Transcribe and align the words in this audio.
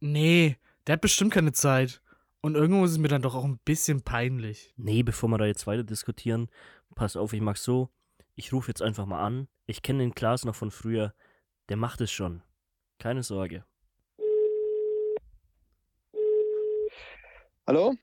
Nee, 0.00 0.56
der 0.86 0.94
hat 0.94 1.02
bestimmt 1.02 1.32
keine 1.32 1.52
Zeit. 1.52 2.00
Und 2.40 2.54
irgendwo 2.54 2.84
ist 2.86 2.92
es 2.92 2.98
mir 2.98 3.08
dann 3.08 3.20
doch 3.20 3.34
auch 3.34 3.44
ein 3.44 3.58
bisschen 3.58 4.00
peinlich. 4.02 4.72
Nee, 4.76 5.02
bevor 5.02 5.28
wir 5.28 5.36
da 5.36 5.44
jetzt 5.44 5.66
weiter 5.66 5.84
diskutieren, 5.84 6.48
pass 6.94 7.16
auf, 7.16 7.34
ich 7.34 7.42
mach's 7.42 7.62
so. 7.62 7.90
Ich 8.34 8.52
rufe 8.54 8.70
jetzt 8.70 8.80
einfach 8.80 9.04
mal 9.04 9.22
an. 9.22 9.48
Ich 9.66 9.82
kenne 9.82 9.98
den 9.98 10.14
Klaas 10.14 10.46
noch 10.46 10.54
von 10.54 10.70
früher. 10.70 11.14
Der 11.68 11.76
macht 11.76 12.00
es 12.00 12.10
schon. 12.10 12.42
Keine 12.98 13.22
Sorge. 13.22 13.64
Hallo? 17.66 17.94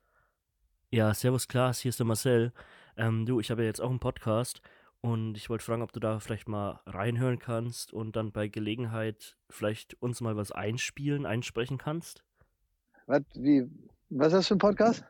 Ja, 0.92 1.14
servus 1.16 1.48
Klaas, 1.48 1.80
hier 1.80 1.90
ist 1.90 2.00
der 2.00 2.06
Marcel. 2.06 2.54
Ähm, 2.96 3.26
du, 3.26 3.40
ich 3.40 3.50
habe 3.50 3.64
ja 3.64 3.68
jetzt 3.68 3.82
auch 3.82 3.90
einen 3.90 4.00
Podcast 4.00 4.62
und 5.02 5.38
ich 5.38 5.50
wollte 5.50 5.64
fragen, 5.64 5.82
ob 5.82 5.92
du 5.92 6.00
da 6.00 6.20
vielleicht 6.20 6.48
mal 6.48 6.82
reinhören 6.86 7.40
kannst 7.40 7.94
und 7.94 8.16
dann 8.16 8.32
bei 8.32 8.48
Gelegenheit 8.48 9.38
vielleicht 9.50 10.02
uns 10.02 10.22
mal 10.22 10.36
was 10.36 10.52
einspielen, 10.52 11.26
einsprechen 11.26 11.78
kannst. 11.78 12.24
Was, 13.06 13.22
wie, 13.36 13.66
was 14.10 14.28
ist 14.28 14.34
das 14.34 14.48
für 14.48 14.56
ein 14.56 14.60
Podcast? 14.60 15.06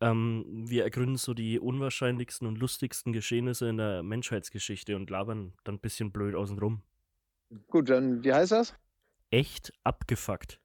Ähm, 0.00 0.44
wir 0.68 0.84
ergründen 0.84 1.16
so 1.16 1.32
die 1.32 1.58
unwahrscheinlichsten 1.58 2.46
und 2.46 2.58
lustigsten 2.58 3.12
Geschehnisse 3.12 3.68
in 3.68 3.78
der 3.78 4.02
Menschheitsgeschichte 4.02 4.94
und 4.94 5.08
labern 5.08 5.54
dann 5.64 5.76
ein 5.76 5.80
bisschen 5.80 6.12
blöd 6.12 6.34
außenrum. 6.34 6.82
Gut, 7.68 7.88
dann, 7.88 8.22
wie 8.22 8.32
heißt 8.32 8.52
das? 8.52 8.74
Echt 9.30 9.72
abgefuckt. 9.84 10.60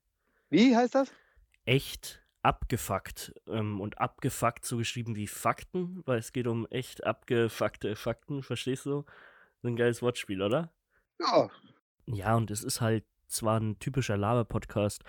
Wie 0.50 0.76
heißt 0.76 0.96
das? 0.96 1.12
Echt 1.64 2.21
abgefuckt. 2.44 3.34
Ähm, 3.48 3.80
und 3.82 4.00
abgefuckt 4.00 4.66
so 4.66 4.78
geschrieben 4.78 5.16
wie 5.16 5.28
Fakten, 5.28 6.02
weil 6.06 6.20
es 6.20 6.32
geht 6.32 6.48
um 6.48 6.66
echt 6.68 7.04
abgefuckte 7.06 7.96
Fakten, 7.96 8.44
verstehst 8.44 8.86
du? 8.86 9.06
So 9.62 9.68
ein 9.68 9.76
geiles 9.76 10.02
Wortspiel, 10.02 10.42
oder? 10.42 10.72
Ja, 11.20 11.50
Ja, 12.08 12.36
und 12.36 12.50
es 12.52 12.64
ist 12.64 12.82
halt 12.82 13.06
zwar 13.28 13.60
ein 13.60 13.78
typischer 13.80 14.18
Laber-Podcast, 14.18 15.04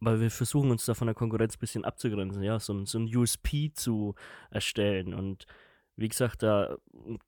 aber 0.00 0.20
wir 0.20 0.30
versuchen 0.30 0.70
uns 0.70 0.84
da 0.84 0.94
von 0.94 1.06
der 1.06 1.14
Konkurrenz 1.14 1.56
ein 1.56 1.60
bisschen 1.60 1.84
abzugrenzen, 1.84 2.42
ja, 2.42 2.58
so, 2.58 2.74
ein- 2.74 2.86
so 2.86 2.98
ein 2.98 3.14
USP 3.16 3.72
zu 3.72 4.14
erstellen. 4.50 5.14
Und 5.14 5.46
wie 5.94 6.08
gesagt, 6.08 6.42
da 6.42 6.76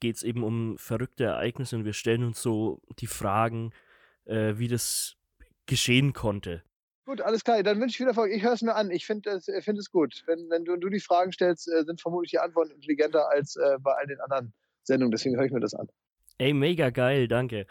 geht 0.00 0.16
es 0.16 0.22
eben 0.22 0.42
um 0.42 0.76
verrückte 0.76 1.24
Ereignisse 1.24 1.76
und 1.76 1.84
wir 1.86 1.94
stellen 1.94 2.24
uns 2.24 2.42
so 2.42 2.82
die 2.98 3.06
Fragen, 3.06 3.72
äh, 4.26 4.54
wie 4.58 4.68
das 4.68 5.16
geschehen 5.66 6.12
konnte. 6.12 6.62
Gut, 7.08 7.20
alles 7.22 7.42
klar. 7.42 7.62
Dann 7.62 7.80
wünsche 7.80 7.92
ich 7.92 7.96
viel 7.96 8.06
Erfolg. 8.06 8.30
Ich 8.32 8.42
höre 8.42 8.52
es 8.52 8.62
mir 8.62 8.74
an. 8.74 8.90
Ich 8.90 9.06
finde 9.06 9.30
es 9.30 9.48
äh, 9.48 9.62
find 9.62 9.78
es 9.78 9.90
gut. 9.90 10.22
Wenn, 10.26 10.48
wenn 10.50 10.64
du, 10.64 10.76
du 10.76 10.88
die 10.88 11.00
Fragen 11.00 11.32
stellst, 11.32 11.68
äh, 11.68 11.82
sind 11.84 12.00
vermutlich 12.00 12.30
die 12.30 12.38
Antworten 12.38 12.70
intelligenter 12.70 13.28
als 13.30 13.56
äh, 13.56 13.78
bei 13.80 13.92
all 13.92 14.06
den 14.06 14.20
anderen 14.20 14.52
Sendungen. 14.82 15.10
Deswegen 15.10 15.36
höre 15.36 15.46
ich 15.46 15.52
mir 15.52 15.60
das 15.60 15.74
an. 15.74 15.88
Ey, 16.36 16.52
mega 16.52 16.90
geil, 16.90 17.26
danke. 17.26 17.66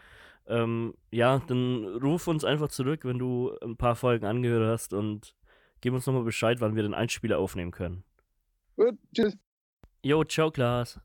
Ähm, 0.47 0.95
ja, 1.11 1.41
dann 1.47 1.85
ruf 2.01 2.27
uns 2.27 2.43
einfach 2.43 2.69
zurück, 2.69 3.05
wenn 3.05 3.19
du 3.19 3.55
ein 3.61 3.77
paar 3.77 3.95
Folgen 3.95 4.25
angehört 4.25 4.67
hast 4.67 4.93
und 4.93 5.35
gib 5.81 5.93
uns 5.93 6.05
nochmal 6.05 6.23
Bescheid, 6.23 6.59
wann 6.59 6.75
wir 6.75 6.83
den 6.83 6.93
Einspieler 6.93 7.37
aufnehmen 7.37 7.71
können. 7.71 8.03
Gut, 8.75 8.97
tschüss. 9.13 9.37
Jo, 10.03 10.23
ciao, 10.23 10.51
Klaas. 10.51 10.99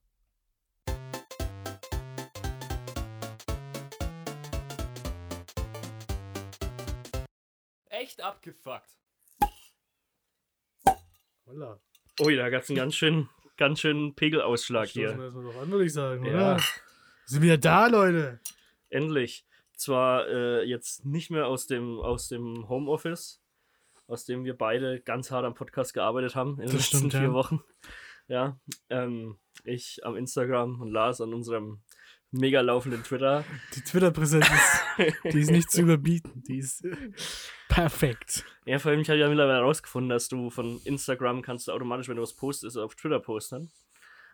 Abgefuckt. 8.42 8.90
Holla. 11.46 11.80
Ui, 12.20 12.36
da 12.36 12.50
gab's 12.50 12.68
einen 12.70 12.76
ganz 12.76 12.94
schön, 12.96 13.28
ganz 13.56 13.80
schönen 13.80 14.14
Pegelausschlag 14.14 14.88
Stoßen 14.88 15.08
hier. 15.10 15.16
wir 15.18 15.24
erstmal 15.26 15.44
drauf 15.44 15.58
an, 15.62 15.70
würde 15.70 15.84
ich 15.86 15.92
sagen, 15.92 16.24
Ja. 16.24 16.32
oder? 16.54 16.60
Sind 17.26 17.42
wieder 17.42 17.58
da, 17.58 17.86
Leute. 17.86 18.40
Endlich. 18.90 19.46
Zwar 19.76 20.28
äh, 20.28 20.64
jetzt 20.64 21.04
nicht 21.04 21.30
mehr 21.30 21.46
aus 21.46 21.66
dem, 21.66 21.98
aus 22.00 22.28
dem 22.28 22.68
Homeoffice, 22.68 23.40
aus 24.06 24.24
dem 24.24 24.44
wir 24.44 24.56
beide 24.56 25.00
ganz 25.00 25.30
hart 25.30 25.44
am 25.44 25.54
Podcast 25.54 25.94
gearbeitet 25.94 26.34
haben 26.34 26.52
in 26.60 26.66
den 26.68 26.76
Das 26.76 26.90
letzten 26.92 26.96
stimmt, 26.98 27.12
vier 27.12 27.22
ja. 27.22 27.32
Wochen. 27.32 27.62
Ja, 28.28 28.60
ähm, 28.90 29.38
ich 29.64 30.04
am 30.04 30.16
Instagram 30.16 30.80
und 30.80 30.90
Lars 30.90 31.20
an 31.20 31.32
unserem 31.34 31.80
mega 32.32 32.60
laufenden 32.60 33.02
Twitter. 33.02 33.44
Die 33.74 33.82
Twitter-Präsenz 33.82 34.46
ist, 34.98 35.16
die 35.32 35.40
ist 35.40 35.50
nicht 35.50 35.70
zu 35.70 35.82
überbieten. 35.82 36.42
Die 36.48 36.58
ist 36.58 36.84
perfekt. 37.68 38.44
Ja, 38.64 38.78
vor 38.78 38.90
allem, 38.90 39.00
ich 39.00 39.08
habe 39.08 39.18
ja 39.18 39.28
mittlerweile 39.28 39.58
herausgefunden, 39.58 40.10
dass 40.10 40.28
du 40.28 40.50
von 40.50 40.80
Instagram 40.84 41.42
kannst 41.42 41.68
du 41.68 41.72
automatisch, 41.72 42.08
wenn 42.08 42.16
du 42.16 42.22
was 42.22 42.34
postest, 42.34 42.76
auf 42.78 42.94
Twitter 42.94 43.20
posten. 43.20 43.70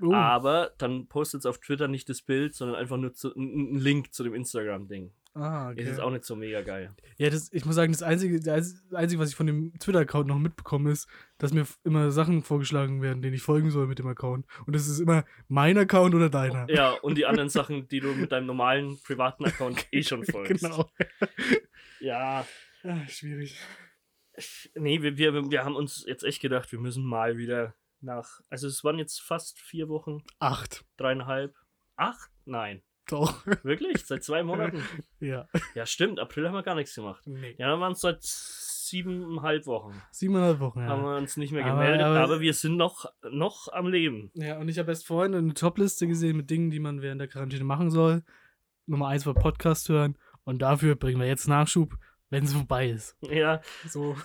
Uh, 0.01 0.15
Aber 0.15 0.71
dann 0.79 1.09
postet 1.09 1.41
es 1.41 1.47
auf 1.47 1.59
Twitter 1.59 1.89
nicht 1.89 2.09
das 2.09 2.23
Bild, 2.23 2.55
sondern 2.55 2.77
einfach 2.77 2.97
nur 2.97 3.15
zu, 3.15 3.35
ein 3.35 3.75
ein 3.75 3.79
Link 3.79 4.15
zu 4.15 4.23
dem 4.23 4.35
Instagram-Ding. 4.35 5.13
Ah, 5.39 5.71
Ist 5.73 5.87
jetzt 5.87 5.99
okay. 5.99 6.03
auch 6.03 6.11
nicht 6.11 6.25
so 6.25 6.37
mega 6.37 6.63
geil. 6.63 6.95
Ja, 7.17 7.31
das, 7.31 7.53
ich 7.53 7.65
muss 7.65 7.75
sagen, 7.75 7.93
das 7.93 8.03
Einzige, 8.03 8.41
das 8.41 8.83
Einzige, 8.93 9.21
was 9.21 9.31
ich 9.31 9.37
von 9.37 9.47
dem 9.47 9.73
Twitter-Account 9.79 10.27
noch 10.29 10.39
mitbekomme, 10.39 10.91
ist, 10.91 11.09
dass 11.39 11.53
mir 11.53 11.67
immer 11.85 12.11
Sachen 12.11 12.43
vorgeschlagen 12.43 13.01
werden, 13.03 13.23
denen 13.23 13.35
ich 13.35 13.43
folgen 13.43 13.71
soll 13.71 13.87
mit 13.87 13.99
dem 13.99 14.07
Account. 14.07 14.47
Und 14.67 14.75
das 14.77 14.89
ist 14.89 14.99
immer 15.01 15.25
mein 15.49 15.79
Account 15.79 16.15
oder 16.15 16.29
deiner. 16.29 16.69
Ja, 16.71 16.93
und 16.93 17.17
die 17.17 17.27
anderen 17.27 17.49
Sachen, 17.49 17.89
die 17.89 18.01
du 18.01 18.15
mit 18.15 18.33
deinem 18.33 18.47
normalen 18.47 18.99
privaten 19.03 19.45
Account 19.45 19.87
eh 19.93 20.03
schon 20.03 20.25
folgst. 20.25 20.63
Genau. 20.65 20.91
Ja, 22.01 22.47
Ah, 22.85 23.07
schwierig. 23.09 23.57
nee, 24.77 25.03
wir, 25.03 25.17
wir, 25.19 25.51
wir 25.51 25.65
haben 25.65 25.75
uns 25.77 26.05
jetzt 26.07 26.23
echt 26.23 26.41
gedacht, 26.41 26.71
wir 26.71 26.79
müssen 26.79 27.05
mal 27.05 27.37
wieder 27.37 27.75
nach. 28.01 28.41
Also, 28.51 28.69
es 28.69 28.85
waren 28.85 28.99
jetzt 28.99 29.21
fast 29.21 29.59
vier 29.59 29.89
Wochen, 29.89 30.23
Acht. 30.39 30.85
dreieinhalb, 30.97 31.57
acht? 31.97 32.31
Nein. 32.45 32.83
Doch. 33.09 33.45
Wirklich? 33.65 34.05
Seit 34.05 34.23
zwei 34.23 34.43
Monaten? 34.43 34.83
ja. 35.21 35.49
Ja, 35.75 35.87
stimmt. 35.87 36.19
April 36.21 36.47
haben 36.47 36.55
wir 36.55 36.63
gar 36.63 36.75
nichts 36.75 36.95
gemacht. 36.95 37.23
Nee. 37.27 37.55
Ja, 37.59 37.69
dann 37.71 37.81
waren 37.81 37.93
es 37.93 38.01
seit 38.01 38.19
siebeneinhalb 38.23 39.67
Wochen. 39.67 40.01
Siebeneinhalb 40.11 40.61
Wochen, 40.61 40.83
Haben 40.83 41.03
ja. 41.03 41.11
wir 41.11 41.17
uns 41.19 41.37
nicht 41.37 41.53
mehr 41.53 41.65
Aber- 41.65 41.75
gemeldet, 41.83 42.03
aber, 42.03 42.21
aber- 42.21 42.41
wir 42.41 42.55
sind 42.55 42.77
noch, 42.77 43.07
noch 43.31 43.69
am 43.73 43.87
Leben. 43.89 44.31
Ja, 44.35 44.59
und 44.59 44.69
ich 44.69 44.79
habe 44.79 44.91
erst 44.91 45.07
vorhin 45.07 45.35
eine 45.35 45.55
Topliste 45.55 46.07
gesehen 46.07 46.37
mit 46.37 46.51
Dingen, 46.51 46.71
die 46.71 46.81
man 46.81 47.03
während 47.03 47.21
der 47.21 47.29
Quarantäne 47.29 47.65
machen 47.65 47.91
soll. 47.91 48.23
Nummer 48.87 49.09
eins 49.09 49.27
war 49.27 49.35
Podcast 49.35 49.89
hören. 49.89 50.17
Und 50.45 50.61
dafür 50.63 50.97
bringen 50.97 51.21
wir 51.21 51.27
jetzt 51.27 51.47
Nachschub, 51.49 51.95
wenn 52.31 52.45
es 52.45 52.55
vorbei 52.55 52.89
ist. 52.89 53.17
Ja, 53.21 53.61
So. 53.87 54.17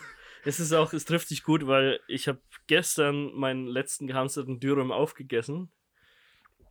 es 0.46 0.60
ist 0.62 0.72
auch, 0.74 0.94
es 0.94 1.04
trifft 1.06 1.28
sich 1.28 1.44
gut, 1.44 1.68
weil 1.68 2.00
ich 2.08 2.28
habe 2.30 2.40
gestern 2.68 3.34
meinen 3.34 3.68
letzten 3.68 4.08
gehamsterten 4.08 4.60
Dürüm 4.62 4.92
aufgegessen. 4.94 5.72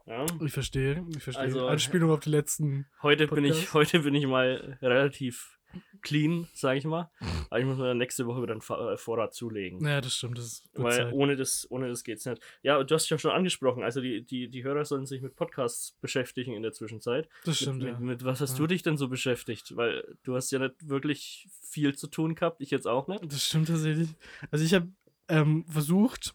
Ja. 0.06 0.26
Ich 0.44 0.52
verstehe. 0.52 1.04
Ich 1.16 1.22
verstehe. 1.22 1.42
Also- 1.44 1.66
Anspielung 1.66 2.10
auf 2.10 2.20
die 2.20 2.30
letzten. 2.30 2.86
Heute 3.02 3.28
bin 3.28 3.44
ich, 3.44 3.72
heute 3.74 4.00
bin 4.00 4.14
ich 4.14 4.26
mal 4.26 4.78
relativ 4.82 5.58
clean, 6.02 6.48
sage 6.52 6.78
ich 6.80 6.84
mal. 6.84 7.10
Aber 7.48 7.58
ich 7.60 7.64
muss 7.64 7.78
mir 7.78 7.86
dann 7.86 7.98
nächste 7.98 8.26
Woche 8.26 8.42
wieder 8.42 8.52
einen 8.52 8.60
äh, 8.92 8.96
Vorrat 8.98 9.32
zulegen. 9.34 9.82
Ja, 9.86 10.00
das 10.02 10.16
stimmt. 10.16 10.36
Das 10.36 10.62
Weil 10.74 10.92
Zeit. 10.92 11.12
ohne 11.12 11.36
das, 11.36 11.66
ohne 11.70 11.88
das 11.88 12.02
geht's 12.04 12.26
nicht. 12.26 12.42
Ja, 12.62 12.82
du 12.82 12.94
hast 12.94 13.08
ja 13.08 13.16
schon 13.18 13.30
angesprochen. 13.30 13.82
Also 13.82 14.00
die, 14.02 14.22
die, 14.22 14.48
die 14.48 14.64
Hörer 14.64 14.84
sollen 14.84 15.06
sich 15.06 15.22
mit 15.22 15.34
Podcasts 15.36 15.96
beschäftigen 16.00 16.52
in 16.54 16.62
der 16.62 16.72
Zwischenzeit. 16.72 17.28
Das 17.44 17.56
stimmt, 17.58 17.78
mit, 17.78 17.86
ja. 17.86 17.92
mit, 17.94 18.00
mit 18.02 18.24
was 18.24 18.40
hast 18.42 18.52
Ja. 18.52 18.58
du 18.58 18.66
dich 18.66 18.82
denn 18.82 18.96
so 18.98 19.08
beschäftigt? 19.08 19.74
Weil 19.76 20.16
du 20.24 20.34
hast 20.34 20.50
ja 20.50 20.58
nicht 20.58 20.74
wirklich 20.88 21.48
viel 21.62 21.94
zu 21.94 22.06
tun 22.08 22.34
gehabt, 22.34 22.60
ich 22.60 22.70
jetzt 22.70 22.86
auch 22.86 23.06
nicht. 23.08 23.24
Das 23.32 23.46
stimmt 23.46 23.68
tatsächlich. 23.68 24.08
Also 24.50 24.64
ich 24.64 24.74
habe 24.74 24.88
ähm, 25.28 25.64
versucht, 25.68 26.34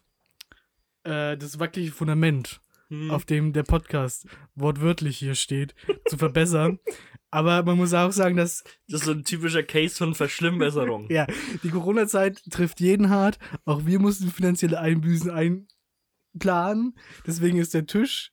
äh, 1.04 1.36
das 1.36 1.60
wackelige 1.60 1.92
Fundament, 1.92 2.60
Hm. 2.90 3.10
auf 3.10 3.24
dem 3.26 3.52
der 3.52 3.64
Podcast 3.64 4.26
wortwörtlich 4.54 5.18
hier 5.18 5.34
steht, 5.34 5.74
zu 6.06 6.16
verbessern. 6.16 6.78
Aber 7.30 7.62
man 7.62 7.76
muss 7.76 7.92
auch 7.92 8.10
sagen, 8.12 8.36
dass 8.38 8.64
Das 8.88 9.00
ist 9.02 9.04
so 9.06 9.12
ein 9.12 9.22
typischer 9.24 9.62
Case 9.62 9.96
von 9.96 10.14
Verschlimmbesserung. 10.14 11.10
ja, 11.10 11.26
die 11.62 11.68
Corona-Zeit 11.68 12.42
trifft 12.50 12.80
jeden 12.80 13.10
hart. 13.10 13.38
Auch 13.66 13.84
wir 13.84 13.98
mussten 13.98 14.30
finanzielle 14.30 14.80
Einbüßen 14.80 15.30
einplanen. 15.30 16.94
Deswegen 17.26 17.58
ist 17.58 17.74
der 17.74 17.84
Tisch, 17.86 18.32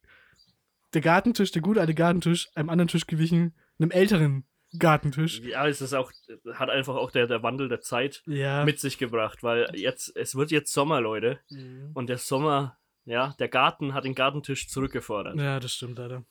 der 0.93 1.01
Gartentisch, 1.01 1.51
der 1.51 1.61
gute 1.61 1.81
alte 1.81 1.93
Gartentisch, 1.93 2.47
einem 2.55 2.69
anderen 2.69 2.87
Tisch 2.87 3.05
gewichen, 3.07 3.53
einem 3.79 3.91
älteren 3.91 4.45
Gartentisch. 4.79 5.41
Ja, 5.41 5.67
es 5.67 5.81
ist 5.81 5.93
auch, 5.93 6.11
hat 6.53 6.69
einfach 6.69 6.95
auch 6.95 7.11
der, 7.11 7.27
der 7.27 7.43
Wandel 7.43 7.67
der 7.69 7.81
Zeit 7.81 8.23
Ja. 8.25 8.63
mit 8.63 8.79
sich 8.79 8.97
gebracht, 8.97 9.43
weil 9.43 9.67
jetzt, 9.73 10.15
es 10.15 10.35
wird 10.35 10.51
jetzt 10.51 10.71
Sommer, 10.71 11.01
Leute. 11.01 11.39
Mhm. 11.49 11.91
Und 11.93 12.07
der 12.07 12.17
Sommer, 12.17 12.77
ja, 13.05 13.35
der 13.39 13.47
Garten 13.47 13.93
hat 13.93 14.05
den 14.05 14.15
Gartentisch 14.15 14.67
zurückgefordert. 14.67 15.37
Ja, 15.37 15.59
das 15.59 15.73
stimmt 15.73 15.97
leider. 15.97 16.25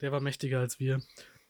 Der 0.00 0.12
war 0.12 0.20
mächtiger 0.20 0.60
als 0.60 0.80
wir. 0.80 1.00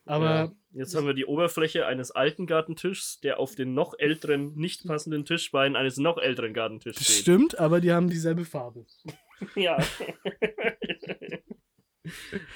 Aber 0.06 0.24
ja. 0.24 0.52
jetzt 0.72 0.94
haben 0.96 1.06
wir 1.06 1.14
die 1.14 1.26
Oberfläche 1.26 1.86
eines 1.86 2.10
alten 2.10 2.46
Gartentischs, 2.46 3.20
der 3.20 3.38
auf 3.38 3.54
den 3.54 3.74
noch 3.74 3.94
älteren, 3.98 4.54
nicht 4.54 4.86
passenden 4.86 5.24
Tischbeinen 5.24 5.76
eines 5.76 5.98
noch 5.98 6.18
älteren 6.18 6.54
Gartentischs 6.54 6.98
das 6.98 7.06
steht. 7.06 7.22
stimmt, 7.22 7.58
aber 7.58 7.80
die 7.80 7.92
haben 7.92 8.08
dieselbe 8.08 8.44
Farbe. 8.44 8.86
Ja. 9.54 9.78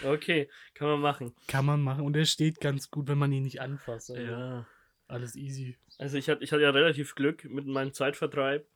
okay, 0.04 0.50
kann 0.74 0.86
man 0.86 1.00
machen. 1.00 1.34
Kann 1.48 1.64
man 1.64 1.80
machen. 1.80 2.04
Und 2.04 2.12
der 2.12 2.26
steht 2.26 2.60
ganz 2.60 2.90
gut, 2.90 3.08
wenn 3.08 3.16
man 3.16 3.32
ihn 3.32 3.42
nicht 3.42 3.62
anfasst. 3.62 4.10
Also 4.10 4.22
Ja. 4.22 4.66
Alles 5.06 5.36
easy. 5.36 5.76
Also 5.98 6.16
ich 6.16 6.28
hatte, 6.28 6.42
ich 6.42 6.52
hatte 6.52 6.62
ja 6.62 6.70
relativ 6.70 7.14
Glück 7.14 7.44
mit 7.44 7.66
meinem 7.66 7.92
Zeitvertreib, 7.92 8.66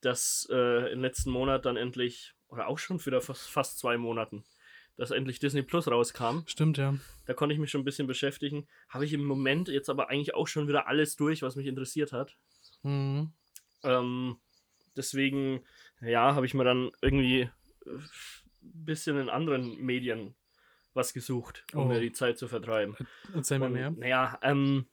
dass 0.00 0.46
äh, 0.50 0.92
im 0.92 1.00
letzten 1.00 1.30
Monat 1.30 1.64
dann 1.64 1.76
endlich, 1.76 2.33
oder 2.48 2.66
auch 2.68 2.78
schon 2.78 3.04
wieder 3.04 3.20
fast, 3.20 3.48
fast 3.48 3.78
zwei 3.78 3.96
Monaten, 3.98 4.44
dass 4.96 5.10
endlich 5.10 5.38
Disney 5.38 5.62
Plus 5.62 5.88
rauskam. 5.88 6.40
Stimmt, 6.46 6.78
ja. 6.78 6.94
Da 7.26 7.34
konnte 7.34 7.52
ich 7.54 7.58
mich 7.60 7.70
schon 7.70 7.80
ein 7.80 7.84
bisschen 7.84 8.06
beschäftigen. 8.06 8.66
Habe 8.88 9.04
ich 9.04 9.12
im 9.12 9.24
Moment 9.24 9.68
jetzt 9.68 9.90
aber 9.90 10.08
eigentlich 10.10 10.34
auch 10.34 10.46
schon 10.48 10.68
wieder 10.68 10.86
alles 10.86 11.16
durch, 11.16 11.42
was 11.42 11.56
mich 11.56 11.66
interessiert 11.66 12.12
hat. 12.12 12.36
Mhm. 12.82 13.32
Ähm, 13.82 14.36
deswegen, 14.96 15.64
ja, 16.00 16.34
habe 16.34 16.46
ich 16.46 16.54
mir 16.54 16.64
dann 16.64 16.90
irgendwie 17.02 17.50
ein 17.86 18.02
bisschen 18.60 19.18
in 19.18 19.28
anderen 19.28 19.76
Medien 19.78 20.34
was 20.94 21.12
gesucht, 21.12 21.64
um 21.72 21.80
Oh. 21.80 21.84
mir 21.86 22.00
die 22.00 22.12
Zeit 22.12 22.38
zu 22.38 22.46
vertreiben. 22.46 22.96
Erzähl 23.34 23.58
mal 23.58 23.68
mehr. 23.70 23.90
Naja, 23.90 24.38
ähm, 24.42 24.86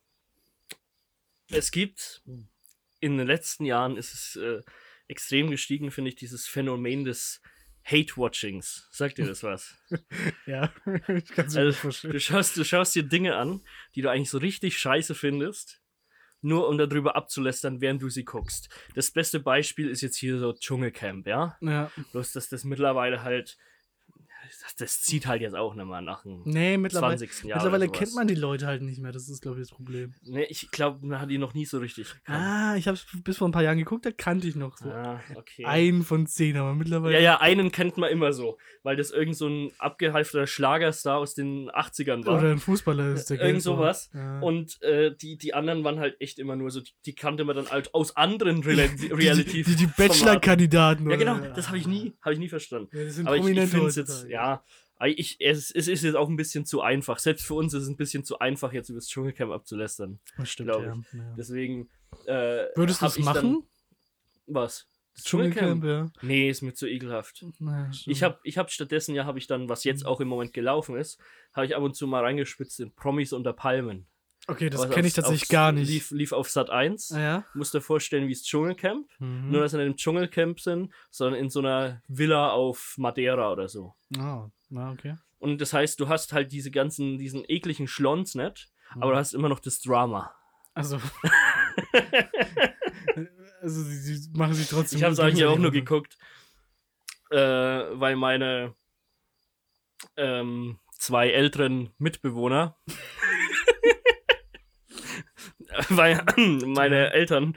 es 1.50 1.72
gibt 1.72 2.24
in 3.00 3.18
den 3.18 3.28
letzten 3.28 3.66
Jahren 3.66 3.98
ist 3.98 4.14
es 4.14 4.36
äh, 4.36 4.62
extrem 5.12 5.52
gestiegen, 5.52 5.92
finde 5.92 6.10
ich, 6.10 6.16
dieses 6.16 6.48
Phänomen 6.48 7.04
des 7.06 7.42
Hate-Watchings. 7.84 8.88
Sagt 8.92 9.18
dir 9.18 9.26
das 9.26 9.44
was? 9.44 9.76
Ja, 10.48 10.72
ich 11.08 11.26
kann 11.28 11.46
es 11.48 11.56
Also, 11.58 11.72
gut 11.72 11.76
vorstellen. 11.76 12.14
Du 12.14 12.20
schaust, 12.20 12.58
du 12.58 12.64
schaust 12.64 12.96
dir 12.96 13.04
Dinge 13.04 13.36
an, 13.36 13.62
die 13.96 14.02
du 14.02 14.10
eigentlich 14.10 14.30
so 14.30 14.38
richtig 14.38 14.78
scheiße 14.78 15.14
findest, 15.14 15.82
nur 16.42 16.68
um 16.68 16.78
darüber 16.78 17.16
abzulästern, 17.16 17.82
während 17.82 18.02
du 18.02 18.10
sie 18.10 18.24
guckst. 18.26 18.70
Das 18.96 19.12
beste 19.12 19.40
Beispiel 19.40 19.90
ist 19.90 20.02
jetzt 20.02 20.18
hier 20.18 20.40
so 20.40 20.54
Dschungelcamp, 20.54 21.28
ja? 21.28 21.58
Ja. 21.62 21.92
Bloß, 22.12 22.32
dass 22.34 22.50
das 22.50 22.64
mittlerweile 22.64 23.22
halt, 23.24 23.58
das, 24.62 24.76
das 24.76 25.02
zieht 25.02 25.28
halt 25.28 25.42
jetzt 25.42 25.56
auch 25.56 25.76
nicht 25.76 25.86
mehr 25.86 26.02
nach 26.02 26.24
dem 26.24 26.42
Nee, 26.46 26.78
mittlerweile, 26.78 27.18
20. 27.18 27.44
Jahr. 27.50 27.58
mittlerweile 27.58 27.90
kennt 27.90 28.16
man 28.16 28.28
die 28.28 28.36
Leute 28.36 28.68
halt 28.68 28.82
nicht 28.82 29.00
mehr. 29.02 29.12
Das 29.12 29.30
ist, 29.30 29.42
glaube 29.42 29.60
ich, 29.60 29.68
das 29.68 29.76
Problem. 29.76 30.14
Nee, 30.24 30.46
ich 30.50 30.72
glaube, 30.72 31.06
man 31.06 31.20
hat 31.20 31.30
die 31.30 31.38
noch 31.38 31.54
nie 31.54 31.66
so 31.66 31.80
richtig 31.80 32.08
gekannt. 32.14 32.40
Ah, 32.40 32.76
ich 32.76 32.88
habe 32.88 32.96
es 32.96 33.06
bis 33.24 33.38
vor 33.38 33.48
ein 33.48 33.52
paar 33.52 33.64
Jahren 33.64 33.78
geguckt, 33.78 34.06
da 34.06 34.12
kannte 34.12 34.48
ich 34.48 34.56
noch 34.56 34.78
so. 34.78 34.90
Ah, 34.90 35.20
okay. 35.36 35.66
Einen 35.66 36.04
von 36.04 36.28
zehn, 36.28 36.58
aber 36.58 36.74
mittlerweile. 36.74 37.16
Ja, 37.16 37.22
ja, 37.22 37.42
einen 37.42 37.72
kennt 37.72 37.98
man 37.98 38.10
immer 38.10 38.34
so, 38.34 38.58
weil 38.84 38.96
das 38.96 39.12
irgend 39.12 39.36
so 39.36 39.48
ein 39.48 39.72
abgehalfterter 39.78 40.48
Schlagerstar 40.48 41.18
aus 41.18 41.34
den 41.34 41.70
80ern 41.70 42.26
war. 42.26 42.40
Oder 42.40 42.52
ein 42.52 42.60
Fußballer 42.60 43.14
ist 43.14 43.30
der 43.30 43.38
Irgend 43.38 43.54
Geld 43.54 43.64
sowas. 43.64 44.10
Ja. 44.14 44.40
Und 44.40 44.82
äh, 44.82 45.16
die, 45.16 45.38
die 45.38 45.54
anderen 45.54 45.84
waren 45.84 46.00
halt 46.00 46.20
echt 46.20 46.40
immer 46.40 46.56
nur 46.56 46.72
so, 46.72 46.82
die, 46.82 46.92
die 47.06 47.14
kannte 47.16 47.44
man 47.44 47.56
dann 47.56 47.70
halt 47.70 47.94
aus 47.94 48.16
anderen 48.16 48.64
Real 48.64 48.90
die, 48.90 49.08
Reality. 49.08 49.64
die, 49.64 49.76
die 49.76 49.88
Formaten. 49.88 50.08
Bachelor-Kandidaten. 50.08 51.10
Ja, 51.10 51.16
genau, 51.16 51.38
das 51.56 51.68
habe 51.68 51.78
ich 51.78 51.88
nie, 51.88 52.14
habe 52.22 52.34
ich 52.34 52.40
nie 52.40 52.50
verstanden. 52.50 52.90
Ja, 52.96 53.04
das 53.04 53.16
sind 53.16 53.28
Aber 53.28 53.38
ich, 53.38 53.46
ich 53.46 53.70
finde 53.70 53.88
es 53.88 53.96
jetzt, 53.96 54.28
ja, 54.32 54.64
ich, 55.04 55.38
es, 55.40 55.72
es 55.72 55.88
ist 55.88 56.04
jetzt 56.04 56.16
auch 56.16 56.30
ein 56.30 56.36
bisschen 56.36 56.66
zu 56.66 56.82
einfach. 56.82 57.18
Selbst 57.18 57.46
für 57.46 57.56
uns 57.56 57.74
ist 57.74 57.84
es 57.84 57.90
ein 57.90 57.98
bisschen 57.98 58.24
zu 58.24 58.40
einfach, 58.40 58.72
jetzt 58.72 58.90
über 58.90 59.00
das 59.00 59.08
Dschungelcamp 59.08 59.52
abzulästern. 59.52 60.20
Das 60.38 60.50
stimmt, 60.50 60.70
ja. 60.70 60.82
ja. 60.84 61.02
Deswegen. 61.38 61.90
Äh, 62.26 62.68
Würdest 62.76 63.02
du 63.02 63.06
es 63.08 63.18
ich 63.18 63.26
dann- 63.26 63.34
machen? 63.34 63.64
Was? 64.46 64.88
Das 65.14 65.24
Dschungelcamp, 65.26 65.84
ja. 65.84 66.12
Nee, 66.22 66.50
ist 66.50 66.62
mir 66.62 66.74
zu 66.74 66.88
ekelhaft. 66.88 67.46
Naja. 67.60 67.92
Ich 68.06 68.24
habe 68.24 68.40
ich 68.44 68.58
hab 68.58 68.72
stattdessen, 68.72 69.14
ja, 69.14 69.26
habe 69.26 69.40
ich 69.40 69.48
dann, 69.48 69.68
was 69.70 69.84
jetzt 69.84 70.06
auch 70.06 70.22
im 70.22 70.28
Moment 70.28 70.54
gelaufen 70.54 70.96
ist, 70.96 71.20
habe 71.54 71.66
ich 71.66 71.76
ab 71.76 71.84
und 71.84 71.96
zu 71.96 72.08
mal 72.08 72.24
reingespitzt 72.24 72.80
in 72.80 72.94
Promis 72.94 73.34
unter 73.34 73.54
Palmen. 73.54 74.08
Okay, 74.48 74.70
das 74.70 74.90
kenne 74.90 75.08
ich 75.08 75.14
tatsächlich 75.14 75.50
gar 75.50 75.72
nicht. 75.72 75.88
Lief, 75.88 76.12
lief 76.12 76.32
auf 76.32 76.50
Sat 76.50 76.70
1. 76.70 77.12
ah, 77.14 77.20
ja? 77.20 77.46
Musst 77.54 77.74
dir 77.74 77.82
vorstellen, 77.82 78.28
wie 78.28 78.34
es 78.34 78.44
Dschungelcamp. 78.44 79.08
Mhm. 79.20 79.52
Nur, 79.52 79.62
dass 79.62 79.72
sie 79.72 79.78
nicht 79.78 79.88
im 79.88 79.96
Dschungelcamp 79.98 80.60
sind, 80.60 80.92
sondern 81.10 81.40
in 81.40 81.50
so 81.50 81.60
einer 81.60 82.02
Villa 82.08 82.52
auf 82.52 82.96
Madeira 82.98 83.52
oder 83.52 83.68
so. 83.70 83.94
Ah, 84.18 84.50
na, 84.70 84.92
okay. 84.92 85.16
Und 85.40 85.60
das 85.62 85.74
heißt, 85.74 86.00
du 86.00 86.08
hast 86.10 86.34
halt 86.34 86.52
diese 86.52 86.72
ganzen, 86.72 87.18
diesen 87.18 87.44
ekligen 87.48 87.88
Schlons 87.88 88.36
nicht, 88.36 88.70
Mhm. 88.96 89.04
aber 89.04 89.12
du 89.14 89.18
hast 89.18 89.34
immer 89.34 89.50
noch 89.50 89.60
das 89.60 89.80
Drama. 89.80 90.34
Also. 90.74 91.00
also, 93.62 93.84
sie, 93.84 94.16
sie 94.18 94.30
machen 94.34 94.54
sich 94.54 94.68
trotzdem. 94.68 94.98
Ich 94.98 95.04
habe 95.04 95.14
es 95.14 95.20
eigentlich 95.20 95.46
auch 95.46 95.58
nur 95.58 95.72
geguckt, 95.72 96.18
äh, 97.30 97.38
weil 97.38 98.16
meine 98.16 98.76
ähm, 100.18 100.80
zwei 100.94 101.30
älteren 101.30 101.92
Mitbewohner, 101.98 102.78
weil 105.90 106.22
meine 106.66 107.12
Eltern 107.14 107.56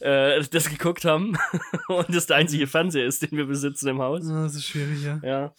äh, 0.00 0.42
das 0.44 0.68
geguckt 0.70 1.04
haben 1.04 1.36
und 1.88 2.14
das 2.14 2.26
der 2.26 2.36
einzige 2.36 2.66
Fernseher 2.66 3.06
ist, 3.06 3.22
den 3.22 3.32
wir 3.36 3.46
besitzen 3.46 3.88
im 3.88 4.00
Haus. 4.00 4.26
Ah, 4.28 4.44
das 4.44 4.54
ist 4.56 4.66
schwierig, 4.66 5.02
ja. 5.02 5.20
Ja. 5.22 5.54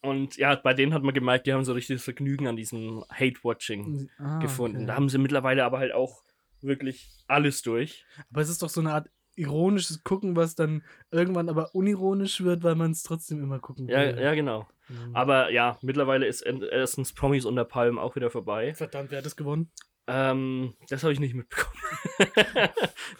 Und 0.00 0.36
ja, 0.36 0.56
bei 0.56 0.74
denen 0.74 0.94
hat 0.94 1.02
man 1.04 1.14
gemerkt, 1.14 1.46
die 1.46 1.52
haben 1.52 1.64
so 1.64 1.72
richtiges 1.74 2.02
Vergnügen 2.02 2.48
an 2.48 2.56
diesem 2.56 3.04
Hate-Watching 3.12 4.10
Ah, 4.18 4.40
gefunden. 4.40 4.78
okay. 4.78 4.86
Da 4.86 4.94
haben 4.96 5.08
sie 5.08 5.18
mittlerweile 5.18 5.64
aber 5.64 5.78
halt 5.78 5.92
auch 5.92 6.22
wirklich 6.60 7.08
alles 7.28 7.62
durch. 7.62 8.04
Aber 8.30 8.40
es 8.40 8.48
ist 8.48 8.62
doch 8.62 8.68
so 8.68 8.80
eine 8.80 8.92
Art 8.92 9.08
ironisches 9.36 10.02
Gucken, 10.02 10.34
was 10.36 10.54
dann 10.56 10.82
irgendwann 11.10 11.48
aber 11.48 11.74
unironisch 11.74 12.42
wird, 12.42 12.62
weil 12.64 12.74
man 12.74 12.90
es 12.90 13.02
trotzdem 13.02 13.42
immer 13.42 13.60
gucken 13.60 13.88
Ja, 13.88 14.00
will. 14.00 14.20
ja, 14.20 14.34
genau. 14.34 14.68
Mhm. 14.88 15.14
Aber 15.14 15.50
ja, 15.50 15.78
mittlerweile 15.82 16.26
ist 16.26 16.42
en- 16.42 16.62
erstens 16.62 17.14
Promis 17.14 17.44
unter 17.44 17.64
Palmen 17.64 17.98
auch 17.98 18.14
wieder 18.16 18.30
vorbei. 18.30 18.74
Verdammt, 18.74 19.10
wer 19.10 19.18
hat 19.18 19.24
das 19.26 19.36
gewonnen? 19.36 19.70
Ähm, 20.06 20.74
das 20.88 21.02
habe 21.02 21.12
ich 21.12 21.20
nicht 21.20 21.34
mitbekommen. 21.34 21.78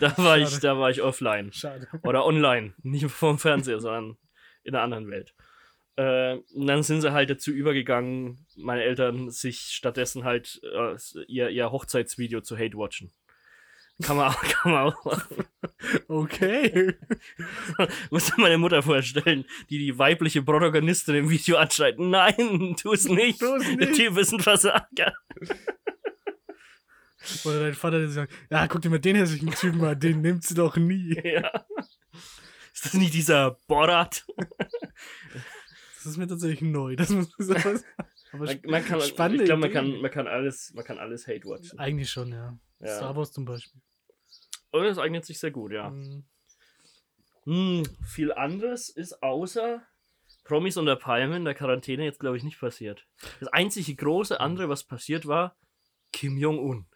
da, 0.00 0.16
war 0.18 0.38
ich, 0.38 0.58
da 0.58 0.78
war 0.78 0.90
ich 0.90 1.02
offline. 1.02 1.52
Schade. 1.52 1.88
Oder 2.02 2.24
online. 2.24 2.74
Nicht 2.82 3.06
vom 3.10 3.38
Fernseher, 3.38 3.80
sondern 3.80 4.16
in 4.64 4.74
einer 4.74 4.84
anderen 4.84 5.10
Welt. 5.10 5.34
Äh, 5.96 6.36
und 6.54 6.66
dann 6.66 6.82
sind 6.82 7.02
sie 7.02 7.12
halt 7.12 7.30
dazu 7.30 7.50
übergegangen, 7.50 8.46
meine 8.56 8.82
Eltern 8.82 9.30
sich 9.30 9.60
stattdessen 9.60 10.24
halt 10.24 10.60
äh, 10.64 10.96
ihr, 11.26 11.50
ihr 11.50 11.70
Hochzeitsvideo 11.70 12.40
zu 12.40 12.56
hate-watchen. 12.56 13.12
Kann 14.02 14.16
man, 14.16 14.28
auch, 14.30 14.42
kann 14.42 14.72
man 14.72 14.92
auch 14.92 15.04
machen. 15.04 15.44
Okay. 16.08 16.94
Muss 18.10 18.28
ich 18.28 18.36
meine 18.38 18.58
Mutter 18.58 18.82
vorstellen, 18.82 19.44
die 19.70 19.78
die 19.78 19.98
weibliche 19.98 20.42
Protagonistin 20.42 21.14
im 21.14 21.30
Video 21.30 21.56
anschreit. 21.56 21.98
Nein, 21.98 22.74
tu 22.80 22.92
es 22.92 23.04
nicht. 23.04 23.40
Nicht. 23.42 23.94
Typ 23.94 24.16
ist 24.16 24.32
ein 24.32 24.40
Versager. 24.40 25.12
Oder 27.44 27.60
dein 27.60 27.74
Vater, 27.74 27.98
der 27.98 28.08
sagt, 28.08 28.32
ja, 28.50 28.66
guck 28.68 28.82
dir 28.82 28.90
mal 28.90 28.98
den 29.00 29.16
hässlichen 29.16 29.50
Typen 29.52 29.84
an, 29.84 29.98
den 29.98 30.20
nimmt 30.20 30.44
sie 30.44 30.54
doch 30.54 30.76
nie. 30.76 31.14
Ja. 31.24 31.66
Ist 32.74 32.86
das 32.86 32.94
nicht 32.94 33.12
dieser 33.14 33.58
Borat? 33.68 34.24
Das 35.96 36.06
ist 36.06 36.16
mir 36.16 36.26
tatsächlich 36.26 36.62
neu. 36.62 36.96
Das 36.96 37.10
muss 37.10 37.30
man 37.38 37.48
sagen. 37.48 37.80
Aber 38.32 38.46
Man, 38.46 38.60
man 38.64 38.84
kann, 38.84 38.98
ich 39.00 39.14
glaube, 39.14 39.56
man 39.56 39.64
Idee. 39.64 39.72
kann, 39.72 40.00
man 40.00 40.10
kann 40.10 40.26
alles, 40.26 40.72
man 40.74 40.84
kann 40.84 40.98
alles 40.98 41.26
hate 41.28 41.44
watchen. 41.44 41.78
Eigentlich 41.78 42.10
schon, 42.10 42.32
ja. 42.32 42.58
Ja. 42.80 42.96
Star 42.96 43.14
Wars 43.14 43.30
zum 43.32 43.44
Beispiel. 43.44 43.80
Und 44.70 44.84
das 44.84 44.98
eignet 44.98 45.26
sich 45.26 45.38
sehr 45.38 45.50
gut, 45.50 45.72
ja. 45.72 45.90
Mhm. 45.90 46.24
Hm, 47.44 47.82
viel 48.06 48.32
anderes 48.32 48.88
ist 48.88 49.22
außer 49.22 49.82
Promis 50.44 50.76
unter 50.76 50.96
Palmen 50.96 51.36
in 51.38 51.44
der 51.44 51.54
Quarantäne 51.54 52.04
jetzt, 52.04 52.20
glaube 52.20 52.36
ich, 52.36 52.42
nicht 52.42 52.58
passiert. 52.58 53.06
Das 53.40 53.48
einzige 53.48 53.94
große 53.94 54.40
andere, 54.40 54.68
was 54.68 54.84
passiert 54.84 55.26
war, 55.26 55.56
Kim 56.12 56.36
Jong-un. 56.38 56.86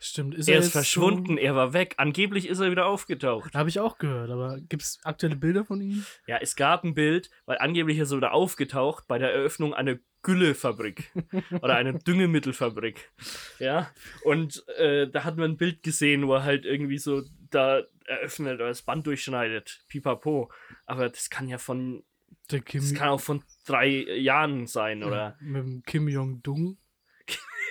Stimmt. 0.00 0.34
Ist 0.34 0.48
Er 0.48 0.56
er 0.56 0.60
ist 0.60 0.72
verschwunden, 0.72 1.38
er 1.38 1.54
war 1.54 1.72
weg. 1.72 1.94
Angeblich 1.96 2.48
ist 2.48 2.60
er 2.60 2.70
wieder 2.70 2.86
aufgetaucht. 2.86 3.52
So, 3.52 3.58
Habe 3.58 3.68
ich 3.68 3.80
auch 3.80 3.98
gehört, 3.98 4.30
aber 4.30 4.60
gibt 4.60 4.82
es 4.82 5.00
aktuelle 5.04 5.36
Bilder 5.36 5.64
von 5.64 5.80
ihm? 5.80 6.04
Ja, 6.26 6.38
es 6.40 6.56
gab 6.56 6.84
ein 6.84 6.94
Bild, 6.94 7.30
weil 7.46 7.58
angeblich 7.58 7.98
ist 7.98 8.10
er 8.10 8.18
wieder 8.18 8.32
aufgetaucht 8.32 9.06
bei 9.06 9.18
der 9.18 9.32
Eröffnung 9.32 9.74
einer 9.74 9.98
Güllefabrik 10.22 11.12
oder 11.62 11.76
einer 11.76 11.92
Düngemittelfabrik. 11.92 13.12
Ja, 13.58 13.90
und 14.24 14.66
äh, 14.78 15.08
da 15.08 15.24
hat 15.24 15.36
man 15.36 15.52
ein 15.52 15.56
Bild 15.56 15.82
gesehen, 15.82 16.26
wo 16.26 16.34
er 16.34 16.44
halt 16.44 16.64
irgendwie 16.64 16.98
so 16.98 17.22
da 17.50 17.82
eröffnet 18.06 18.54
oder 18.56 18.68
das 18.68 18.82
Band 18.82 19.06
durchschneidet. 19.06 19.84
Pipapo. 19.88 20.50
Aber 20.86 21.08
das 21.08 21.30
kann 21.30 21.48
ja 21.48 21.58
von, 21.58 22.02
das 22.48 22.94
kann 22.94 23.08
auch 23.08 23.20
von 23.20 23.42
drei 23.66 23.88
Jahren 23.88 24.66
sein, 24.66 25.04
oder? 25.04 25.36
mit 25.40 25.62
dem 25.62 25.82
Kim 25.84 26.08
Jong-dung. 26.08 26.78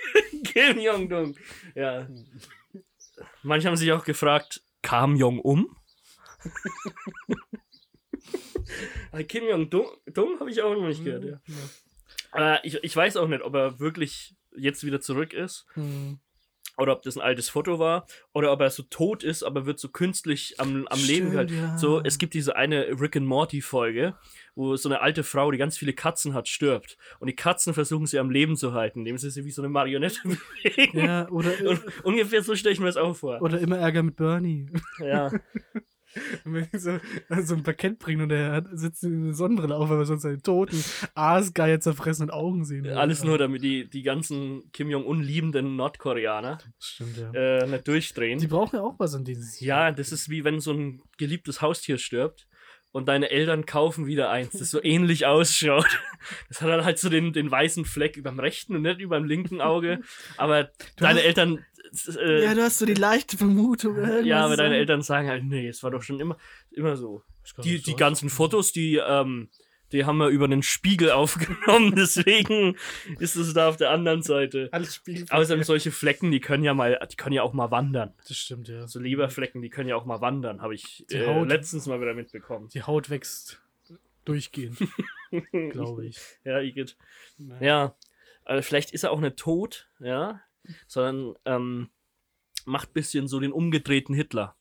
Kim 0.44 0.78
Jong-un. 0.78 1.36
Ja. 1.74 2.08
Manche 3.42 3.68
haben 3.68 3.76
sich 3.76 3.92
auch 3.92 4.04
gefragt, 4.04 4.62
kam 4.82 5.16
Jong-um? 5.16 5.76
Äh, 9.12 9.24
Kim 9.24 9.44
Jong-dong 9.46 10.40
habe 10.40 10.50
ich 10.50 10.62
auch 10.62 10.74
noch 10.74 10.88
nicht 10.88 11.04
gehört, 11.04 11.24
ja. 11.24 11.40
Äh, 12.56 12.66
ich, 12.66 12.82
ich 12.82 12.96
weiß 12.96 13.16
auch 13.16 13.28
nicht, 13.28 13.42
ob 13.42 13.54
er 13.54 13.78
wirklich 13.78 14.34
jetzt 14.56 14.84
wieder 14.84 15.00
zurück 15.00 15.32
ist 15.32 15.66
Mhm. 15.76 16.18
Oder 16.76 16.92
ob 16.92 17.02
das 17.02 17.16
ein 17.16 17.22
altes 17.22 17.48
Foto 17.48 17.78
war 17.78 18.06
oder 18.32 18.52
ob 18.52 18.60
er 18.60 18.70
so 18.70 18.82
tot 18.84 19.22
ist, 19.22 19.42
aber 19.42 19.66
wird 19.66 19.78
so 19.78 19.88
künstlich 19.88 20.54
am, 20.58 20.86
am 20.88 20.98
Leben 20.98 21.28
Stimmt, 21.28 21.30
gehalten. 21.32 21.54
ja. 21.56 21.78
So, 21.78 22.00
es 22.02 22.18
gibt 22.18 22.34
diese 22.34 22.56
eine 22.56 22.86
Rick 23.00 23.16
and 23.16 23.26
Morty 23.26 23.60
Folge, 23.60 24.14
wo 24.54 24.76
so 24.76 24.88
eine 24.88 25.00
alte 25.00 25.22
Frau, 25.22 25.50
die 25.50 25.58
ganz 25.58 25.76
viele 25.78 25.92
Katzen 25.92 26.34
hat, 26.34 26.48
stirbt 26.48 26.96
und 27.20 27.28
die 27.28 27.36
Katzen 27.36 27.74
versuchen 27.74 28.06
sie 28.06 28.18
am 28.18 28.30
Leben 28.30 28.56
zu 28.56 28.72
halten, 28.72 29.00
indem 29.00 29.18
sie 29.18 29.30
sie 29.30 29.44
wie 29.44 29.50
so 29.50 29.62
eine 29.62 29.68
Marionette 29.68 30.18
bewegen. 30.24 30.98
Ja, 30.98 31.28
oder, 31.30 31.52
Und 31.68 31.80
ungefähr 32.04 32.42
so 32.42 32.54
stelle 32.54 32.72
ich 32.72 32.80
mir 32.80 32.86
das 32.86 32.96
auch 32.96 33.14
vor. 33.14 33.40
oder 33.42 33.58
immer 33.60 33.78
Ärger 33.78 34.02
mit 34.02 34.16
Bernie. 34.16 34.66
Ja, 34.98 35.30
Wenn 36.44 36.68
die 36.72 36.78
so, 36.78 36.98
so 37.42 37.54
ein 37.54 37.62
Paket 37.62 37.98
bringen 37.98 38.22
und 38.22 38.30
er 38.30 38.52
hat, 38.52 38.66
sitzt 38.72 39.04
in 39.04 39.24
eine 39.24 39.34
Sonnenbrille 39.34 39.74
auf, 39.76 39.88
weil 39.90 39.98
wir 39.98 40.04
sonst 40.04 40.22
seine 40.22 40.40
toten 40.40 40.82
Aasgeier 41.14 41.80
zerfressenen 41.80 42.30
Augen 42.30 42.64
sehen. 42.64 42.84
will. 42.84 42.92
alles 42.92 43.24
nur, 43.24 43.38
damit 43.38 43.62
die, 43.62 43.88
die 43.88 44.02
ganzen 44.02 44.70
Kim 44.72 44.90
Jong-un 44.90 45.22
liebenden 45.22 45.76
Nordkoreaner 45.76 46.58
Stimmt, 46.78 47.16
ja. 47.16 47.32
äh, 47.32 47.66
nicht 47.66 47.86
durchdrehen. 47.88 48.38
Die 48.38 48.46
brauchen 48.46 48.76
ja 48.76 48.82
auch 48.82 48.94
was 48.98 49.14
an 49.14 49.24
sie- 49.24 49.64
Ja, 49.64 49.90
das 49.92 50.12
ist 50.12 50.28
wie 50.30 50.44
wenn 50.44 50.60
so 50.60 50.72
ein 50.72 51.02
geliebtes 51.18 51.60
Haustier 51.62 51.98
stirbt 51.98 52.46
und 52.92 53.08
deine 53.08 53.30
Eltern 53.30 53.66
kaufen 53.66 54.06
wieder 54.06 54.30
eins, 54.30 54.52
das 54.52 54.70
so 54.70 54.82
ähnlich 54.82 55.26
ausschaut. 55.26 55.86
Das 56.48 56.62
hat 56.62 56.70
dann 56.70 56.84
halt 56.86 56.98
so 56.98 57.10
den, 57.10 57.34
den 57.34 57.50
weißen 57.50 57.84
Fleck 57.84 58.16
über 58.16 58.30
dem 58.30 58.38
rechten 58.40 58.74
und 58.76 58.82
nicht 58.82 58.98
über 59.00 59.18
dem 59.18 59.26
linken 59.26 59.60
Auge. 59.60 60.00
Aber 60.38 60.70
deine 60.96 61.18
hast- 61.18 61.26
Eltern 61.26 61.64
äh, 62.18 62.44
Ja, 62.44 62.54
du 62.54 62.62
hast 62.62 62.78
so 62.78 62.86
die 62.86 62.94
leichte 62.94 63.36
Vermutung. 63.36 63.96
irgendwas 63.96 64.26
ja, 64.26 64.44
aber 64.44 64.56
deine 64.56 64.76
Eltern 64.76 65.02
sagen 65.02 65.28
halt, 65.28 65.44
nee, 65.44 65.68
es 65.68 65.82
war 65.82 65.90
doch 65.90 66.02
schon 66.02 66.20
immer, 66.20 66.36
immer 66.70 66.96
so. 66.96 67.22
Die, 67.62 67.80
die 67.82 67.94
ganzen 67.96 68.30
Fotos, 68.30 68.72
die, 68.72 68.96
ähm, 68.96 69.48
die 69.92 70.04
haben 70.06 70.16
wir 70.18 70.28
über 70.28 70.48
den 70.48 70.62
Spiegel 70.62 71.10
aufgenommen, 71.12 71.94
deswegen 71.94 72.76
ist 73.18 73.36
es 73.36 73.52
da 73.54 73.68
auf 73.68 73.76
der 73.76 73.90
anderen 73.90 74.22
Seite. 74.22 74.68
Alles 74.72 74.94
Spiegel. 74.96 75.26
Außerdem 75.30 75.62
solche 75.62 75.90
Flecken, 75.92 76.30
die 76.30 76.40
können 76.40 76.64
ja 76.64 76.74
mal, 76.74 76.98
die 77.10 77.16
können 77.16 77.34
ja 77.34 77.42
auch 77.42 77.52
mal 77.52 77.70
wandern. 77.70 78.14
Das 78.26 78.36
stimmt, 78.36 78.68
ja. 78.68 78.88
So 78.88 78.98
Leberflecken, 78.98 79.62
die 79.62 79.70
können 79.70 79.88
ja 79.88 79.96
auch 79.96 80.04
mal 80.06 80.20
wandern, 80.20 80.62
habe 80.62 80.74
ich 80.74 81.04
Die 81.10 81.16
äh, 81.16 81.26
Haut- 81.26 81.48
letztens 81.48 81.86
mal 81.86 82.00
wieder 82.00 82.14
mitbekommen. 82.14 82.68
Die 82.72 82.82
Haut 82.82 83.10
wächst 83.10 83.60
durchgehend, 84.24 84.78
glaube 85.70 86.06
ich. 86.06 86.18
Ja, 86.44 86.60
Igitt. 86.60 86.96
Ja, 87.60 87.94
also 88.46 88.62
vielleicht 88.62 88.92
ist 88.92 89.04
er 89.04 89.12
auch 89.12 89.20
nicht 89.20 89.36
tot, 89.36 89.88
ja, 90.00 90.40
sondern 90.86 91.34
ähm, 91.44 91.90
macht 92.64 92.92
bisschen 92.94 93.28
so 93.28 93.40
den 93.40 93.52
umgedrehten 93.52 94.14
Hitler. 94.14 94.56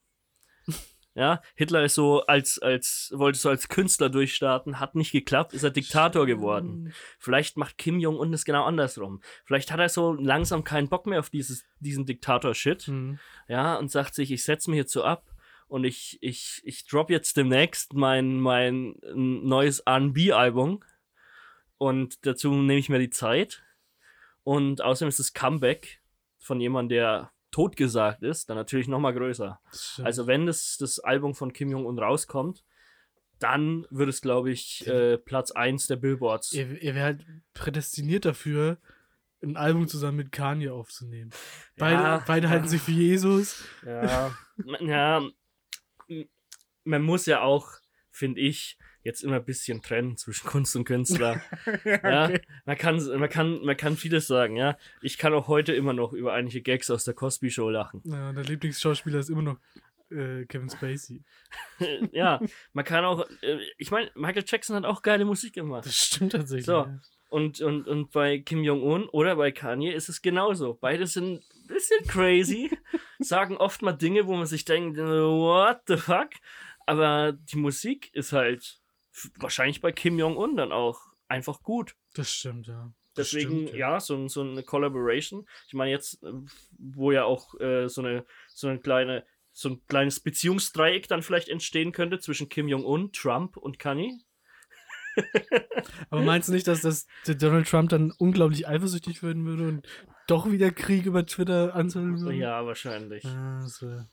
Ja, 1.16 1.44
Hitler 1.54 1.84
ist 1.84 1.94
so 1.94 2.26
als, 2.26 2.58
als, 2.58 3.12
wollte 3.16 3.38
so 3.38 3.48
als 3.50 3.70
Künstler 3.70 4.10
durchstarten, 4.10 4.80
hat 4.80 4.96
nicht 4.96 5.12
geklappt, 5.12 5.54
ist 5.54 5.62
er 5.62 5.70
Diktator 5.70 6.26
geworden. 6.26 6.92
Vielleicht 7.20 7.56
macht 7.56 7.78
Kim 7.78 8.00
Jong-un 8.00 8.34
es 8.34 8.46
genau 8.46 8.64
andersrum. 8.64 9.22
Vielleicht 9.46 9.72
hat 9.72 9.80
er 9.80 9.90
so 9.90 10.14
langsam 10.14 10.64
keinen 10.64 10.90
Bock 10.90 11.06
mehr 11.06 11.20
auf 11.20 11.30
dieses, 11.30 11.66
diesen 11.80 12.08
Diktator-Shit, 12.08 12.88
Mhm. 12.88 13.20
ja, 13.48 13.76
und 13.76 13.92
sagt 13.92 14.16
sich, 14.16 14.32
ich 14.32 14.44
setze 14.44 14.72
mich 14.72 14.78
jetzt 14.80 14.92
so 14.92 15.04
ab 15.04 15.30
und 15.68 15.84
ich, 15.84 16.18
ich, 16.22 16.62
ich 16.64 16.88
drop 16.88 17.12
jetzt 17.12 17.38
demnächst 17.38 17.94
mein, 17.94 18.40
mein 18.40 18.96
neues 19.14 19.82
R&B-Album 19.82 20.84
und 21.78 22.26
dazu 22.26 22.52
nehme 22.56 22.80
ich 22.80 22.90
mir 22.90 22.98
die 22.98 23.12
Zeit 23.12 23.62
und 24.44 24.82
außerdem 24.82 25.10
ist 25.10 25.20
das 25.20 25.34
Comeback 25.34 26.02
von 26.40 26.60
jemandem, 26.60 26.90
der 26.98 27.32
totgesagt 27.52 28.24
ist, 28.24 28.50
dann 28.50 28.58
natürlich 28.58 28.88
nochmal 28.88 29.14
größer. 29.14 29.60
Also 30.04 30.26
wenn 30.28 30.46
das, 30.48 30.78
das 30.80 31.00
Album 31.00 31.36
von 31.36 31.54
Kim 31.54 31.70
Jong-un 31.70 32.00
rauskommt, 32.00 32.64
dann 33.40 33.86
wird 33.90 34.10
es, 34.10 34.22
glaube 34.22 34.52
ich, 34.52 34.88
äh, 34.88 35.18
Platz 35.18 35.52
1 35.52 35.88
der 35.88 35.98
Billboards. 35.98 36.54
er, 36.54 36.82
er 36.82 36.96
wäre 36.96 37.06
halt 37.06 37.26
prädestiniert 37.54 38.26
dafür, 38.26 38.78
ein 39.44 39.58
Album 39.58 39.88
zusammen 39.88 40.18
mit 40.18 40.32
Kanye 40.32 40.70
aufzunehmen. 40.70 41.32
Beide, 41.78 42.02
Ja. 42.02 42.24
beide 42.26 42.50
halten 42.50 42.68
sich 42.70 42.82
für 42.82 42.92
Jesus. 42.92 43.64
Ja, 43.86 44.34
ja, 44.80 45.22
man 46.86 47.02
muss 47.02 47.26
ja 47.26 47.42
auch, 47.42 47.70
finde 48.12 48.40
ich, 48.42 48.78
jetzt 49.04 49.24
immer 49.24 49.36
ein 49.36 49.46
bisschen 49.46 49.82
trennen 49.82 50.18
zwischen 50.18 50.48
Kunst 50.50 50.76
und 50.76 50.86
Künstler. 50.86 51.42
ja, 51.86 52.32
man 52.66 52.78
kann, 52.78 53.20
man 53.20 53.30
kann, 53.30 53.64
man 53.64 53.78
kann 53.78 53.98
vieles 53.98 54.28
sagen, 54.28 54.56
ja. 54.56 54.78
Ich 55.02 55.18
kann 55.18 55.34
auch 55.34 55.48
heute 55.48 55.74
immer 55.74 55.94
noch 55.94 56.14
über 56.14 56.34
einige 56.34 56.62
Gags 56.62 56.90
aus 56.90 57.04
der 57.04 57.14
Cosby 57.14 57.52
Show 57.52 57.70
lachen. 57.70 58.02
Ja, 58.06 58.30
und 58.30 58.36
der 58.36 58.46
Lieblingsschauspieler 58.46 59.20
ist 59.20 59.30
immer 59.30 59.42
noch 59.42 59.58
äh, 60.12 60.46
Kevin 60.46 60.70
Spacey. 60.70 61.22
ja, 62.12 62.40
man 62.74 62.86
kann 62.86 63.06
auch, 63.06 63.28
äh, 63.42 63.60
ich 63.78 63.92
meine, 63.92 64.10
Michael 64.16 64.46
Jackson 64.46 64.76
hat 64.76 64.86
auch 64.86 65.02
geile 65.02 65.26
Musik 65.26 65.54
gemacht. 65.54 65.86
Das 65.86 65.96
stimmt 65.96 66.32
tatsächlich. 66.32 66.66
So. 66.66 66.74
ja. 66.74 67.00
Und, 67.30 67.62
und, 67.62 67.88
und 67.88 68.12
bei 68.12 68.38
Kim 68.40 68.64
Jong-un 68.64 69.10
oder 69.10 69.36
bei 69.36 69.52
Kanye 69.52 69.92
ist 69.92 70.08
es 70.08 70.22
genauso. 70.22 70.78
Beide 70.80 71.08
sind 71.08 71.42
ein 71.42 71.68
bisschen 71.68 72.06
crazy, 72.06 72.70
sagen 73.18 73.58
oft 73.58 73.82
mal 73.82 73.94
Dinge, 73.94 74.28
wo 74.28 74.36
man 74.36 74.46
sich 74.46 74.66
denkt, 74.66 75.00
what 75.00 75.82
the 75.88 75.98
fuck? 75.98 76.30
Aber 76.86 77.32
die 77.32 77.58
Musik 77.58 78.14
ist 78.14 78.34
halt 78.34 78.83
wahrscheinlich 79.38 79.82
bei 79.82 79.91
Kim 79.91 80.17
Jong-un 80.20 80.55
dann 80.55 80.72
auch 80.72 81.00
einfach 81.27 81.63
gut. 81.63 81.96
Das 82.13 82.32
stimmt, 82.32 82.67
ja. 82.67 82.91
Das 83.15 83.29
Deswegen, 83.29 83.67
stimmt, 83.67 83.77
ja, 83.79 84.00
so, 84.00 84.15
ein- 84.15 84.29
so 84.29 84.41
eine 84.41 84.63
Collaboration. 84.63 85.48
Ich 85.67 85.74
meine, 85.75 85.91
jetzt, 85.91 86.24
äh, 86.24 86.32
wo 86.79 87.12
ja 87.12 87.25
auch 87.25 87.60
äh, 87.60 87.88
so 87.88 88.01
eine, 88.01 88.25
so 88.48 88.67
eine 88.67 88.79
kleine, 88.79 89.24
so 89.51 89.70
ein 89.70 89.86
kleines 89.88 90.20
Beziehungsdreieck 90.20 91.08
dann 91.08 91.22
vielleicht 91.22 91.48
entstehen 91.50 91.91
könnte 91.91 92.20
zwischen 92.20 92.50
Kim 92.50 92.67
Jong-un, 92.67 93.12
Trump 93.12 93.55
und 93.58 93.77
Kanye. 93.77 94.20
Aber 96.10 96.22
meinst 96.22 96.50
du 96.50 96.53
nicht, 96.53 96.67
dass 96.67 96.82
das 96.82 97.05
Donald 97.27 97.67
Trump 97.67 97.89
dann 97.89 98.12
unglaublich 98.17 98.67
eifersüchtig 98.67 99.22
werden 99.22 99.46
würde 99.46 99.67
und 99.67 99.88
doch 100.27 100.50
wieder 100.51 100.72
Krieg 100.72 101.06
über 101.06 101.25
Twitter 101.25 101.75
würde? 102.22 102.38
Ja, 102.38 102.65
wahrscheinlich. 102.65 103.25
Ah, 103.25 103.60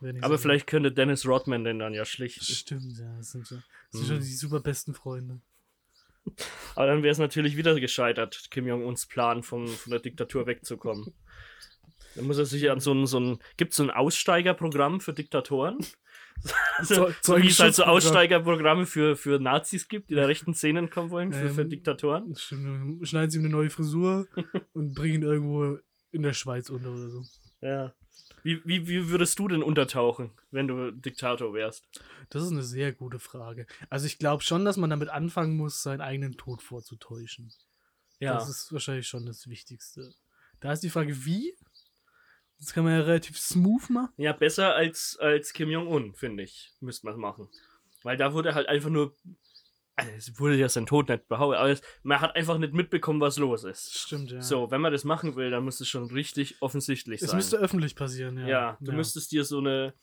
nicht 0.00 0.24
Aber 0.24 0.36
so 0.36 0.42
vielleicht 0.42 0.66
könnte 0.66 0.92
Dennis 0.92 1.26
Rodman 1.26 1.64
den 1.64 1.78
dann 1.78 1.94
ja 1.94 2.02
gut. 2.02 2.08
schlichten. 2.08 2.44
Stimmt, 2.44 2.98
ja. 2.98 3.16
Das 3.16 3.30
sind, 3.32 3.46
so, 3.46 3.56
das 3.56 3.64
sind 3.92 4.02
Mhm. 4.02 4.06
schon 4.06 4.18
die 4.20 4.34
super 4.34 4.60
besten 4.60 4.94
Freunde. 4.94 5.40
Aber 6.76 6.86
dann 6.86 7.02
wäre 7.02 7.12
es 7.12 7.18
natürlich 7.18 7.56
wieder 7.56 7.78
gescheitert, 7.78 8.48
Kim 8.50 8.66
Jong-uns 8.66 9.06
Plan, 9.06 9.42
vom, 9.42 9.66
von 9.68 9.90
der 9.90 10.00
Diktatur 10.00 10.46
wegzukommen. 10.46 11.14
Dann 12.16 12.26
muss 12.26 12.38
er 12.38 12.44
sich 12.46 12.70
an 12.70 12.80
so 12.80 12.92
ein, 12.92 13.06
so 13.06 13.20
ein 13.20 13.38
gibt 13.56 13.70
es 13.70 13.76
so 13.76 13.84
ein 13.84 13.90
Aussteigerprogramm 13.90 15.00
für 15.00 15.12
Diktatoren? 15.12 15.78
so, 16.82 17.10
so 17.20 17.36
wie 17.36 17.46
es 17.48 17.60
halt 17.60 17.74
so. 17.74 17.84
Aussteigerprogramme 17.84 18.86
für, 18.86 19.14
für 19.16 19.38
Nazis 19.38 19.88
gibt, 19.88 20.10
die 20.10 20.14
da 20.14 20.24
rechten 20.24 20.54
Szenen 20.54 20.90
kommen 20.90 21.10
wollen, 21.10 21.32
für, 21.32 21.50
für 21.50 21.62
Ähm, 21.62 21.68
Diktatoren. 21.70 22.30
Das 22.30 22.42
stimmt. 22.42 22.64
Dann 23.00 23.06
Schneiden 23.06 23.30
sie 23.30 23.38
ihm 23.38 23.44
eine 23.44 23.52
neue 23.52 23.70
Frisur 23.70 24.26
und 24.72 24.94
bringen 24.94 25.16
ihn 25.16 25.22
irgendwo 25.22 25.78
in 26.12 26.22
der 26.22 26.32
Schweiz 26.32 26.70
unter 26.70 26.90
oder 26.90 27.08
so. 27.08 27.24
Ja. 27.60 27.94
Wie, 28.42 28.64
wie, 28.64 28.88
wie 28.88 29.08
würdest 29.08 29.38
du 29.38 29.48
denn 29.48 29.62
untertauchen, 29.62 30.30
wenn 30.50 30.66
du 30.66 30.90
Diktator 30.92 31.52
wärst? 31.52 31.84
Das 32.30 32.42
ist 32.42 32.52
eine 32.52 32.62
sehr 32.62 32.92
gute 32.92 33.18
Frage. 33.18 33.66
Also 33.90 34.06
ich 34.06 34.18
glaube 34.18 34.42
schon, 34.42 34.64
dass 34.64 34.76
man 34.76 34.90
damit 34.90 35.10
anfangen 35.10 35.56
muss, 35.56 35.82
seinen 35.82 36.00
eigenen 36.00 36.36
Tod 36.36 36.62
vorzutäuschen. 36.62 37.52
Ja. 38.18 38.34
Das 38.34 38.48
ist 38.48 38.72
wahrscheinlich 38.72 39.08
schon 39.08 39.26
das 39.26 39.48
Wichtigste. 39.48 40.14
Da 40.60 40.72
ist 40.72 40.82
die 40.82 40.90
Frage, 40.90 41.24
wie? 41.24 41.54
Das 42.58 42.72
kann 42.72 42.84
man 42.84 42.92
ja 42.92 43.00
relativ 43.00 43.38
smooth 43.38 43.88
machen. 43.90 44.12
Ja, 44.18 44.32
besser 44.32 44.74
als, 44.74 45.16
als 45.18 45.52
Kim 45.52 45.70
Jong-un, 45.70 46.14
finde 46.14 46.42
ich, 46.42 46.72
müsste 46.80 47.06
man 47.06 47.18
machen. 47.18 47.48
Weil 48.02 48.16
da 48.16 48.32
wurde 48.32 48.54
halt 48.54 48.68
einfach 48.68 48.90
nur. 48.90 49.16
Also 50.00 50.32
es 50.32 50.40
wurde 50.40 50.56
ja 50.56 50.68
sein 50.68 50.86
Tod 50.86 51.08
nicht 51.08 51.28
behauptet, 51.28 51.60
aber 51.60 51.70
es, 51.70 51.82
man 52.02 52.20
hat 52.20 52.34
einfach 52.36 52.58
nicht 52.58 52.72
mitbekommen, 52.72 53.20
was 53.20 53.38
los 53.38 53.64
ist. 53.64 53.98
Stimmt, 53.98 54.30
ja. 54.30 54.40
So, 54.40 54.70
wenn 54.70 54.80
man 54.80 54.92
das 54.92 55.04
machen 55.04 55.36
will, 55.36 55.50
dann 55.50 55.64
muss 55.64 55.80
es 55.80 55.88
schon 55.88 56.10
richtig 56.10 56.56
offensichtlich 56.60 57.22
es 57.22 57.30
sein. 57.30 57.36
müsste 57.36 57.58
öffentlich 57.58 57.94
passieren, 57.94 58.38
ja. 58.38 58.48
ja, 58.48 58.78
du 58.80 58.92
müsstest 58.92 59.32
dir 59.32 59.44
so 59.44 59.58
eine. 59.58 59.94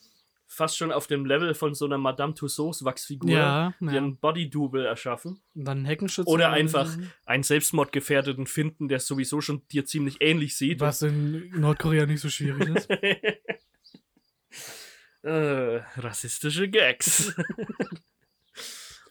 Fast 0.50 0.78
schon 0.78 0.94
auf 0.94 1.08
dem 1.08 1.26
Level 1.26 1.54
von 1.54 1.76
so 1.76 1.84
einer 1.84 1.98
Madame 1.98 2.34
Tussauds 2.34 2.86
Wachsfigur 2.86 3.32
Ja, 3.32 3.74
dir 3.82 3.92
ja. 3.92 3.98
einen 3.98 4.16
Body-Double 4.16 4.86
erschaffen. 4.86 5.42
Und 5.54 5.66
dann 5.66 5.80
einen 5.80 5.86
Heckenschutz. 5.86 6.26
Oder 6.26 6.52
einfach 6.52 6.90
einen 7.26 7.44
Selbstmordgefährdeten 7.44 8.48
finden, 8.48 8.88
der 8.88 9.02
sowieso 9.02 9.42
schon 9.42 9.68
dir 9.68 9.86
ziemlich 9.86 10.22
ähnlich 10.22 10.56
sieht. 10.56 10.80
Was 10.80 11.02
in 11.02 11.50
Nordkorea 11.50 12.06
nicht 12.06 12.22
so 12.22 12.30
schwierig 12.30 12.70
ist. 12.70 12.90
äh, 15.24 15.82
rassistische 15.98 16.70
Gags. 16.70 17.36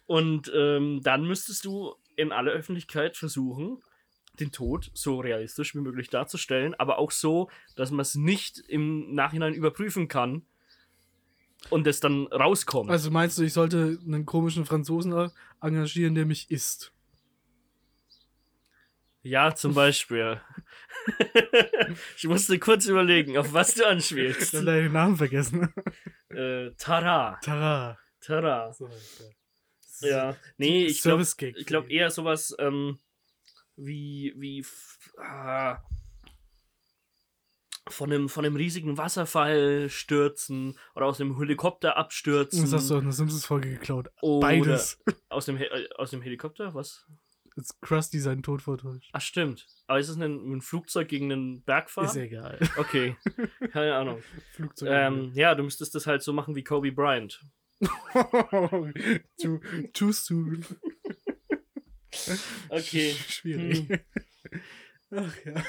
Und 0.07 0.51
ähm, 0.55 1.01
dann 1.03 1.27
müsstest 1.27 1.65
du 1.65 1.95
in 2.17 2.33
aller 2.33 2.53
Öffentlichkeit 2.53 3.17
versuchen, 3.17 3.83
den 4.39 4.53
Tod 4.53 4.91
so 4.95 5.19
realistisch 5.21 5.75
wie 5.75 5.81
möglich 5.81 6.11
darzustellen, 6.11 6.75
aber 6.75 6.99
auch 6.99 7.11
so, 7.11 7.51
dass 7.75 7.91
man 7.91 8.01
es 8.01 8.15
nicht 8.15 8.59
im 8.59 9.15
Nachhinein 9.15 9.55
überprüfen 9.55 10.09
kann 10.09 10.43
und 11.71 11.87
es 11.87 12.01
dann 12.01 12.27
rauskommt. 12.27 12.91
Also 12.91 13.11
meinst 13.11 13.39
du, 13.39 13.43
ich 13.43 13.55
sollte 13.55 13.99
einen 14.05 14.27
komischen 14.27 14.67
Franzosen 14.67 15.31
engagieren, 15.61 16.15
der 16.15 16.27
mich 16.27 16.51
isst? 16.51 16.93
ja, 19.27 19.55
zum 19.55 19.75
Beispiel. 19.75 20.41
ich 22.17 22.25
musste 22.25 22.59
kurz 22.59 22.87
überlegen, 22.87 23.37
auf 23.37 23.53
was 23.53 23.75
du 23.75 23.87
anspielst. 23.87 24.41
Ich 24.41 24.55
habe 24.55 24.65
leider 24.65 24.83
den 24.83 24.93
Namen 24.93 25.17
vergessen. 25.17 25.73
äh, 26.31 26.71
Tara. 26.79 27.39
Tara. 27.43 27.99
Tara. 28.21 28.73
So 28.73 28.87
er. 28.87 29.46
Ja. 30.01 30.37
Nee, 30.59 30.87
ich 30.87 31.03
glaube 31.03 31.25
glaub 31.65 31.91
eher 31.91 32.11
sowas 32.11 32.55
ähm, 32.59 32.99
wie, 33.77 34.35
wie 34.37 34.65
ah, 35.19 35.83
von, 37.89 38.13
einem, 38.13 38.29
von 38.29 38.45
einem 38.45 38.57
riesigen 38.57 38.99
Wasserfall 38.99 39.89
stürzen 39.89 40.79
oder 40.95 41.07
aus 41.07 41.21
einem 41.21 41.39
Helikopter 41.39 41.97
abstürzen. 41.97 42.63
Das 42.63 42.73
hast 42.73 42.91
du 42.91 42.97
aus 42.97 43.03
einer 43.03 43.13
Simpsons-Folge 43.13 43.71
geklaut. 43.71 44.09
Beides. 44.21 44.99
Aus 45.29 45.47
dem, 45.47 45.57
He 45.57 45.65
äh, 45.65 45.89
aus 45.97 46.11
dem 46.11 46.23
Helikopter? 46.23 46.75
Was? 46.75 47.05
Jetzt 47.57 47.81
Krusty 47.83 48.21
seinen 48.21 48.43
Tod 48.43 48.63
vortäuscht. 48.63 49.11
Ach, 49.13 49.21
stimmt. 49.21 49.67
Aber 49.87 49.99
ist 49.99 50.09
es 50.09 50.17
ein, 50.17 50.23
ein 50.23 50.61
Flugzeug 50.61 51.09
gegen 51.09 51.33
einen 51.33 51.63
Berg 51.63 51.91
fahren? 51.91 52.07
Ist 52.07 52.17
egal. 52.17 52.59
Okay, 52.77 53.17
keine 53.73 53.95
Ahnung. 53.95 54.23
Flugzeug. 54.53 54.89
ähm, 54.91 55.33
ja, 55.35 55.55
du 55.55 55.63
müsstest 55.63 55.95
das 55.95 56.07
halt 56.07 56.23
so 56.23 56.33
machen 56.33 56.55
wie 56.55 56.65
Kobe 56.65 56.93
Bryant. 56.93 57.43
too, 59.41 59.61
too 59.93 60.13
soon. 60.13 60.65
Okay. 62.71 63.13
Schwierig. 63.13 64.01
Ach 65.11 65.35
ja. 65.45 65.63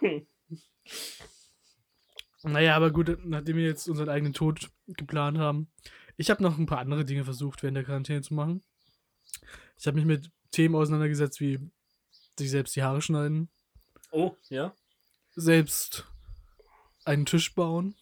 naja, 2.42 2.76
aber 2.76 2.90
gut, 2.90 3.18
nachdem 3.24 3.56
wir 3.56 3.64
jetzt 3.64 3.88
unseren 3.88 4.08
eigenen 4.08 4.32
Tod 4.32 4.70
geplant 4.86 5.38
haben. 5.38 5.70
Ich 6.16 6.30
habe 6.30 6.42
noch 6.42 6.58
ein 6.58 6.66
paar 6.66 6.78
andere 6.78 7.04
Dinge 7.04 7.24
versucht, 7.24 7.62
während 7.62 7.76
der 7.76 7.84
Quarantäne 7.84 8.22
zu 8.22 8.34
machen. 8.34 8.64
Ich 9.78 9.86
habe 9.86 9.96
mich 9.96 10.06
mit 10.06 10.30
Themen 10.50 10.74
auseinandergesetzt, 10.74 11.40
wie 11.40 11.58
sich 12.38 12.50
selbst 12.50 12.74
die 12.74 12.82
Haare 12.82 13.02
schneiden. 13.02 13.48
Oh, 14.10 14.34
ja? 14.48 14.74
Selbst 15.32 16.06
einen 17.04 17.26
Tisch 17.26 17.54
bauen. 17.54 17.94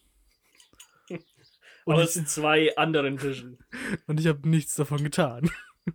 Und 1.87 1.95
Aus 1.95 2.13
zwei 2.25 2.75
anderen 2.75 3.17
Tischen. 3.17 3.59
und 4.07 4.19
ich 4.19 4.27
habe 4.27 4.47
nichts 4.47 4.75
davon 4.75 5.03
getan. 5.03 5.49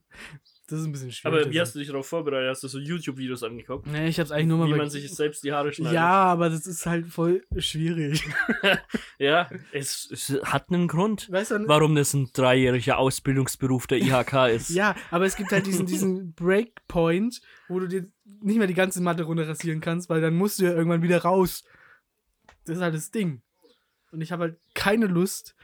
Das 0.69 0.81
ist 0.81 0.87
ein 0.87 0.93
bisschen 0.93 1.13
schwierig. 1.13 1.43
Aber 1.43 1.53
wie 1.53 1.61
hast 1.61 1.75
du 1.75 1.81
dich 1.81 1.89
darauf 1.89 2.07
vorbereitet? 2.07 2.49
Hast 2.49 2.63
du 2.63 2.69
so 2.69 2.79
YouTube-Videos 2.79 3.43
angeguckt? 3.43 3.87
Nee, 3.89 4.09
ich 4.09 4.19
habe 4.19 4.25
es 4.25 4.33
eigentlich 4.33 4.47
nur 4.47 4.57
mal 4.57 4.69
Wie 4.69 4.79
man 4.79 4.89
sich 4.89 5.13
selbst 5.13 5.45
die 5.45 5.53
Haare 5.53 5.71
schneidet? 5.71 5.97
Ja, 5.97 6.09
aber 6.09 6.49
das 6.49 6.67
ist 6.67 6.87
halt 6.87 7.09
voll 7.09 7.45
schwierig. 7.59 8.25
Ja, 9.19 9.51
es, 9.73 10.09
es 10.11 10.31
hat 10.45 10.71
einen 10.71 10.89
Grund, 10.89 11.31
Weißt 11.31 11.51
du, 11.51 11.69
warum 11.69 11.95
das 11.95 12.15
ein 12.15 12.31
dreijähriger 12.33 12.97
Ausbildungsberuf 12.97 13.87
der 13.87 13.99
IHK 13.99 14.49
ist. 14.55 14.71
Ja, 14.71 14.95
aber 15.11 15.27
es 15.27 15.37
gibt 15.37 15.53
halt 15.53 15.67
diesen, 15.67 15.85
diesen 15.85 16.33
Breakpoint, 16.33 17.43
wo 17.69 17.79
du 17.79 17.87
dir 17.87 18.09
nicht 18.41 18.57
mehr 18.57 18.67
die 18.67 18.73
ganze 18.73 19.03
Matte 19.03 19.25
runter 19.25 19.47
rasieren 19.47 19.83
kannst, 19.83 20.09
weil 20.09 20.23
dann 20.23 20.35
musst 20.35 20.59
du 20.59 20.65
ja 20.65 20.73
irgendwann 20.73 21.03
wieder 21.03 21.19
raus. 21.19 21.65
Das 22.65 22.79
ist 22.79 22.83
halt 22.83 22.95
das 22.95 23.11
Ding. 23.11 23.43
Und 24.11 24.23
ich 24.23 24.33
habe 24.33 24.45
halt 24.45 24.59
keine 24.75 25.07
Lust, 25.07 25.55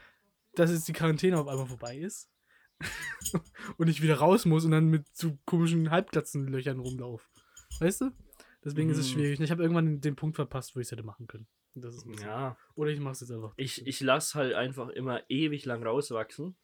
dass 0.55 0.71
jetzt 0.71 0.87
die 0.87 0.93
Quarantäne 0.93 1.39
auf 1.39 1.47
einmal 1.47 1.67
vorbei 1.67 1.97
ist. 1.97 2.29
und 3.77 3.87
ich 3.89 4.01
wieder 4.01 4.15
raus 4.15 4.45
muss 4.45 4.65
und 4.65 4.71
dann 4.71 4.85
mit 4.87 5.05
so 5.13 5.37
komischen 5.45 5.91
Halbklatzenlöchern 5.91 6.79
rumlaufe. 6.79 7.25
Weißt 7.79 8.01
du? 8.01 8.11
Deswegen 8.63 8.89
ist 8.89 8.97
es 8.97 9.09
Mhm. 9.09 9.13
schwierig. 9.13 9.39
Ich 9.39 9.51
habe 9.51 9.61
irgendwann 9.61 9.85
den, 9.85 10.01
den 10.01 10.15
Punkt 10.15 10.35
verpasst, 10.35 10.75
wo 10.75 10.79
ich 10.79 10.87
es 10.87 10.91
hätte 10.91 11.03
machen 11.03 11.27
können. 11.27 11.47
Das 11.75 11.95
ist 11.95 12.05
Ja, 12.21 12.57
Oder 12.75 12.89
ich 12.91 12.99
mache 12.99 13.13
es 13.13 13.21
jetzt 13.21 13.31
einfach. 13.31 13.53
ich, 13.57 13.85
ich 13.85 14.01
lasse 14.01 14.37
halt 14.37 14.53
einfach 14.53 14.89
immer 14.89 15.21
ewig 15.29 15.65
lang 15.65 15.83
rauswachsen. 15.83 16.57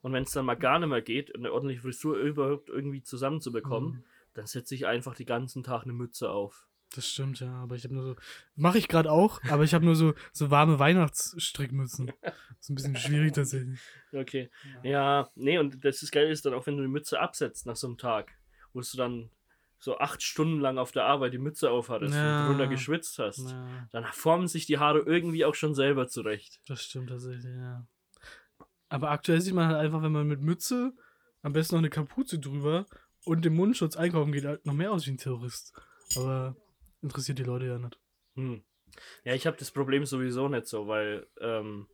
Und 0.00 0.12
wenn 0.12 0.22
es 0.24 0.32
dann 0.32 0.46
mal 0.46 0.54
gar 0.56 0.78
nicht 0.78 0.88
mehr 0.88 1.02
geht, 1.02 1.34
eine 1.34 1.52
ordentliche 1.52 1.82
Frisur 1.82 2.16
überhaupt 2.16 2.68
irgendwie 2.68 3.02
zusammenzubekommen, 3.02 3.90
Mhm. 3.92 4.04
dann 4.34 4.46
setze 4.46 4.74
ich 4.74 4.86
einfach 4.86 5.14
den 5.14 5.26
ganzen 5.26 5.62
Tag 5.62 5.82
eine 5.84 5.92
Mütze 5.92 6.30
auf. 6.30 6.68
Das 6.94 7.08
stimmt, 7.08 7.40
ja, 7.40 7.50
aber 7.62 7.74
ich 7.76 7.84
habe 7.84 7.94
nur 7.94 8.04
so. 8.04 8.16
Mache 8.54 8.76
ich 8.78 8.86
gerade 8.88 9.10
auch, 9.10 9.40
aber 9.48 9.64
ich 9.64 9.72
habe 9.72 9.84
nur 9.84 9.96
so, 9.96 10.12
so 10.32 10.50
warme 10.50 10.78
Weihnachtsstrickmützen. 10.78 12.12
ist 12.60 12.70
ein 12.70 12.74
bisschen 12.74 12.96
schwierig 12.96 13.32
tatsächlich. 13.32 13.80
Okay. 14.12 14.50
Ja, 14.82 15.30
nee, 15.34 15.58
und 15.58 15.84
das 15.84 16.02
ist 16.02 16.12
geil 16.12 16.30
ist 16.30 16.44
dann 16.44 16.54
auch, 16.54 16.66
wenn 16.66 16.76
du 16.76 16.82
die 16.82 16.88
Mütze 16.88 17.18
absetzt 17.18 17.64
nach 17.66 17.76
so 17.76 17.86
einem 17.86 17.96
Tag, 17.98 18.32
wo 18.74 18.80
du 18.80 18.96
dann 18.96 19.30
so 19.78 19.98
acht 19.98 20.22
Stunden 20.22 20.60
lang 20.60 20.78
auf 20.78 20.92
der 20.92 21.04
Arbeit 21.06 21.32
die 21.32 21.38
Mütze 21.38 21.70
aufhattest 21.70 22.14
Ja. 22.14 22.42
und 22.42 22.48
drunter 22.50 22.68
geschwitzt 22.68 23.18
hast. 23.18 23.50
Ja, 23.50 23.88
Dann 23.90 24.04
formen 24.12 24.46
sich 24.46 24.66
die 24.66 24.78
Haare 24.78 25.00
irgendwie 25.00 25.44
auch 25.44 25.54
schon 25.54 25.74
selber 25.74 26.06
zurecht. 26.08 26.60
das 26.68 26.84
stimmt 26.84 27.08
tatsächlich, 27.08 27.56
ja. 27.56 27.86
Aber 28.88 29.10
aktuell 29.10 29.40
sieht 29.40 29.54
man 29.54 29.66
halt 29.68 29.78
einfach, 29.78 30.02
wenn 30.02 30.12
man 30.12 30.28
mit 30.28 30.40
Mütze, 30.40 30.92
am 31.42 31.52
besten 31.54 31.74
noch 31.76 31.80
eine 31.80 31.90
Kapuze 31.90 32.38
drüber 32.38 32.86
und 33.24 33.44
dem 33.44 33.54
Mundschutz 33.56 33.96
einkaufen 33.96 34.32
geht, 34.32 34.44
halt 34.44 34.66
noch 34.66 34.74
mehr 34.74 34.92
aus 34.92 35.06
wie 35.06 35.12
ein 35.12 35.16
Terrorist. 35.18 35.72
Aber 36.16 36.54
interessiert 37.02 37.38
die 37.38 37.44
Leute 37.44 37.66
ja 37.66 37.78
nicht. 37.78 37.98
Hm. 38.34 38.62
Ja, 39.24 39.34
ich 39.34 39.46
habe 39.46 39.56
das 39.56 39.70
Problem 39.70 40.04
sowieso 40.04 40.48
nicht 40.48 40.66
so, 40.66 40.86
weil 40.86 41.26
ähm, 41.40 41.86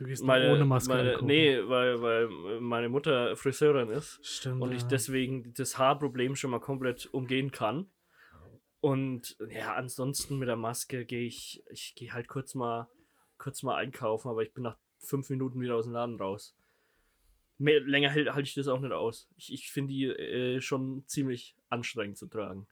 Du 0.00 0.06
gehst 0.06 0.24
meine, 0.24 0.50
ohne 0.50 0.64
Maske 0.64 0.94
meine 0.94 1.18
nee, 1.22 1.58
weil, 1.68 2.00
weil 2.00 2.28
meine 2.60 2.88
Mutter 2.88 3.36
Friseurin 3.36 3.90
ist 3.90 4.18
Stimmt. 4.22 4.62
und 4.62 4.70
ja. 4.70 4.78
ich 4.78 4.84
deswegen 4.84 5.52
das 5.52 5.76
Haarproblem 5.76 6.36
schon 6.36 6.52
mal 6.52 6.58
komplett 6.58 7.04
umgehen 7.12 7.50
kann. 7.50 7.90
Und 8.80 9.36
ja, 9.50 9.74
ansonsten 9.74 10.38
mit 10.38 10.48
der 10.48 10.56
Maske 10.56 11.04
gehe 11.04 11.26
ich, 11.26 11.62
ich 11.68 11.94
gehe 11.96 12.14
halt 12.14 12.28
kurz 12.28 12.54
mal, 12.54 12.88
kurz 13.36 13.62
mal 13.62 13.76
einkaufen, 13.76 14.30
aber 14.30 14.40
ich 14.42 14.54
bin 14.54 14.64
nach 14.64 14.78
fünf 15.00 15.28
Minuten 15.28 15.60
wieder 15.60 15.76
aus 15.76 15.84
dem 15.84 15.92
Laden 15.92 16.16
raus. 16.16 16.56
Mehr, 17.58 17.80
länger 17.80 18.14
halte 18.14 18.34
halt 18.34 18.46
ich 18.46 18.54
das 18.54 18.68
auch 18.68 18.80
nicht 18.80 18.92
aus. 18.92 19.28
Ich, 19.36 19.52
ich 19.52 19.70
finde 19.70 19.92
die 19.92 20.06
äh, 20.06 20.62
schon 20.62 21.04
ziemlich 21.08 21.56
anstrengend 21.68 22.16
zu 22.16 22.26
tragen. 22.26 22.66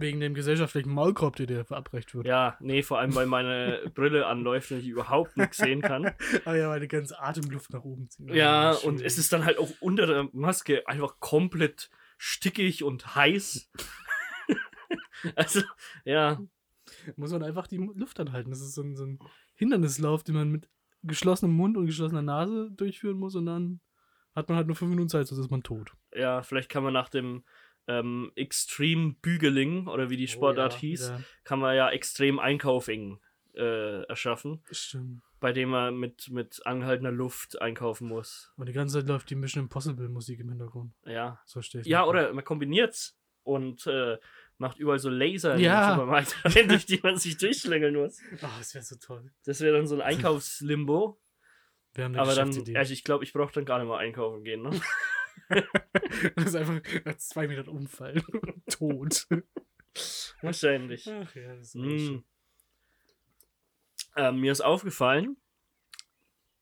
Wegen 0.00 0.20
dem 0.20 0.34
gesellschaftlichen 0.34 0.90
Maulkorb, 0.90 1.36
der 1.36 1.46
dir 1.46 1.64
verabreicht 1.64 2.14
wird. 2.14 2.26
Ja, 2.26 2.56
nee, 2.60 2.82
vor 2.82 2.98
allem 2.98 3.14
weil 3.14 3.26
meine 3.26 3.80
Brille 3.94 4.26
anläuft 4.26 4.70
und 4.72 4.78
ich 4.78 4.86
überhaupt 4.88 5.36
nichts 5.36 5.58
sehen 5.58 5.80
kann. 5.82 6.12
Aber 6.44 6.56
ja, 6.56 6.68
weil 6.68 6.80
die 6.80 6.88
ganze 6.88 7.20
Atemluft 7.20 7.72
nach 7.72 7.84
oben 7.84 8.08
zieht. 8.10 8.30
Ja, 8.30 8.72
schwierig. 8.72 8.84
und 8.86 9.02
es 9.02 9.18
ist 9.18 9.32
dann 9.32 9.44
halt 9.44 9.58
auch 9.58 9.70
unter 9.80 10.06
der 10.06 10.28
Maske 10.32 10.86
einfach 10.88 11.20
komplett 11.20 11.90
stickig 12.18 12.82
und 12.84 13.14
heiß. 13.14 13.70
also, 15.36 15.60
ja, 16.04 16.40
Muss 17.16 17.32
man 17.32 17.42
einfach 17.42 17.66
die 17.66 17.76
Luft 17.76 18.20
anhalten. 18.20 18.50
Das 18.50 18.60
ist 18.60 18.74
so 18.74 18.82
ein, 18.82 18.96
so 18.96 19.04
ein 19.04 19.18
Hindernislauf, 19.54 20.22
den 20.24 20.34
man 20.34 20.50
mit 20.50 20.68
geschlossenem 21.02 21.54
Mund 21.54 21.76
und 21.76 21.86
geschlossener 21.86 22.22
Nase 22.22 22.70
durchführen 22.72 23.18
muss 23.18 23.34
und 23.34 23.46
dann 23.46 23.80
hat 24.34 24.48
man 24.48 24.56
halt 24.56 24.66
nur 24.66 24.76
fünf 24.76 24.90
Minuten 24.90 25.08
Zeit, 25.08 25.26
sonst 25.26 25.40
ist 25.40 25.50
man 25.50 25.62
tot. 25.62 25.92
ja, 26.14 26.42
vielleicht 26.42 26.68
kann 26.68 26.82
man 26.82 26.92
nach 26.92 27.08
dem 27.08 27.44
ähm, 27.86 28.32
Extreme 28.34 29.14
Bügeling 29.20 29.86
oder 29.88 30.10
wie 30.10 30.16
die 30.16 30.28
Sportart 30.28 30.72
Oh 30.72 30.76
ja, 30.76 30.80
hieß, 30.80 31.08
Ja, 31.08 31.20
kann 31.44 31.58
man 31.58 31.76
ja 31.76 31.90
Extrem 31.90 32.38
Einkaufing 32.38 33.18
äh, 33.54 34.02
erschaffen, 34.04 34.64
stimmt. 34.70 35.22
bei 35.40 35.52
dem 35.52 35.68
man 35.68 35.96
mit, 35.96 36.28
mit 36.30 36.64
angehaltener 36.66 37.12
Luft 37.12 37.60
einkaufen 37.60 38.08
muss. 38.08 38.52
Und 38.56 38.68
die 38.68 38.72
ganze 38.72 38.98
Zeit 38.98 39.08
läuft 39.08 39.30
die 39.30 39.34
Mission 39.36 39.64
Impossible 39.64 40.08
Musik 40.08 40.40
im 40.40 40.48
Hintergrund. 40.48 40.92
Ja. 41.04 41.40
So 41.44 41.54
verstehe 41.54 41.82
ich. 41.82 41.86
Ja, 41.86 42.04
oder 42.06 42.32
man 42.32 42.44
kombiniert's 42.44 43.16
und 43.42 43.86
äh, 43.86 44.16
macht 44.58 44.78
überall 44.78 44.98
so 44.98 45.10
Laser 45.10 45.56
Ja. 45.56 45.94
rein, 45.96 46.26
durch 46.68 46.86
die 46.86 46.98
man 47.02 47.16
sich 47.18 47.36
durchschlängeln 47.36 47.94
muss. 47.94 48.20
Oh, 48.42 48.46
das 48.58 48.74
wäre 48.74 48.84
so 48.84 48.96
toll. 48.96 49.30
Das 49.44 49.60
wäre 49.60 49.76
dann 49.76 49.86
so 49.86 49.94
ein 49.96 50.00
Einkaufslimbo. 50.00 51.20
Wir 51.92 52.04
haben 52.04 52.14
eine 52.14 52.22
Aber 52.22 52.34
dann, 52.34 52.48
also 52.76 52.92
ich 52.92 53.04
glaube, 53.04 53.22
ich 53.24 53.32
brauche 53.32 53.52
dann 53.52 53.64
gar 53.64 53.78
nicht 53.78 53.86
mal 53.86 53.98
einkaufen 53.98 54.42
gehen, 54.42 54.62
ne? 54.62 54.70
das 56.36 56.46
ist 56.46 56.56
einfach 56.56 56.80
nach 57.04 57.16
zwei 57.16 57.46
Metern 57.48 57.68
umfallen. 57.68 58.22
tot. 58.70 59.26
Wahrscheinlich. 60.40 61.08
Ach 61.08 61.34
ja, 61.34 61.54
das 61.56 61.74
ist 61.74 61.76
Mm. 61.76 62.24
Ähm, 64.16 64.40
mir 64.40 64.52
ist 64.52 64.60
aufgefallen, 64.60 65.36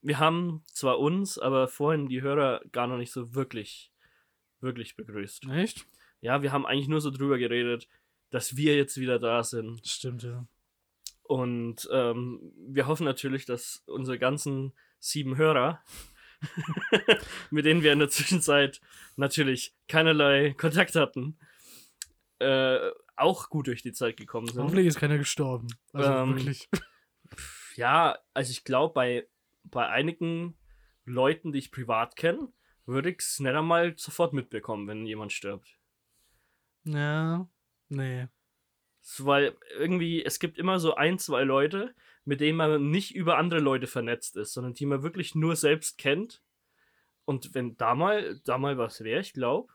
wir 0.01 0.19
haben 0.19 0.65
zwar 0.73 0.99
uns, 0.99 1.39
aber 1.39 1.69
vorhin 1.69 2.09
die 2.09 2.23
Hörer 2.23 2.63
gar 2.73 2.87
noch 2.87 2.97
nicht 2.97 3.13
so 3.13 3.35
wirklich, 3.35 3.93
wirklich 4.61 4.97
begrüßt. 4.97 5.49
Echt? 5.51 5.87
Ja, 6.23 6.43
wir 6.43 6.53
haben 6.53 6.67
eigentlich 6.67 6.89
nur 6.89 7.01
so 7.01 7.11
drüber 7.11 7.39
geredet, 7.39 7.89
dass 8.31 8.57
wir 8.57 8.77
jetzt 8.77 8.99
wieder 8.99 9.19
da 9.19 9.43
sind. 9.45 9.87
Stimmt, 9.87 10.23
ja. 10.23 10.47
Und 11.23 11.89
ähm, 11.93 12.53
wir 12.57 12.87
hoffen 12.87 13.05
natürlich, 13.05 13.45
dass 13.45 13.83
unsere 13.87 14.19
ganzen 14.19 14.73
sieben 14.99 15.37
Hörer, 15.37 15.83
mit 17.51 17.65
denen 17.65 17.83
wir 17.83 17.93
in 17.93 17.99
der 17.99 18.11
Zwischenzeit 18.11 18.81
natürlich 19.17 19.75
keinerlei 19.89 20.55
Kontakt 20.55 20.95
hatten, 20.95 21.39
äh, 22.39 22.91
auch 23.17 23.49
gut 23.49 23.67
durch 23.69 23.83
die 23.83 23.93
Zeit 23.93 24.17
gekommen 24.17 24.49
sind. 24.49 24.63
Hoffentlich 24.63 24.87
ist 24.87 24.99
keiner 24.99 25.19
gestorben. 25.19 25.69
Also 25.93 26.11
Ähm, 26.11 26.37
wirklich. 26.37 26.69
Ja, 27.77 28.19
also 28.35 28.51
ich 28.51 28.65
glaube, 28.65 28.95
bei, 28.95 29.27
bei 29.65 29.89
einigen 29.89 30.57
Leuten, 31.05 31.53
die 31.53 31.59
ich 31.59 31.73
privat 31.73 32.17
kenne, 32.17 32.53
würde 32.87 33.11
ich 33.11 33.21
es 33.21 33.41
nicht 33.41 33.55
einmal 33.55 33.97
sofort 33.97 34.33
mitbekommen, 34.33 34.87
wenn 34.89 35.07
jemand 35.07 35.33
stirbt. 35.33 35.79
Ja. 36.85 37.49
Nee. 37.89 38.29
So, 39.03 39.27
Weil 39.27 39.57
irgendwie, 39.77 40.25
es 40.25 40.39
gibt 40.39 40.59
immer 40.59 40.79
so 40.79 40.95
ein, 40.95 41.19
zwei 41.19 41.43
Leute, 41.43 41.95
mit 42.25 42.41
denen 42.41 42.57
man 42.57 42.91
nicht 42.91 43.15
über 43.15 43.37
andere 43.37 43.61
Leute 43.61 43.87
vernetzt 43.87 44.37
ist, 44.37 44.53
sondern 44.53 44.75
die 44.75 44.87
man 44.87 45.03
wirklich 45.03 45.35
nur 45.35 45.57
selbst 45.57 45.99
kennt. 45.99 46.43
Und 47.25 47.55
wenn 47.55 47.77
da 47.77 47.95
mal, 47.95 48.41
da 48.45 48.59
mal 48.59 48.79
was 48.79 49.03
wäre, 49.03 49.21
ich 49.21 49.33
glaube, 49.33 49.73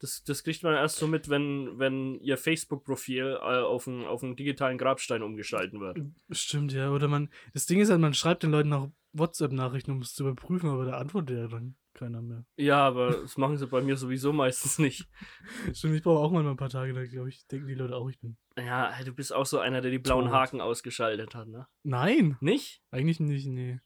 das, 0.00 0.24
das 0.24 0.42
kriegt 0.42 0.62
man 0.62 0.74
erst 0.74 0.96
so 0.96 1.06
mit, 1.06 1.28
wenn, 1.30 1.78
wenn 1.78 2.20
ihr 2.20 2.36
Facebook-Profil 2.36 3.38
äh, 3.40 3.62
auf, 3.62 3.86
einen, 3.86 4.04
auf 4.04 4.20
digitalen 4.20 4.78
Grabstein 4.78 5.22
umgeschalten 5.22 5.80
wird. 5.80 5.98
Stimmt, 6.30 6.72
ja. 6.72 6.90
Oder 6.90 7.08
man. 7.08 7.30
Das 7.54 7.66
Ding 7.66 7.80
ist 7.80 7.90
halt, 7.90 8.00
man 8.00 8.14
schreibt 8.14 8.42
den 8.42 8.50
Leuten 8.50 8.72
auch 8.72 8.90
WhatsApp-Nachrichten, 9.12 9.92
um 9.92 10.00
es 10.00 10.14
zu 10.14 10.24
überprüfen, 10.24 10.68
aber 10.68 10.84
da 10.84 10.98
antwortet 10.98 11.38
ja 11.38 11.46
dann 11.46 11.76
keiner 11.94 12.20
mehr. 12.20 12.44
Ja, 12.56 12.78
aber 12.86 13.10
das 13.22 13.36
machen 13.36 13.56
sie 13.56 13.66
bei 13.66 13.80
mir 13.80 13.96
sowieso 13.96 14.32
meistens 14.32 14.78
nicht. 14.78 15.08
Stimmt, 15.72 15.96
ich 15.96 16.02
brauche 16.02 16.18
auch 16.18 16.30
mal 16.30 16.46
ein 16.46 16.56
paar 16.56 16.68
Tage, 16.68 16.92
da 16.92 17.04
glaube 17.04 17.28
ich, 17.28 17.46
denken 17.46 17.66
die 17.66 17.74
Leute 17.74 17.96
auch, 17.96 18.08
ich 18.08 18.18
bin. 18.20 18.36
Ja, 18.58 18.92
du 19.02 19.12
bist 19.12 19.32
auch 19.32 19.46
so 19.46 19.58
einer, 19.58 19.80
der 19.80 19.90
die 19.90 19.98
blauen 19.98 20.26
Tot. 20.26 20.34
Haken 20.34 20.60
ausgeschaltet 20.60 21.34
hat, 21.34 21.48
ne? 21.48 21.66
Nein! 21.82 22.36
Nicht? 22.40 22.82
Eigentlich 22.90 23.20
nicht, 23.20 23.46
nee. 23.46 23.80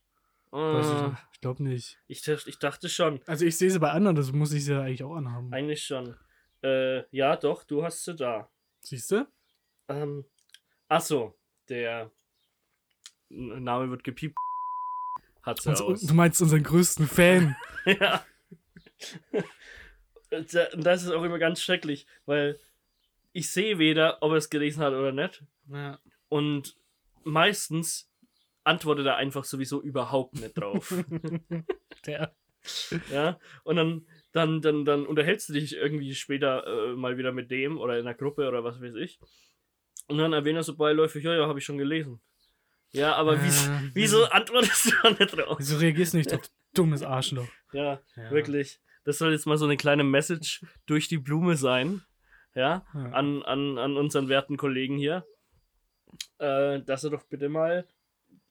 Weiß 0.51 0.87
ich. 0.91 1.19
Ich 1.35 1.41
glaube 1.41 1.63
nicht. 1.63 1.99
ich, 2.09 2.27
ich 2.27 2.59
dachte 2.59 2.89
schon. 2.89 3.21
Also 3.27 3.45
ich 3.45 3.57
sehe 3.57 3.71
sie 3.71 3.79
bei 3.79 3.91
anderen, 3.91 4.17
das 4.17 4.33
muss 4.33 4.53
ich 4.53 4.65
sie 4.65 4.73
ja 4.73 4.83
eigentlich 4.83 5.05
auch 5.05 5.15
anhaben. 5.15 5.53
Eigentlich 5.53 5.85
schon. 5.85 6.17
Äh, 6.63 7.05
ja, 7.15 7.37
doch, 7.37 7.65
du 7.65 7.85
hast 7.85 8.05
sie 8.05 8.15
da. 8.15 8.51
Siehst 8.81 9.11
du? 9.11 9.27
Ähm, 9.89 10.25
achso, 10.89 11.39
der 11.69 12.11
Name 13.29 13.91
wird 13.91 14.05
gepiept. 14.05 14.37
Hat 15.49 15.61
sie 15.63 15.71
Uns, 15.71 15.81
aus. 15.81 16.01
du 16.03 16.15
meinst 16.15 16.43
unseren 16.43 16.63
größten 16.63 17.07
Fan. 17.07 17.57
ja. 17.87 18.25
Und 20.31 20.55
da- 20.55 20.69
und 20.75 20.85
das 20.85 21.03
ist 21.03 21.11
auch 21.11 21.23
immer 21.23 21.39
ganz 21.39 21.63
schrecklich, 21.63 22.07
weil 22.27 22.59
ich 23.33 23.51
sehe 23.51 23.79
weder, 23.79 24.19
ob 24.23 24.33
er 24.33 24.37
es 24.39 24.51
gelesen 24.51 24.83
hat 24.83 24.93
oder 24.93 25.13
nicht. 25.13 25.45
ja. 25.73 25.99
Und 26.29 26.77
meistens 27.25 28.11
antwortet 28.65 29.07
er 29.07 29.17
einfach 29.17 29.45
sowieso 29.45 29.81
überhaupt 29.81 30.35
nicht 30.35 30.59
drauf. 30.59 30.93
Der. 32.07 32.35
ja, 33.11 33.39
und 33.65 33.77
dann, 33.77 34.07
dann, 34.33 34.61
dann, 34.61 34.85
dann 34.85 35.07
unterhältst 35.07 35.49
du 35.49 35.55
dich 35.55 35.75
irgendwie 35.77 36.15
später 36.15 36.67
äh, 36.67 36.95
mal 36.95 37.17
wieder 37.17 37.33
mit 37.33 37.51
dem 37.51 37.79
oder 37.79 37.99
in 37.99 38.05
der 38.05 38.15
Gruppe 38.15 38.47
oder 38.47 38.63
was 38.65 38.81
weiß 38.83 38.95
ich. 38.97 39.19
Und 40.09 40.19
dann 40.19 40.35
erwähnt 40.35 40.57
er 40.59 40.63
so 40.65 40.77
beiläufig, 40.77 41.25
ja, 41.25 41.35
ja, 41.35 41.47
habe 41.47 41.59
ich 41.59 41.65
schon 41.65 41.79
gelesen. 41.79 42.21
Ja, 42.93 43.15
aber 43.17 43.35
Äh, 43.35 43.39
wieso, 43.43 43.71
wieso 43.95 44.25
antwortest 44.31 44.87
du 44.87 44.91
da 45.03 45.11
nicht 45.11 45.37
drauf? 45.37 45.59
Wieso 45.59 45.77
reagierst 45.79 46.15
du 46.15 46.19
nicht 46.19 46.33
auf 46.33 46.43
dummes 46.75 47.03
Arschloch? 47.03 47.49
Ja, 47.73 48.01
Ja. 48.17 48.31
wirklich. 48.31 48.81
Das 49.05 49.19
soll 49.19 49.33
jetzt 49.33 49.47
mal 49.47 49.57
so 49.59 49.65
eine 49.65 49.77
kleine 49.77 50.05
Message 50.05 50.65
durch 50.87 51.09
die 51.09 51.19
Blume 51.19 51.57
sein. 51.57 52.03
Ja, 52.55 52.85
Ja. 52.95 53.01
an, 53.13 53.43
an, 53.43 53.79
an 53.79 53.97
unseren 53.97 54.29
werten 54.29 54.57
Kollegen 54.57 54.97
hier. 54.97 55.25
Äh, 56.39 56.81
dass 56.83 57.05
er 57.05 57.11
doch 57.11 57.25
bitte 57.25 57.49
mal 57.49 57.87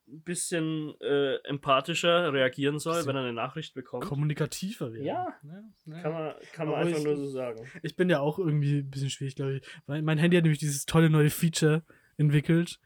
ein 0.08 0.22
bisschen 0.22 0.94
äh, 1.02 1.36
empathischer 1.44 2.32
reagieren 2.32 2.80
soll, 2.80 3.06
wenn 3.06 3.16
er 3.16 3.24
eine 3.24 3.34
Nachricht 3.34 3.74
bekommt. 3.74 4.06
Kommunikativer 4.06 4.94
werden. 4.94 5.04
Ja. 5.06 5.28
ja. 5.44 6.02
Kann 6.02 6.14
man, 6.14 6.34
kann 6.54 6.68
man 6.68 6.76
Aber 6.76 6.86
einfach 6.86 7.00
ich- 7.00 7.04
nur 7.04 7.18
so 7.18 7.28
sagen. 7.28 7.68
Ich 7.84 7.96
bin 7.96 8.10
ja 8.10 8.20
auch 8.20 8.40
irgendwie 8.40 8.80
ein 8.80 8.90
bisschen 8.90 9.10
schwierig, 9.10 9.36
glaube 9.36 9.56
ich. 9.58 9.68
Weil 9.86 10.02
mein 10.04 10.18
Handy 10.18 10.38
hat 10.38 10.44
nämlich 10.44 10.60
dieses 10.60 10.86
tolle 10.86 11.10
neue 11.10 11.30
Feature 11.30 11.84
entwickelt, 12.18 12.80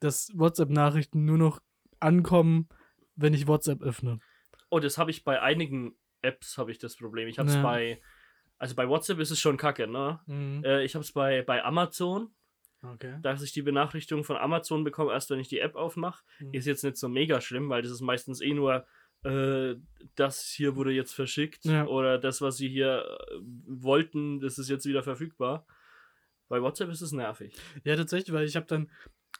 dass 0.00 0.30
WhatsApp-Nachrichten 0.34 1.24
nur 1.24 1.38
noch 1.38 1.60
ankommen, 2.00 2.68
wenn 3.14 3.34
ich 3.34 3.46
WhatsApp 3.46 3.82
öffne. 3.82 4.18
Oh, 4.70 4.78
das 4.80 4.98
habe 4.98 5.10
ich 5.10 5.24
bei 5.24 5.40
einigen 5.40 5.96
Apps, 6.22 6.58
habe 6.58 6.70
ich 6.70 6.78
das 6.78 6.96
Problem. 6.96 7.28
Ich 7.28 7.38
habe 7.38 7.48
es 7.48 7.54
Ja. 7.54 7.62
bei, 7.62 8.00
also 8.58 8.74
bei 8.74 8.88
WhatsApp 8.88 9.18
ist 9.20 9.30
es 9.30 9.38
schon 9.40 9.56
kacke, 9.56 9.86
ne? 9.86 10.20
Äh, 10.64 10.84
ich 10.84 10.94
habe 10.94 11.04
es 11.04 11.12
bei, 11.12 11.42
bei 11.42 11.62
Amazon, 11.64 12.30
Okay. 12.82 13.18
dass 13.22 13.42
ich 13.42 13.52
die 13.52 13.62
Benachrichtigung 13.62 14.22
von 14.24 14.36
Amazon 14.36 14.84
bekomme, 14.84 15.12
erst 15.12 15.30
wenn 15.30 15.40
ich 15.40 15.48
die 15.48 15.60
App 15.60 15.74
aufmache. 15.76 16.22
Mhm. 16.40 16.52
Ist 16.54 16.66
jetzt 16.66 16.84
nicht 16.84 16.96
so 16.98 17.08
mega 17.08 17.40
schlimm, 17.40 17.68
weil 17.70 17.82
das 17.82 17.90
ist 17.92 18.00
meistens 18.02 18.40
eh 18.40 18.52
nur, 18.54 18.86
äh, 19.24 19.74
das 20.14 20.44
hier 20.44 20.76
wurde 20.76 20.92
jetzt 20.92 21.14
verschickt 21.14 21.64
Ja. 21.64 21.86
oder 21.86 22.18
das, 22.18 22.40
was 22.42 22.58
sie 22.58 22.68
hier 22.68 23.18
äh, 23.30 23.38
wollten, 23.66 24.40
das 24.40 24.58
ist 24.58 24.68
jetzt 24.68 24.84
wieder 24.86 25.02
verfügbar. 25.02 25.66
Bei 26.48 26.60
WhatsApp 26.62 26.90
ist 26.90 27.00
es 27.00 27.12
nervig. 27.12 27.56
Ja, 27.84 27.96
tatsächlich, 27.96 28.32
weil 28.34 28.46
ich 28.46 28.54
habe 28.56 28.66
dann, 28.66 28.90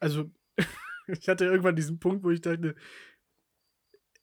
also 0.00 0.30
ich 1.06 1.28
hatte 1.28 1.44
irgendwann 1.44 1.76
diesen 1.76 1.98
Punkt, 1.98 2.24
wo 2.24 2.30
ich 2.30 2.40
dachte, 2.40 2.74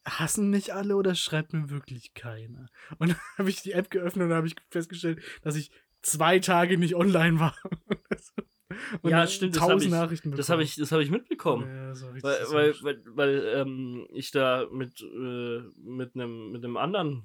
hassen 0.05 0.49
mich 0.49 0.73
alle 0.73 0.95
oder 0.95 1.15
schreibt 1.15 1.53
mir 1.53 1.69
wirklich 1.69 2.13
keiner? 2.13 2.67
Und 2.97 3.09
dann 3.11 3.19
habe 3.37 3.49
ich 3.49 3.61
die 3.61 3.71
App 3.73 3.89
geöffnet 3.89 4.23
und 4.23 4.29
dann 4.29 4.37
habe 4.37 4.47
ich 4.47 4.55
festgestellt, 4.69 5.21
dass 5.41 5.55
ich 5.55 5.71
zwei 6.01 6.39
Tage 6.39 6.77
nicht 6.77 6.95
online 6.95 7.39
war. 7.39 7.55
und 9.01 9.11
Ja, 9.11 9.25
stimmt, 9.27 9.55
das 9.55 9.61
tausend 9.61 9.83
ich- 9.83 9.91
Nachrichten 9.91 10.31
Das 10.31 10.49
habe 10.49 10.63
ich, 10.63 10.75
das 10.75 10.91
hab 10.91 10.99
ich 10.99 11.09
mitbekommen. 11.09 11.67
Ja, 11.67 11.89
das 11.89 12.03
Weil, 12.03 12.21
weil, 12.51 12.73
weil, 12.81 13.01
weil 13.05 13.53
ähm, 13.55 14.07
ich 14.11 14.31
da 14.31 14.67
mit, 14.71 15.01
äh, 15.01 15.61
mit 15.77 16.15
einem 16.15 16.51
mit 16.51 16.63
einem 16.63 16.77
anderen, 16.77 17.23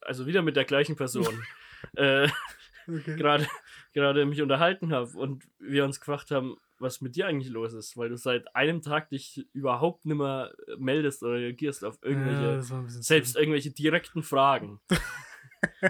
also 0.00 0.26
wieder 0.26 0.42
mit 0.42 0.56
der 0.56 0.64
gleichen 0.64 0.96
Person, 0.96 1.42
äh, 1.96 2.28
okay. 2.86 3.16
gerade 3.16 4.26
mich 4.26 4.42
unterhalten 4.42 4.92
habe 4.92 5.10
und 5.18 5.44
wir 5.58 5.84
uns 5.84 5.98
gefragt 5.98 6.30
haben, 6.30 6.56
was 6.82 7.00
mit 7.00 7.16
dir 7.16 7.26
eigentlich 7.26 7.50
los 7.52 7.72
ist, 7.72 7.96
weil 7.96 8.08
du 8.10 8.16
seit 8.16 8.54
einem 8.54 8.82
Tag 8.82 9.08
dich 9.08 9.46
überhaupt 9.52 10.04
nicht 10.04 10.16
mehr 10.18 10.52
meldest 10.78 11.22
oder 11.22 11.34
reagierst 11.36 11.84
auf 11.84 11.98
irgendwelche, 12.02 12.60
ja, 12.70 12.78
ein 12.78 12.88
selbst 12.88 13.36
irgendwelche 13.36 13.70
direkten 13.72 14.22
Fragen. 14.22 14.80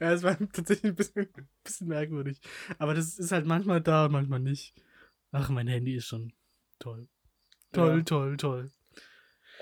ja, 0.00 0.12
es 0.12 0.22
war 0.22 0.36
tatsächlich 0.52 0.92
ein 0.92 0.94
bisschen, 0.96 1.28
bisschen 1.64 1.88
merkwürdig. 1.88 2.40
Aber 2.78 2.94
das 2.94 3.18
ist 3.18 3.32
halt 3.32 3.46
manchmal 3.46 3.80
da 3.80 4.08
manchmal 4.08 4.40
nicht. 4.40 4.74
Ach, 5.32 5.48
mein 5.50 5.68
Handy 5.68 5.94
ist 5.96 6.06
schon 6.06 6.32
toll. 6.78 7.08
Toll, 7.72 7.98
Ja. 7.98 8.02
toll, 8.04 8.36
toll. 8.36 8.70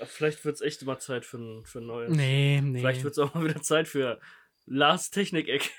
Vielleicht 0.03 0.43
wird 0.43 0.55
es 0.55 0.61
echt 0.61 0.83
mal 0.85 0.99
Zeit 0.99 1.25
für 1.25 1.37
ein, 1.37 1.65
für 1.65 1.79
ein 1.79 1.85
neues. 1.87 2.13
Nee, 2.13 2.59
nee. 2.61 2.79
Vielleicht 2.79 3.03
wird 3.03 3.13
es 3.13 3.19
auch 3.19 3.33
mal 3.33 3.45
wieder 3.45 3.61
Zeit 3.61 3.87
für 3.87 4.19
Lars 4.65 5.09
Technik-Eck. 5.09 5.71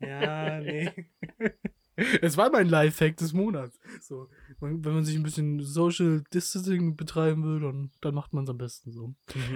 Ja, 0.00 0.60
nee. 0.60 1.10
Es 2.20 2.36
war 2.36 2.50
mein 2.50 2.68
Lifehack 2.68 3.16
des 3.16 3.32
Monats. 3.32 3.78
So, 4.00 4.28
wenn 4.60 4.80
man 4.82 5.04
sich 5.04 5.16
ein 5.16 5.22
bisschen 5.22 5.62
Social 5.62 6.22
Distancing 6.32 6.96
betreiben 6.96 7.42
will, 7.44 7.60
dann, 7.60 7.90
dann 8.00 8.14
macht 8.14 8.32
man 8.34 8.44
es 8.44 8.50
am 8.50 8.58
besten 8.58 8.92
so. 8.92 9.14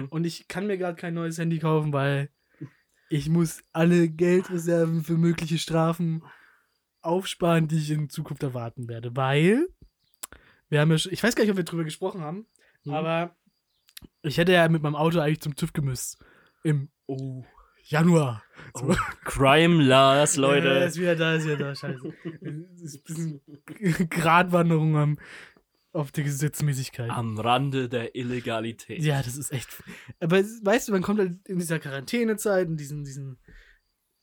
Und 0.09 0.25
ich 0.25 0.47
kann 0.47 0.67
mir 0.67 0.77
gerade 0.77 0.95
kein 0.99 1.13
neues 1.13 1.37
Handy 1.37 1.59
kaufen, 1.59 1.93
weil 1.93 2.29
ich 3.09 3.29
muss 3.29 3.63
alle 3.73 4.09
Geldreserven 4.09 5.03
für 5.03 5.17
mögliche 5.17 5.57
Strafen 5.59 6.23
aufsparen, 7.01 7.67
die 7.67 7.77
ich 7.77 7.91
in 7.91 8.09
Zukunft 8.09 8.41
erwarten 8.43 8.87
werde. 8.87 9.15
Weil 9.15 9.67
wir 10.69 10.79
haben 10.81 10.91
ja 10.91 10.97
schon, 10.97 11.11
ich 11.11 11.21
weiß 11.21 11.35
gar 11.35 11.43
nicht, 11.43 11.51
ob 11.51 11.57
wir 11.57 11.63
drüber 11.65 11.83
gesprochen 11.83 12.21
haben, 12.21 12.47
Mhm. 12.83 12.93
aber 12.93 13.35
ich 14.23 14.37
hätte 14.39 14.53
ja 14.53 14.67
mit 14.69 14.81
meinem 14.81 14.95
Auto 14.95 15.19
eigentlich 15.19 15.41
zum 15.41 15.55
TÜV 15.55 15.73
gemüsst. 15.73 16.17
Im 16.63 16.89
Oh. 17.05 17.43
Januar. 17.83 18.43
Oh. 18.73 18.93
Crime 19.25 19.83
Lars, 19.83 20.35
Ja, 20.35 20.41
Leute. 20.41 20.67
ist 20.69 20.99
wieder 20.99 21.15
da, 21.15 21.35
ist 21.35 21.45
wieder 21.45 21.57
da, 21.57 21.75
scheiße. 21.75 22.13
Ist 22.83 23.09
ein 23.09 23.41
bisschen 23.41 23.41
Gratwanderung 24.09 24.95
am, 24.95 25.19
auf 25.91 26.11
die 26.11 26.23
Gesetzmäßigkeit. 26.23 27.09
Am 27.09 27.37
Rande 27.37 27.89
der 27.89 28.15
Illegalität. 28.15 29.01
Ja, 29.03 29.21
das 29.21 29.37
ist 29.37 29.51
echt. 29.51 29.67
Aber 30.19 30.37
weißt 30.41 30.87
du, 30.87 30.91
man 30.93 31.01
kommt 31.01 31.19
halt 31.19 31.47
in 31.47 31.59
dieser 31.59 31.79
Quarantänezeit, 31.79 32.67
in 32.67 32.77
diesen, 32.77 33.03
diesen 33.03 33.39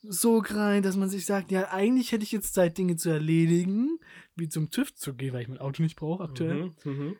Sog 0.00 0.54
rein, 0.54 0.82
dass 0.82 0.96
man 0.96 1.08
sich 1.10 1.26
sagt, 1.26 1.50
ja, 1.50 1.70
eigentlich 1.72 2.12
hätte 2.12 2.22
ich 2.24 2.32
jetzt 2.32 2.54
Zeit, 2.54 2.78
Dinge 2.78 2.96
zu 2.96 3.10
erledigen, 3.10 3.98
wie 4.36 4.48
zum 4.48 4.70
TÜV 4.70 4.94
zu 4.94 5.14
gehen, 5.14 5.34
weil 5.34 5.42
ich 5.42 5.48
mein 5.48 5.58
Auto 5.58 5.82
nicht 5.82 5.96
brauche 5.96 6.22
aktuell. 6.24 6.72
Mhm, 6.84 6.92
mhm. 6.92 7.16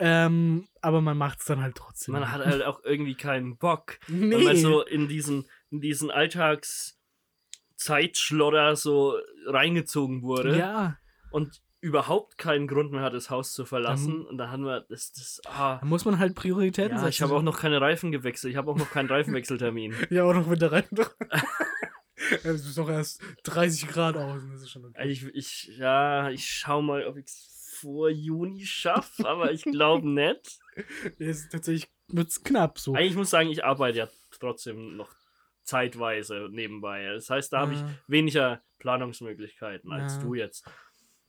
Ähm, 0.00 0.68
aber 0.80 1.00
man 1.00 1.16
macht 1.16 1.40
es 1.40 1.46
dann 1.46 1.60
halt 1.60 1.74
trotzdem. 1.76 2.12
Man 2.12 2.30
hat 2.30 2.44
halt 2.44 2.62
auch 2.64 2.84
irgendwie 2.84 3.16
keinen 3.16 3.56
Bock. 3.56 3.98
nee. 4.06 4.30
Wenn 4.30 4.44
man 4.44 4.56
so 4.56 4.82
in 4.82 5.08
diesen, 5.08 5.48
in 5.70 5.80
diesen 5.80 6.08
Alltagszeitschlodder 6.10 8.76
so 8.76 9.16
reingezogen 9.46 10.22
wurde 10.22 10.56
ja, 10.56 10.96
und 11.30 11.62
überhaupt 11.80 12.38
keinen 12.38 12.66
Grund 12.66 12.90
mehr 12.90 13.02
hat, 13.02 13.14
das 13.14 13.30
Haus 13.30 13.52
zu 13.52 13.64
verlassen. 13.64 14.26
und 14.26 14.38
da 14.38 14.50
haben 14.50 14.64
wir 14.64 14.84
das, 14.88 15.12
das 15.12 15.40
ah, 15.46 15.78
da 15.78 15.86
muss 15.86 16.04
man 16.04 16.18
halt 16.18 16.34
Prioritäten 16.34 16.96
ja, 16.96 16.98
setzen. 16.98 17.10
ich 17.10 17.22
habe 17.22 17.36
auch 17.36 17.42
noch 17.42 17.58
keine 17.58 17.80
Reifen 17.80 18.10
gewechselt. 18.10 18.52
Ich 18.52 18.56
habe 18.56 18.70
auch 18.70 18.76
noch 18.76 18.90
keinen 18.90 19.08
Reifenwechseltermin. 19.08 19.94
Ja, 20.10 20.24
auch 20.24 20.34
noch 20.34 20.46
mit 20.46 20.60
der 20.60 20.72
Reifen. 20.72 20.98
es 22.42 22.66
ist 22.66 22.78
doch 22.78 22.88
erst 22.88 23.22
30 23.44 23.88
Grad 23.88 24.16
außen, 24.16 24.50
das 24.50 24.62
ist 24.62 24.70
schon 24.70 24.86
okay. 24.86 25.08
Ich, 25.08 25.24
ich, 25.34 25.76
ja, 25.78 26.30
ich 26.30 26.48
schau 26.48 26.82
mal, 26.82 27.06
ob 27.06 27.16
ich 27.16 27.26
es 27.26 27.57
vor 27.80 28.10
Juni 28.10 28.64
schaffe, 28.66 29.24
aber 29.28 29.52
ich 29.52 29.62
glaube 29.62 30.08
nicht. 30.08 30.58
Jetzt 31.18 31.50
tatsächlich 31.52 31.90
wird's 32.08 32.42
knapp 32.42 32.78
so. 32.78 32.94
Eigentlich 32.94 33.16
muss 33.16 33.26
ich 33.28 33.30
sagen, 33.30 33.50
ich 33.50 33.64
arbeite 33.64 33.98
ja 33.98 34.08
trotzdem 34.38 34.96
noch 34.96 35.10
zeitweise 35.64 36.48
nebenbei. 36.50 37.04
Das 37.12 37.28
heißt, 37.30 37.52
da 37.52 37.60
habe 37.60 37.74
ich 37.74 37.80
Ah. 37.80 37.90
weniger 38.06 38.62
Planungsmöglichkeiten 38.78 39.92
als 39.92 40.14
Ja. 40.16 40.22
du 40.22 40.34
jetzt. 40.34 40.64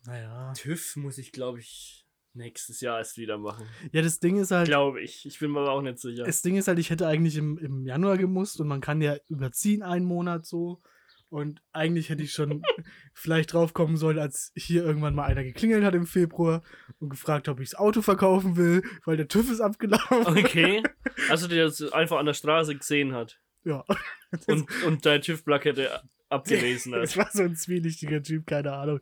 Naja. 0.06 0.54
TÜV 0.54 0.96
muss 0.98 1.18
ich, 1.18 1.32
glaube 1.32 1.60
ich, 1.60 2.06
nächstes 2.34 2.80
Jahr 2.80 3.00
erst 3.00 3.18
wieder 3.18 3.38
machen. 3.38 3.68
Ja, 3.92 4.02
das 4.02 4.20
Ding 4.20 4.38
ist 4.40 4.52
halt, 4.52 4.68
Glaube 4.68 5.02
ich. 5.02 5.26
Ich 5.26 5.40
bin 5.40 5.52
mir 5.52 5.60
aber 5.60 5.72
auch 5.72 5.82
nicht 5.82 6.00
sicher. 6.00 6.24
das 6.24 6.42
Ding 6.42 6.56
ist 6.56 6.68
halt, 6.70 6.80
ich 6.80 6.90
hätte 6.90 7.06
eigentlich 7.08 7.36
im, 7.36 7.58
im 7.58 7.86
Januar 7.86 8.18
gemusst 8.18 8.62
und 8.62 8.68
man 8.68 8.80
kann 8.82 9.02
ja 9.02 9.18
überziehen 9.28 9.84
einen 9.84 10.06
Monat 10.06 10.46
so. 10.46 10.82
Und 11.30 11.62
eigentlich 11.74 12.10
hätte 12.10 12.24
ich 12.24 12.34
schon 12.34 12.64
vielleicht 13.14 13.54
drauf 13.54 13.74
kommen 13.74 13.98
sollen, 13.98 14.18
als 14.20 14.52
hier 14.56 14.84
irgendwann 14.84 15.14
mal 15.14 15.26
einer 15.26 15.44
geklingelt 15.44 15.84
hat 15.84 15.94
im 15.94 16.08
Februar 16.08 16.64
und 17.00 17.10
gefragt, 17.10 17.48
ob 17.50 17.60
ich 17.60 17.70
das 17.70 17.80
Auto 17.80 18.02
verkaufen 18.02 18.58
will, 18.58 18.82
weil 19.06 19.16
der 19.18 19.28
TÜV 19.28 19.52
ist 19.52 19.62
abgelaufen. 19.62 20.38
Okay. 20.38 20.84
Also 21.30 21.48
der 21.48 21.66
das 21.66 21.82
einfach 21.92 22.18
an 22.18 22.26
der 22.26 22.34
Straße 22.34 22.76
gesehen 22.76 23.14
hat 23.14 23.40
Ja. 23.64 23.84
und, 24.48 24.68
und 24.86 25.06
deine 25.06 25.20
TÜV-Plakette 25.22 26.02
abgelesen 26.30 26.92
Das 26.94 27.12
hat. 27.16 27.18
war 27.18 27.30
so 27.32 27.44
ein 27.44 27.56
zwielichtiger 27.56 28.24
Typ, 28.24 28.48
keine 28.48 28.72
Ahnung. 28.74 29.00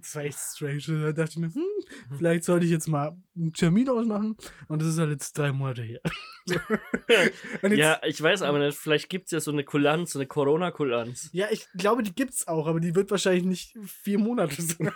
Das 0.00 0.14
war 0.16 0.24
echt 0.24 0.38
strange. 0.38 0.80
Da 0.88 1.12
dachte 1.12 1.32
ich 1.32 1.36
mir, 1.38 1.54
hm, 1.54 2.16
vielleicht 2.16 2.44
sollte 2.44 2.64
ich 2.64 2.72
jetzt 2.72 2.88
mal 2.88 3.16
einen 3.34 3.52
Termin 3.52 3.88
ausmachen. 3.88 4.36
Und 4.68 4.82
das 4.82 4.88
ist 4.88 4.98
halt 4.98 5.10
jetzt 5.10 5.36
drei 5.36 5.52
Monate 5.52 5.82
her. 5.82 6.00
Ja, 7.70 8.00
ich 8.04 8.20
weiß 8.20 8.42
aber 8.42 8.58
nicht, 8.58 8.76
vielleicht 8.76 9.08
gibt 9.08 9.26
es 9.26 9.30
ja 9.30 9.40
so 9.40 9.52
eine 9.52 9.62
Kulanz, 9.64 10.12
so 10.12 10.18
eine 10.18 10.26
Corona-Kulanz. 10.26 11.30
ja, 11.32 11.46
ich 11.50 11.68
glaube, 11.76 12.02
die 12.02 12.14
gibt's 12.14 12.48
auch, 12.48 12.66
aber 12.66 12.80
die 12.80 12.94
wird 12.94 13.10
wahrscheinlich 13.10 13.44
nicht 13.44 13.76
vier 13.86 14.18
Monate 14.18 14.60
sein. 14.62 14.92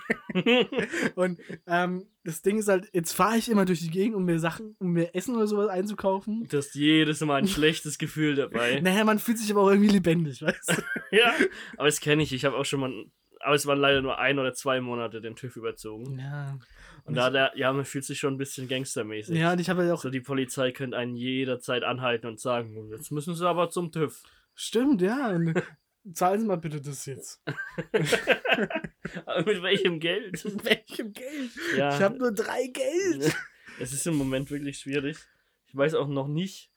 Und 1.15 1.39
ähm, 1.67 2.05
das 2.25 2.43
Ding 2.43 2.59
ist 2.59 2.69
halt, 2.69 2.89
jetzt 2.93 3.13
fahre 3.13 3.37
ich 3.37 3.49
immer 3.49 3.65
durch 3.65 3.81
die 3.81 3.91
Gegend, 3.91 4.17
um 4.17 4.25
mir 4.25 4.41
Sachen, 4.41 4.75
um 4.79 4.93
mir 4.93 5.15
Essen 5.15 5.37
oder 5.37 5.47
sowas 5.47 5.69
einzukaufen. 5.69 6.49
Du 6.49 6.57
hast 6.57 6.75
jedes 6.75 7.21
Mal 7.21 7.37
ein 7.37 7.49
schlechtes 7.49 7.99
Gefühl 7.99 8.35
dabei. 8.35 8.81
Naja, 8.87 9.05
man 9.05 9.19
fühlt 9.19 9.39
sich 9.39 9.51
aber 9.51 9.63
auch 9.63 9.71
irgendwie 9.71 9.91
lebendig, 9.91 10.43
weißt 10.43 10.71
du? 10.71 11.17
Ja, 11.17 11.33
aber 11.77 11.87
das 11.87 12.01
kenne 12.01 12.23
ich. 12.23 12.33
Ich 12.33 12.45
habe 12.45 12.57
auch 12.57 12.65
schon 12.65 12.81
mal, 12.81 12.93
aber 13.41 13.55
es 13.55 13.67
waren 13.67 13.79
leider 13.79 14.03
nur 14.03 14.19
ein 14.19 14.39
oder 14.39 14.53
zwei 14.55 14.81
Monate 14.81 15.21
den 15.21 15.37
TÜV 15.37 15.57
überzogen. 15.57 16.19
Ja. 16.19 16.59
Und 17.07 17.15
da, 17.15 17.31
der, 17.31 17.53
ja, 17.55 17.73
man 17.73 17.85
fühlt 17.85 18.05
sich 18.05 18.19
schon 18.19 18.35
ein 18.35 18.39
bisschen 18.39 18.69
gangstermäßig. 18.69 19.37
Ja, 19.37 19.53
und 19.53 19.61
ich 19.61 19.71
habe 19.71 19.83
halt 19.83 19.93
auch. 19.93 20.03
So, 20.03 20.11
die 20.11 20.21
Polizei 20.21 20.73
könnte 20.73 20.97
einen 20.97 21.15
jederzeit 21.17 21.85
anhalten 21.85 22.27
und 22.27 22.41
sagen, 22.41 22.91
jetzt 22.91 23.13
müssen 23.13 23.35
sie 23.35 23.49
aber 23.49 23.71
zum 23.71 23.93
TÜV. 23.93 24.23
Stimmt, 24.55 25.03
ja. 25.03 25.39
Zahlen 26.13 26.41
Sie 26.41 26.47
mal 26.47 26.57
bitte 26.57 26.81
das 26.81 27.05
jetzt. 27.07 27.43
mit 27.93 29.63
welchem 29.63 29.99
Geld? 29.99 30.45
Mit 30.45 30.65
welchem 30.65 31.13
Geld? 31.13 31.51
Ja. 31.77 31.95
Ich 31.95 32.03
habe 32.03 32.17
nur 32.17 32.33
drei 32.33 32.69
Geld. 32.69 33.35
Es 33.81 33.93
ist 33.93 34.07
im 34.07 34.15
Moment 34.15 34.51
wirklich 34.51 34.79
schwierig. 34.79 35.19
Ich 35.67 35.77
weiß 35.77 35.95
auch 35.95 36.07
noch 36.09 36.29
nicht, 36.29 36.71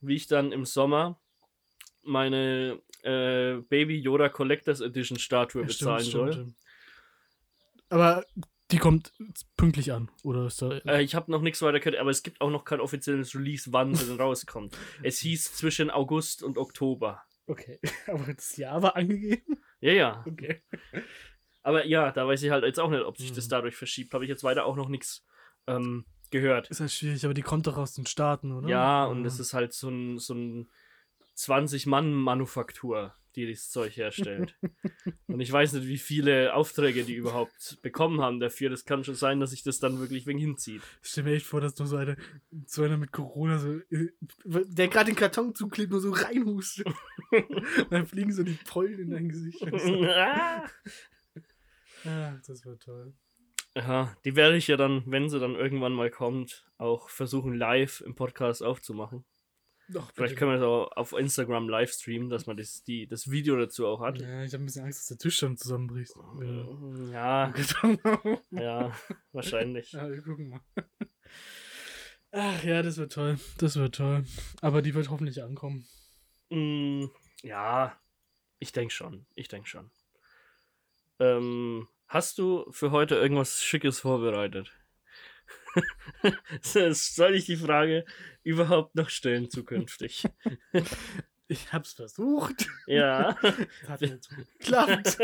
wie 0.00 0.14
ich 0.16 0.26
dann 0.26 0.52
im 0.52 0.64
Sommer 0.66 1.18
meine 2.02 2.80
äh, 3.02 3.54
Baby 3.68 3.98
Yoda 3.98 4.28
Collectors 4.28 4.80
Edition 4.80 5.18
Statue 5.18 5.62
Ja, 5.62 5.66
bezahlen 5.66 6.04
soll. 6.04 6.32
stimmt. 6.32 6.56
Aber 7.88 8.24
Die 8.70 8.78
kommt 8.78 9.12
pünktlich 9.56 9.92
an, 9.92 10.10
oder 10.22 10.46
ist 10.46 10.62
da. 10.62 10.70
Äh, 10.86 11.02
ich 11.02 11.14
habe 11.14 11.30
noch 11.30 11.42
nichts 11.42 11.60
weiter 11.62 11.80
gehört, 11.80 11.96
aber 12.00 12.10
es 12.10 12.22
gibt 12.22 12.40
auch 12.40 12.50
noch 12.50 12.64
kein 12.64 12.80
offizielles 12.80 13.34
Release, 13.34 13.72
wann 13.72 13.94
sie 13.94 14.06
denn 14.06 14.16
rauskommt. 14.20 14.76
Es 15.02 15.18
hieß 15.18 15.54
zwischen 15.54 15.90
August 15.90 16.42
und 16.42 16.56
Oktober. 16.58 17.22
okay, 17.46 17.78
aber 18.06 18.32
das 18.32 18.56
Jahr 18.56 18.82
war 18.82 18.96
angegeben? 18.96 19.58
Ja, 19.80 19.92
ja. 19.92 20.24
Okay. 20.26 20.62
Aber 21.62 21.86
ja, 21.86 22.10
da 22.10 22.26
weiß 22.26 22.42
ich 22.42 22.50
halt 22.50 22.64
jetzt 22.64 22.80
auch 22.80 22.90
nicht, 22.90 23.02
ob 23.04 23.16
sich 23.18 23.32
das 23.32 23.46
Mhm. 23.46 23.50
dadurch 23.50 23.76
verschiebt. 23.76 24.12
Habe 24.14 24.24
ich 24.24 24.28
jetzt 24.30 24.44
weiter 24.44 24.64
auch 24.66 24.76
noch 24.76 24.88
nichts 24.88 25.24
ähm, 25.66 26.04
gehört. 26.30 26.68
Ist 26.70 26.80
halt 26.80 26.90
schwierig, 26.92 27.24
aber 27.24 27.34
die 27.34 27.42
kommt 27.42 27.66
doch 27.66 27.76
aus 27.76 27.92
den 27.94 28.06
Staaten, 28.06 28.52
oder? 28.52 28.68
Ja, 28.68 29.04
und 29.04 29.24
es 29.26 29.38
ist 29.38 29.52
halt 29.54 29.72
so 29.74 29.88
ein, 29.88 30.18
so 30.18 30.34
ein 30.34 30.70
20-Mann-Manufaktur, 31.36 33.14
die 33.34 33.50
das 33.50 33.70
Zeug 33.70 33.96
herstellt. 33.96 34.56
und 35.26 35.40
ich 35.40 35.50
weiß 35.50 35.72
nicht, 35.74 35.88
wie 35.88 35.98
viele 35.98 36.54
Aufträge 36.54 37.04
die 37.04 37.14
überhaupt 37.14 37.78
bekommen 37.82 38.20
haben 38.20 38.40
dafür. 38.40 38.70
Das 38.70 38.84
kann 38.84 39.04
schon 39.04 39.14
sein, 39.14 39.40
dass 39.40 39.50
sich 39.50 39.62
das 39.62 39.80
dann 39.80 39.98
wirklich 39.98 40.26
wegen 40.26 40.38
hinzieht. 40.38 40.82
Ich 41.02 41.10
stell 41.10 41.24
mir 41.24 41.34
echt 41.34 41.46
vor, 41.46 41.60
dass 41.60 41.78
nur 41.78 41.88
so 41.88 41.96
eine, 41.96 42.16
so 42.66 42.82
einer 42.82 42.96
mit 42.96 43.12
Corona 43.12 43.58
so, 43.58 43.78
äh, 43.90 44.10
der 44.44 44.88
gerade 44.88 45.10
den 45.10 45.16
Karton 45.16 45.54
zuklebt, 45.54 45.90
nur 45.90 46.00
so 46.00 46.10
reinhustet. 46.10 46.86
und 46.86 46.96
dann 47.90 48.06
fliegen 48.06 48.32
so 48.32 48.42
die 48.42 48.58
Pollen 48.66 48.98
in 48.98 49.10
dein 49.10 49.28
Gesicht. 49.28 49.64
Ah. 50.16 50.64
ja, 52.04 52.40
das 52.46 52.64
war 52.66 52.78
toll. 52.78 53.14
Ja, 53.74 54.16
die 54.24 54.36
werde 54.36 54.56
ich 54.56 54.68
ja 54.68 54.76
dann, 54.76 55.02
wenn 55.06 55.28
sie 55.28 55.40
dann 55.40 55.54
irgendwann 55.54 55.92
mal 55.92 56.10
kommt, 56.10 56.64
auch 56.78 57.08
versuchen, 57.08 57.54
live 57.54 58.02
im 58.02 58.14
Podcast 58.14 58.62
aufzumachen. 58.62 59.24
Doch, 59.88 60.10
Vielleicht 60.14 60.36
können 60.36 60.52
wir 60.52 60.58
das 60.58 60.66
auch 60.66 60.90
auf 60.96 61.12
Instagram 61.12 61.68
live 61.68 61.92
streamen, 61.92 62.30
dass 62.30 62.46
man 62.46 62.56
das, 62.56 62.82
die, 62.84 63.06
das 63.06 63.30
Video 63.30 63.56
dazu 63.56 63.86
auch 63.86 64.00
hat. 64.00 64.18
Ja, 64.18 64.42
ich 64.42 64.52
habe 64.54 64.62
ein 64.62 64.66
bisschen 64.66 64.84
Angst, 64.84 65.00
dass 65.00 65.08
der 65.08 65.18
Tisch 65.18 65.38
dann 65.40 65.56
zusammenbricht. 65.56 66.14
Ja. 67.12 67.52
Ja, 68.50 68.96
wahrscheinlich. 69.32 69.92
Ja, 69.92 70.10
wir 70.10 70.22
gucken 70.22 70.48
mal. 70.48 70.60
Ach 72.32 72.64
ja, 72.64 72.82
das 72.82 72.96
wird 72.96 73.12
toll. 73.12 73.38
Das 73.58 73.76
wird 73.76 73.94
toll. 73.94 74.24
Aber 74.60 74.80
die 74.82 74.94
wird 74.94 75.10
hoffentlich 75.10 75.42
ankommen. 75.42 75.86
Mm, 76.50 77.06
ja, 77.42 77.96
ich 78.58 78.72
denke 78.72 78.92
schon. 78.92 79.26
Ich 79.34 79.48
denke 79.48 79.68
schon. 79.68 79.90
Ähm, 81.20 81.88
hast 82.08 82.38
du 82.38 82.66
für 82.70 82.90
heute 82.90 83.16
irgendwas 83.16 83.62
Schickes 83.62 84.00
vorbereitet? 84.00 84.72
Soll 86.62 87.34
ich 87.34 87.46
die 87.46 87.56
Frage 87.56 88.04
überhaupt 88.42 88.94
noch 88.94 89.08
stellen 89.08 89.50
zukünftig? 89.50 90.24
Ich 91.46 91.72
hab's 91.74 91.92
versucht. 91.92 92.66
ja. 92.86 93.36
Hat 93.86 94.00
nicht 94.00 94.30
geklappt. 94.58 95.18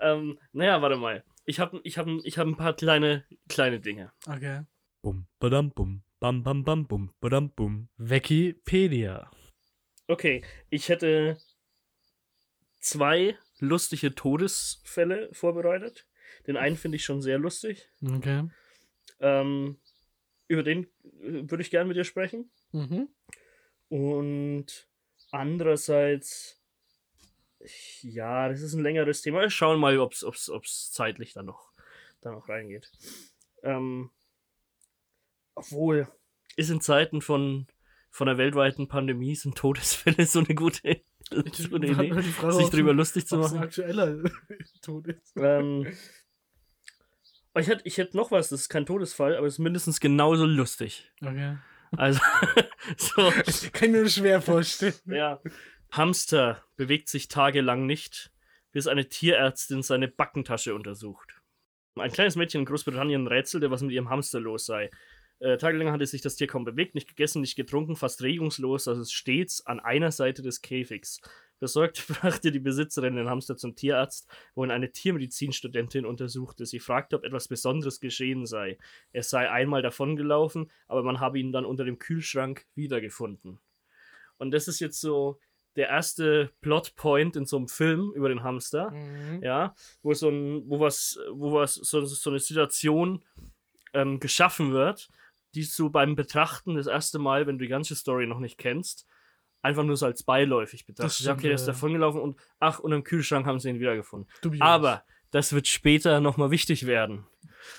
ähm, 0.00 0.38
naja, 0.52 0.82
warte 0.82 0.96
mal. 0.96 1.24
Ich 1.46 1.58
habe 1.58 1.80
ich 1.82 1.96
hab, 1.96 2.06
ich 2.24 2.36
hab 2.38 2.46
ein 2.46 2.56
paar 2.56 2.74
kleine, 2.74 3.24
kleine 3.48 3.80
Dinge. 3.80 4.12
Okay. 4.26 4.64
Bum, 5.00 5.26
badam, 5.38 5.70
bum, 5.70 6.02
bam, 6.20 6.42
bam, 6.42 6.62
bam, 6.64 6.86
bum, 6.86 7.14
badam, 7.20 7.50
bum. 7.50 7.88
Wikipedia. 7.96 9.30
Okay, 10.08 10.44
ich 10.68 10.88
hätte 10.90 11.38
zwei 12.80 13.36
lustige 13.60 14.14
Todesfälle 14.14 15.30
vorbereitet. 15.32 16.06
Den 16.46 16.56
einen 16.56 16.76
finde 16.76 16.96
ich 16.96 17.04
schon 17.04 17.22
sehr 17.22 17.38
lustig. 17.38 17.88
Okay. 18.02 18.48
Ähm, 19.20 19.78
über 20.46 20.62
den 20.62 20.84
äh, 20.84 21.50
würde 21.50 21.62
ich 21.62 21.70
gerne 21.70 21.88
mit 21.88 21.96
dir 21.96 22.04
sprechen. 22.04 22.50
Mhm. 22.72 23.08
Und 23.88 24.88
andererseits, 25.30 26.60
ja, 28.02 28.48
das 28.48 28.62
ist 28.62 28.74
ein 28.74 28.82
längeres 28.82 29.22
Thema. 29.22 29.40
Wir 29.40 29.50
schauen 29.50 29.80
mal, 29.80 29.98
ob 29.98 30.12
es 30.12 30.90
zeitlich 30.92 31.32
dann 31.32 31.46
noch, 31.46 31.72
dann 32.20 32.34
noch 32.34 32.48
reingeht. 32.48 32.90
Ähm, 33.62 34.10
obwohl, 35.54 36.08
ist 36.56 36.70
in 36.70 36.80
Zeiten 36.80 37.20
von, 37.20 37.66
von 38.10 38.26
der 38.26 38.38
weltweiten 38.38 38.88
Pandemie 38.88 39.34
sind 39.34 39.56
Todesfälle 39.56 40.26
so 40.26 40.40
eine 40.40 40.54
gute, 40.54 41.00
so 41.52 41.76
eine 41.76 41.86
Idee, 41.88 42.22
Frage, 42.22 42.54
sich 42.54 42.70
drüber 42.70 42.92
lustig 42.92 43.26
zu 43.26 43.36
ob 43.36 43.44
es 43.44 43.50
ein 43.52 43.56
machen. 43.56 43.66
aktueller 43.68 44.18
Tod 44.82 45.08
ist. 45.08 45.32
Ähm, 45.36 45.86
ich 47.58 47.66
hätte 47.66 47.82
ich 47.84 47.98
hätt 47.98 48.14
noch 48.14 48.30
was, 48.30 48.48
das 48.50 48.62
ist 48.62 48.68
kein 48.68 48.86
Todesfall, 48.86 49.36
aber 49.36 49.46
es 49.46 49.54
ist 49.54 49.58
mindestens 49.58 50.00
genauso 50.00 50.46
lustig. 50.46 51.10
Okay. 51.20 51.58
Also, 51.96 52.20
so, 52.96 53.30
Kann 53.72 53.88
ich 53.88 53.92
mir 53.92 54.00
nur 54.00 54.08
schwer 54.08 54.42
vorstellen. 54.42 54.94
ja. 55.06 55.40
Hamster 55.90 56.64
bewegt 56.76 57.08
sich 57.08 57.28
tagelang 57.28 57.86
nicht, 57.86 58.30
bis 58.72 58.86
eine 58.86 59.08
Tierärztin 59.08 59.82
seine 59.82 60.06
Backentasche 60.08 60.74
untersucht. 60.74 61.34
Ein 61.96 62.12
kleines 62.12 62.36
Mädchen 62.36 62.60
in 62.60 62.66
Großbritannien 62.66 63.26
rätselte, 63.26 63.70
was 63.70 63.82
mit 63.82 63.92
ihrem 63.92 64.10
Hamster 64.10 64.38
los 64.38 64.66
sei. 64.66 64.90
Äh, 65.40 65.56
tagelang 65.56 65.92
hatte 65.92 66.06
sich 66.06 66.20
das 66.20 66.36
Tier 66.36 66.48
kaum 66.48 66.64
bewegt, 66.64 66.94
nicht 66.94 67.08
gegessen, 67.08 67.40
nicht 67.40 67.56
getrunken, 67.56 67.94
fast 67.94 68.22
regungslos, 68.22 68.86
es 68.86 69.12
stets 69.12 69.64
an 69.66 69.78
einer 69.78 70.10
Seite 70.10 70.42
des 70.42 70.62
Käfigs. 70.62 71.20
Besorgt 71.60 72.06
brachte 72.08 72.50
die 72.50 72.58
Besitzerin 72.58 73.16
den 73.16 73.28
Hamster 73.28 73.56
zum 73.56 73.74
Tierarzt, 73.74 74.28
wo 74.54 74.64
ihn 74.64 74.70
eine 74.70 74.90
Tiermedizinstudentin 74.90 76.06
untersuchte. 76.06 76.66
Sie 76.66 76.80
fragte, 76.80 77.16
ob 77.16 77.24
etwas 77.24 77.48
Besonderes 77.48 78.00
geschehen 78.00 78.46
sei. 78.46 78.78
Er 79.12 79.22
sei 79.22 79.50
einmal 79.50 79.82
davongelaufen, 79.82 80.70
aber 80.86 81.02
man 81.02 81.20
habe 81.20 81.38
ihn 81.38 81.52
dann 81.52 81.64
unter 81.64 81.84
dem 81.84 81.98
Kühlschrank 81.98 82.66
wiedergefunden. 82.74 83.60
Und 84.38 84.52
das 84.52 84.68
ist 84.68 84.80
jetzt 84.80 85.00
so 85.00 85.38
der 85.76 85.88
erste 85.88 86.50
Plotpoint 86.60 87.36
in 87.36 87.46
so 87.46 87.56
einem 87.56 87.68
Film 87.68 88.12
über 88.14 88.28
den 88.28 88.42
Hamster 88.42 88.90
Mhm. 88.90 89.42
ja, 89.42 89.74
wo 90.02 90.12
so 90.14 90.28
ein, 90.28 90.68
wo 90.68 90.80
was, 90.80 91.20
wo 91.30 91.52
was, 91.52 91.74
so, 91.74 92.04
so 92.04 92.30
eine 92.30 92.40
Situation 92.40 93.24
ähm, 93.92 94.18
geschaffen 94.18 94.72
wird, 94.72 95.08
die 95.54 95.66
du 95.76 95.90
beim 95.90 96.16
Betrachten 96.16 96.76
das 96.76 96.86
erste 96.86 97.18
Mal, 97.18 97.46
wenn 97.46 97.58
du 97.58 97.64
die 97.64 97.70
ganze 97.70 97.94
Story 97.94 98.26
noch 98.26 98.38
nicht 98.38 98.58
kennst, 98.58 99.06
einfach 99.62 99.84
nur 99.84 99.96
so 99.96 100.06
als 100.06 100.22
beiläufig 100.22 100.86
betrachtest. 100.86 101.20
Stimmt, 101.20 101.38
okay, 101.38 101.48
der 101.48 101.54
ist 101.54 101.66
ja. 101.66 101.72
davongelaufen 101.72 102.20
und 102.20 102.38
ach, 102.60 102.78
und 102.78 102.92
im 102.92 103.04
Kühlschrank 103.04 103.46
haben 103.46 103.58
sie 103.58 103.70
ihn 103.70 103.80
wiedergefunden. 103.80 104.30
Dubios. 104.42 104.62
Aber 104.62 105.04
das 105.30 105.52
wird 105.52 105.66
später 105.66 106.20
nochmal 106.20 106.50
wichtig 106.50 106.86
werden. 106.86 107.26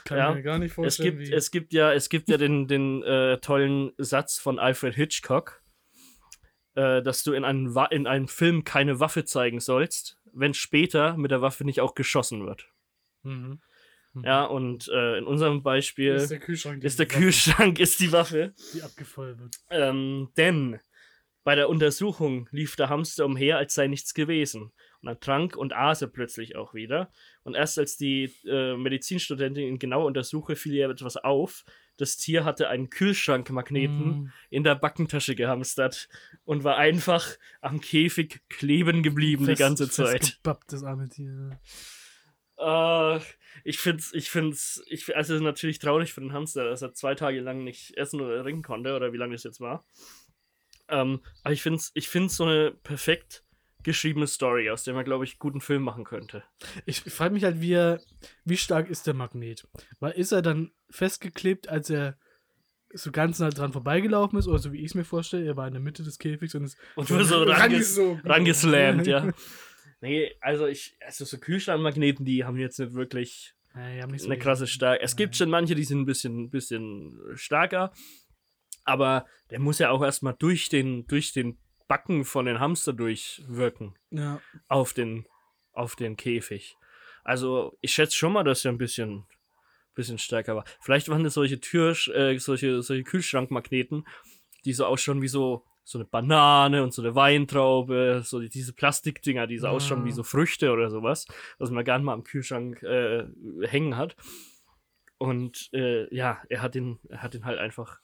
Kann 0.06 0.18
ja, 0.18 0.30
ich 0.30 0.36
mir 0.36 0.44
gar 0.44 0.60
nicht 0.60 0.72
Es 0.72 0.76
vorstellen. 0.76 1.18
gibt, 1.18 1.30
wie. 1.30 1.34
es 1.34 1.52
gibt 1.52 1.74
ja, 1.74 1.94
es 1.94 2.10
gibt 2.10 2.30
ja 2.30 2.38
den, 2.38 2.68
den 2.68 3.04
äh, 3.04 3.38
tollen 3.40 3.92
Satz 3.98 4.38
von 4.38 4.60
Alfred 4.60 4.96
Hitchcock, 4.96 5.64
äh, 6.76 7.02
dass 7.02 7.24
du 7.24 7.34
in 7.34 7.44
einem, 7.44 7.76
Wa 7.76 7.86
in 7.86 8.08
einem 8.08 8.28
Film 8.28 8.64
keine 8.64 9.00
Waffe 9.00 9.26
zeigen 9.26 9.60
sollst, 9.60 10.20
wenn 10.34 10.54
später 10.54 11.18
mit 11.18 11.32
der 11.32 11.42
Waffe 11.42 11.64
nicht 11.64 11.82
auch 11.82 11.96
geschossen 11.96 12.46
wird. 12.46 12.70
Mhm. 13.24 13.62
Mhm. 14.14 14.24
Ja, 14.24 14.46
und 14.46 14.88
äh, 14.90 15.18
in 15.20 15.26
unserem 15.26 15.62
Beispiel 15.64 16.14
ist 16.16 16.24
ist 16.24 16.30
der 16.32 16.40
Kühlschrank, 16.40 16.82
die 16.82 16.88
Waffe, 16.88 17.06
Kühlschrank 17.20 17.80
ist 17.80 18.00
die 18.00 18.12
Waffe. 18.12 18.54
die 18.74 18.82
abgefeuert 18.82 19.40
wird. 19.40 19.56
Ähm, 19.70 20.30
denn 20.38 20.80
bei 21.44 21.56
der 21.56 21.70
Untersuchung 21.70 22.48
lief 22.52 22.76
der 22.76 22.90
Hamster 22.90 23.26
umher, 23.26 23.58
als 23.58 23.74
sei 23.74 23.88
nichts 23.88 24.14
gewesen. 24.14 24.72
Und 25.02 25.06
dann 25.08 25.20
trank 25.22 25.56
und 25.56 25.72
aß 25.74 26.02
er 26.02 26.10
plötzlich 26.10 26.56
auch 26.58 26.74
wieder. 26.74 27.12
Und 27.44 27.56
erst 27.56 27.80
als 27.80 27.96
die 27.96 28.34
äh, 28.46 28.76
Medizinstudentin 28.76 29.64
ihn 29.66 29.80
genau 29.80 30.06
untersuchte, 30.06 30.56
fiel 30.58 30.74
ihr 30.74 30.90
etwas 30.90 31.16
auf. 31.16 31.64
Das 31.96 32.18
Tier 32.18 32.44
hatte 32.46 32.68
einen 32.70 32.90
Kühlschrankmagneten 32.90 34.06
Mhm. 34.24 34.32
in 34.50 34.64
der 34.64 34.76
Backentasche 34.76 35.36
gehamstert 35.36 36.10
und 36.46 36.64
war 36.66 36.78
einfach 36.78 37.28
am 37.62 37.80
Käfig 37.80 38.42
kleben 38.50 39.02
geblieben 39.04 39.44
die 39.46 39.52
Fest- 39.52 39.60
ganze 39.60 39.90
Zeit. 39.90 40.40
das 40.68 40.84
arme 40.84 41.08
Tier. 41.10 41.58
Äh, 42.60 43.20
ich 43.64 43.80
find's, 43.80 44.14
ich 44.14 44.30
find's, 44.30 44.84
ich, 44.88 45.16
also 45.16 45.34
es 45.34 45.40
ist 45.40 45.46
natürlich 45.46 45.80
traurig 45.80 46.14
für 46.14 46.22
den 46.22 46.34
Hamster, 46.34 46.66
dass 46.66 46.82
er 46.82 46.94
zwei 46.94 47.16
Tage 47.16 47.40
lang 47.40 47.64
nicht 47.64 47.98
essen 47.98 48.22
oder 48.22 48.42
trinken 48.44 48.64
konnte, 48.64 48.96
oder 48.96 49.14
wie 49.14 49.18
lange 49.18 49.34
das 49.34 49.44
jetzt 49.44 49.62
war. 49.62 49.86
Ähm, 50.90 51.22
aber 51.44 51.54
ich 51.54 51.62
find's, 51.62 51.92
ich 51.94 52.10
find's 52.10 52.36
so 52.36 52.46
eine 52.46 52.72
perfekt 52.72 53.44
geschriebene 53.84 54.28
Story, 54.28 54.70
aus 54.70 54.84
der 54.84 54.94
man, 54.94 55.06
glaube 55.06 55.24
ich, 55.24 55.40
guten 55.40 55.62
Film 55.62 55.84
machen 55.84 56.04
könnte. 56.04 56.44
Ich 56.86 57.02
frage 57.02 57.34
mich 57.34 57.44
halt, 57.44 57.62
wie, 57.62 57.74
er, 57.74 58.02
wie 58.44 58.58
stark 58.58 58.90
ist 58.90 59.08
der 59.08 59.14
Magnet? 59.14 59.68
Weil 60.00 60.12
ist 60.14 60.32
er 60.32 60.42
dann 60.42 60.72
festgeklebt, 60.90 61.70
als 61.70 61.90
er 61.90 62.18
so 62.92 63.12
ganz 63.12 63.40
nah 63.40 63.50
dran 63.50 63.72
vorbeigelaufen 63.72 64.38
ist, 64.40 64.48
oder 64.48 64.60
so 64.60 64.74
wie 64.74 64.80
ich 64.80 64.88
es 64.88 64.96
mir 64.96 65.06
vorstelle, 65.06 65.46
er 65.46 65.56
war 65.56 65.68
in 65.68 65.74
der 65.74 65.82
Mitte 65.82 66.04
des 66.04 66.18
Käfigs 66.18 66.56
und 66.56 66.66
ist 66.66 66.78
Und 66.96 67.08
so 67.08 67.16
ranges 67.44 68.00
rangeslammt, 68.24 69.08
ja. 69.08 69.32
Nee, 70.02 70.36
also 70.42 70.66
ich, 70.68 70.96
also 71.06 71.26
so 71.26 71.38
Kühlschrankmagneten, 71.38 72.26
die 72.26 72.46
haben 72.46 72.58
jetzt 72.58 72.80
nicht 72.80 72.94
wirklich 72.94 73.54
Ja, 73.76 73.94
die 73.94 74.02
haben 74.02 74.12
nicht 74.12 74.22
so 74.22 74.28
eine 74.30 74.40
krasse 74.40 74.68
Stärke. 74.68 75.04
Es 75.04 75.16
gibt 75.16 75.36
schon 75.36 75.50
manche, 75.50 75.76
die 75.76 75.84
sind 75.84 76.00
ein 76.02 76.06
bisschen, 76.06 76.50
bisschen 76.50 77.18
stärker, 77.36 77.92
aber 78.86 79.26
der 79.50 79.60
muss 79.60 79.80
ja 79.80 79.90
auch 79.92 80.02
erstmal 80.04 80.36
durch 80.40 80.70
den, 80.70 81.06
durch 81.08 81.34
den 81.34 81.58
Backen 81.88 82.24
von 82.24 82.46
den 82.46 82.60
Hamster 82.60 82.94
durchwirken 82.94 83.96
Ja. 84.12 84.42
auf 84.68 84.94
den, 84.94 85.26
auf 85.74 85.96
den 85.96 86.16
Käfig. 86.18 86.76
Also 87.24 87.78
ich 87.82 87.94
schätze 87.94 88.16
schon 88.16 88.34
mal, 88.34 88.44
dass 88.44 88.64
er 88.64 88.72
ein 88.72 88.78
bisschen, 88.78 89.26
bisschen 89.96 90.18
stärker 90.18 90.56
war. 90.56 90.66
Vielleicht 90.82 91.10
waren 91.10 91.24
das 91.24 91.34
solche 91.34 91.60
Tür, 91.60 91.96
äh, 92.14 92.38
solche, 92.40 92.82
solche 92.82 93.04
Kühlschrankmagneten, 93.04 94.08
die 94.66 94.74
so 94.74 94.86
ausschauen 94.86 95.22
wie 95.22 95.28
so, 95.28 95.66
so 95.90 95.98
eine 95.98 96.06
Banane 96.06 96.84
und 96.84 96.94
so 96.94 97.02
eine 97.02 97.16
Weintraube, 97.16 98.22
so 98.24 98.40
die, 98.40 98.50
diese 98.50 98.74
Plastikdinger, 98.74 99.48
die 99.48 99.58
so 99.58 99.66
Ah. 99.66 99.72
ausschauen 99.72 100.06
wie 100.06 100.12
so 100.12 100.22
Früchte 100.24 100.72
oder 100.72 100.92
sowas, 100.92 101.26
was 101.58 101.72
man 101.72 101.84
gerne 101.84 102.04
mal 102.04 102.14
am 102.14 102.24
Kühlschrank 102.24 102.84
äh, 102.84 103.26
hängen 103.68 103.98
hat. 103.98 104.16
Und 105.18 105.70
äh, 105.74 106.14
ja, 106.16 106.44
er 106.48 106.62
hat 106.62 106.76
ihn, 106.76 107.00
er 107.10 107.24
hat 107.24 107.34
ihn 107.34 107.44
halt 107.46 107.58
einfach 107.58 108.00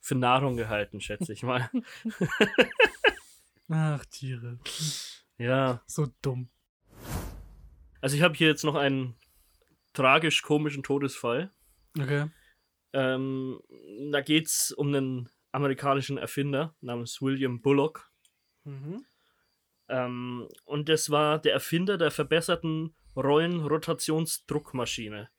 für 0.00 0.14
Nahrung 0.14 0.56
gehalten, 0.56 1.00
schätze 1.02 1.32
ich 1.34 1.42
mal. 1.42 1.68
Ach, 3.68 4.04
Tiere. 4.06 4.58
ja, 5.38 5.82
So 5.86 6.06
dumm. 6.22 6.48
also 8.00 8.16
ich 8.16 8.22
habe 8.22 8.34
hier 8.34 8.48
jetzt 8.48 8.64
noch 8.64 8.76
einen 8.76 9.14
tragisch-komischen 9.92 10.82
Todesfall. 10.82 11.50
Okay. 11.98 12.30
Ähm, 12.92 13.60
da 14.10 14.20
geht 14.20 14.46
es 14.46 14.72
um 14.72 14.88
einen 14.88 15.28
amerikanischen 15.56 16.18
Erfinder 16.18 16.76
namens 16.80 17.22
William 17.22 17.62
Bullock. 17.62 18.10
Mhm. 18.64 19.06
Ähm, 19.88 20.48
und 20.64 20.88
das 20.88 21.10
war 21.10 21.38
der 21.40 21.52
Erfinder 21.54 21.96
der 21.96 22.10
verbesserten 22.10 22.96
Rollenrotationsdruckmaschine. 23.16 25.30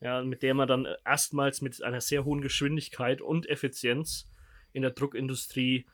Ja, 0.00 0.20
mit 0.22 0.42
der 0.42 0.54
man 0.54 0.66
dann 0.68 0.86
erstmals 1.06 1.62
mit 1.62 1.82
einer 1.82 2.02
sehr 2.02 2.26
hohen 2.26 2.42
Geschwindigkeit 2.42 3.22
und 3.22 3.48
Effizienz 3.48 4.28
in 4.72 4.82
der 4.82 4.90
Druckindustrie 4.90 5.86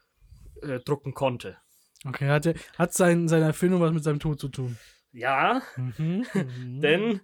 äh, 0.63 0.81
drucken 0.81 1.15
konnte. 1.15 1.59
Okay, 2.05 2.29
hat, 2.29 2.47
er, 2.47 2.55
hat 2.77 2.93
sein, 2.93 3.29
seine 3.29 3.45
Erfindung 3.45 3.81
was 3.81 3.93
mit 3.93 4.03
seinem 4.03 4.19
Tod 4.19 4.41
zu 4.41 4.49
tun? 4.49 4.77
Ja, 5.13 5.63
Mhm. 5.77 6.27
mhm. 6.35 6.81
denn 6.81 7.21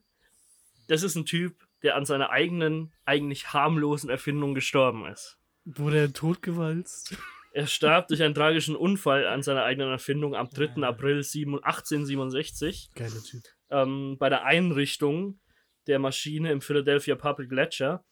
das 0.86 1.02
ist 1.02 1.16
ein 1.16 1.24
Typ, 1.24 1.66
der 1.82 1.96
an 1.96 2.04
seiner 2.04 2.30
eigenen, 2.30 2.92
eigentlich 3.04 3.52
harmlosen 3.52 4.10
Erfindung 4.10 4.54
gestorben 4.54 5.06
ist. 5.06 5.35
Wurde 5.66 5.98
er 5.98 6.12
totgewalzt? 6.12 7.16
Er 7.50 7.66
starb 7.66 8.06
durch 8.06 8.22
einen 8.22 8.34
tragischen 8.34 8.76
Unfall 8.76 9.26
an 9.26 9.42
seiner 9.42 9.64
eigenen 9.64 9.90
Erfindung 9.90 10.36
am 10.36 10.48
3. 10.48 10.82
April 10.84 11.24
7 11.24 11.54
1867 11.54 12.90
Geiler 12.94 13.22
Typ. 13.22 13.42
ähm, 13.70 14.16
bei 14.18 14.28
der 14.28 14.44
Einrichtung 14.44 15.40
der 15.88 15.98
Maschine 15.98 16.52
im 16.52 16.60
Philadelphia 16.60 17.16
Public 17.16 17.50
Ledger, 17.50 18.04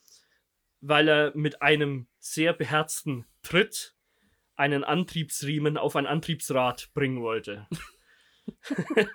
weil 0.81 1.09
er 1.09 1.33
mit 1.37 1.63
einem 1.63 2.09
sehr 2.19 2.55
beherzten 2.55 3.25
Tritt 3.43 3.95
einen 4.57 4.83
Antriebsriemen 4.83 5.77
auf 5.77 5.95
ein 5.95 6.07
Antriebsrad 6.07 6.91
bringen 6.93 7.23
wollte. 7.23 7.69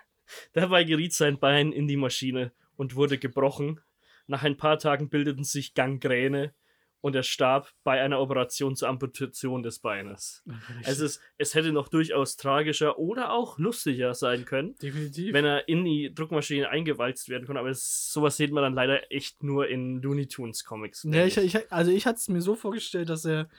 Dabei 0.53 0.85
geriet 0.85 1.13
sein 1.13 1.39
Bein 1.39 1.73
in 1.73 1.87
die 1.87 1.97
Maschine 1.97 2.53
und 2.77 2.95
wurde 2.95 3.17
gebrochen. 3.17 3.81
Nach 4.27 4.43
ein 4.43 4.55
paar 4.55 4.79
Tagen 4.79 5.09
bildeten 5.09 5.43
sich 5.43 5.73
Gangräne 5.73 6.53
und 7.01 7.15
er 7.15 7.23
starb 7.23 7.71
bei 7.83 8.01
einer 8.01 8.19
Operation 8.19 8.75
zur 8.75 8.89
Amputation 8.89 9.63
des 9.63 9.79
Beines. 9.79 10.43
Es, 10.83 11.19
es 11.37 11.55
hätte 11.55 11.71
noch 11.71 11.87
durchaus 11.87 12.35
tragischer 12.35 12.99
oder 12.99 13.31
auch 13.31 13.57
lustiger 13.57 14.13
sein 14.13 14.45
können 14.45 14.75
Definitiv. 14.81 15.33
wenn 15.33 15.45
er 15.45 15.67
in 15.67 15.85
die 15.85 16.13
Druckmaschine 16.13 16.69
eingewalzt 16.69 17.29
werden 17.29 17.45
konnte. 17.45 17.59
Aber 17.59 17.69
das, 17.69 18.11
sowas 18.11 18.37
sieht 18.37 18.51
man 18.51 18.63
dann 18.63 18.73
leider 18.73 19.11
echt 19.11 19.43
nur 19.43 19.67
in 19.67 20.01
Looney 20.01 20.27
Tunes 20.27 20.63
Comics. 20.65 21.03
Ja, 21.09 21.25
ich, 21.25 21.37
ich, 21.37 21.71
also 21.71 21.91
ich 21.91 22.05
hatte 22.05 22.17
es 22.17 22.27
mir 22.27 22.41
so 22.41 22.55
vorgestellt, 22.55 23.09
dass 23.09 23.25
er 23.25 23.49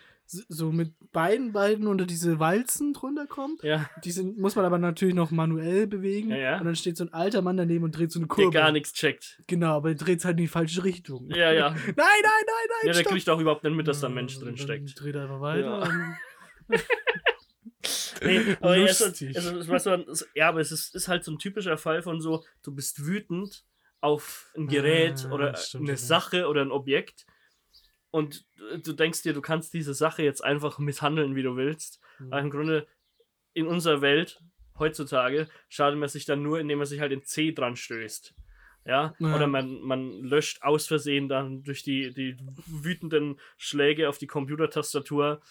so 0.48 0.70
mit 0.72 0.92
beiden 1.12 1.52
beiden 1.52 1.86
unter 1.86 2.06
diese 2.06 2.38
Walzen 2.38 2.92
drunter 2.92 3.26
kommt. 3.26 3.62
ja, 3.64 3.88
Die 4.04 4.12
sind, 4.12 4.38
muss 4.38 4.54
man 4.56 4.64
aber 4.64 4.78
natürlich 4.78 5.14
noch 5.14 5.30
manuell 5.30 5.86
bewegen. 5.86 6.30
Ja, 6.30 6.36
ja. 6.36 6.58
Und 6.58 6.66
dann 6.66 6.76
steht 6.76 6.96
so 6.96 7.04
ein 7.04 7.12
alter 7.12 7.42
Mann 7.42 7.56
daneben 7.56 7.84
und 7.84 7.96
dreht 7.96 8.12
so 8.12 8.18
eine 8.20 8.26
der 8.28 8.34
Kurve. 8.34 8.50
gar 8.50 8.70
nichts 8.72 8.92
checkt. 8.92 9.42
Genau, 9.46 9.76
aber 9.76 9.88
er 9.90 9.94
dreht 9.96 10.24
halt 10.24 10.34
in 10.38 10.44
die 10.44 10.48
falsche 10.48 10.84
Richtung. 10.84 11.28
Ja, 11.30 11.52
ja. 11.52 11.70
Nein, 11.74 11.84
nein, 11.86 11.96
nein, 11.96 12.44
nein, 12.68 12.86
ja 12.86 12.92
der 12.92 13.04
kriegt 13.04 13.28
auch 13.28 13.40
überhaupt 13.40 13.64
nicht 13.64 13.74
mit, 13.74 13.88
dass 13.88 14.00
da 14.00 14.06
ein 14.08 14.14
Mensch 14.14 14.34
Ja, 14.36 14.42
drin 14.44 14.56
steckt. 14.56 15.00
Dreht 15.00 15.16
einfach 15.16 15.40
weiter. 15.40 16.16
Ja. 16.70 16.78
Nee, 18.22 18.56
aber 18.60 18.76
er 18.76 18.82
Lustig. 18.82 19.34
also, 19.34 19.56
es 19.58 19.68
war 19.68 19.78
so 19.80 19.90
ein, 19.90 20.02
es- 20.02 20.28
ja, 20.34 20.48
aber 20.50 20.60
es 20.60 20.70
ist, 20.70 20.94
ist 20.94 21.08
halt 21.08 21.24
so 21.24 21.32
ein 21.32 21.38
typischer 21.38 21.78
Fall 21.78 22.02
von 22.02 22.20
so, 22.20 22.44
du 22.62 22.74
bist 22.74 23.06
wütend 23.06 23.64
auf 24.02 24.50
ein 24.56 24.66
Gerät 24.68 25.24
Ah, 25.26 25.32
oder 25.32 25.56
stimmt, 25.56 25.88
eine. 25.88 25.96
Sache 25.96 26.46
oder 26.48 26.60
ein 26.60 26.70
Objekt 26.70 27.24
und 28.11 28.44
du- 28.85 28.92
denkst 28.92 29.23
dir, 29.23 29.33
du 29.33 29.40
kannst 29.42 29.73
diese 29.75 29.94
Sache 29.94 30.23
jetzt 30.23 30.42
einfach 30.44 30.79
misshandeln, 30.79 31.35
wie 31.37 31.42
du 31.42 31.57
willst. 31.57 32.01
Mhm. 32.18 32.33
Aber 32.33 32.40
im 32.42 32.51
Grunde 32.51 32.87
in 33.53 33.66
unserer 33.66 34.01
Welt 34.01 34.40
heutzutage 34.79 35.49
schadet 35.68 35.99
man 35.99 36.09
sich 36.09 36.25
dann 36.25 36.42
nur, 36.42 36.59
indem 36.61 36.79
man 36.79 36.87
sich 36.87 37.01
halt 37.01 37.12
den 37.12 37.25
C 37.25 37.53
dran 37.53 37.77
stößt. 37.77 38.35
Ja, 38.87 39.14
Ja. 39.18 39.37
oder 39.37 39.46
man, 39.46 39.81
man 39.83 40.23
löscht 40.23 40.62
aus 40.62 40.87
Versehen 40.87 41.29
dann 41.29 41.62
durch 41.62 41.83
die, 41.83 42.14
die 42.14 42.37
wütenden 42.66 43.38
Schläge 43.59 44.09
auf 44.09 44.16
die 44.18 44.27
Computertastatur 44.27 45.42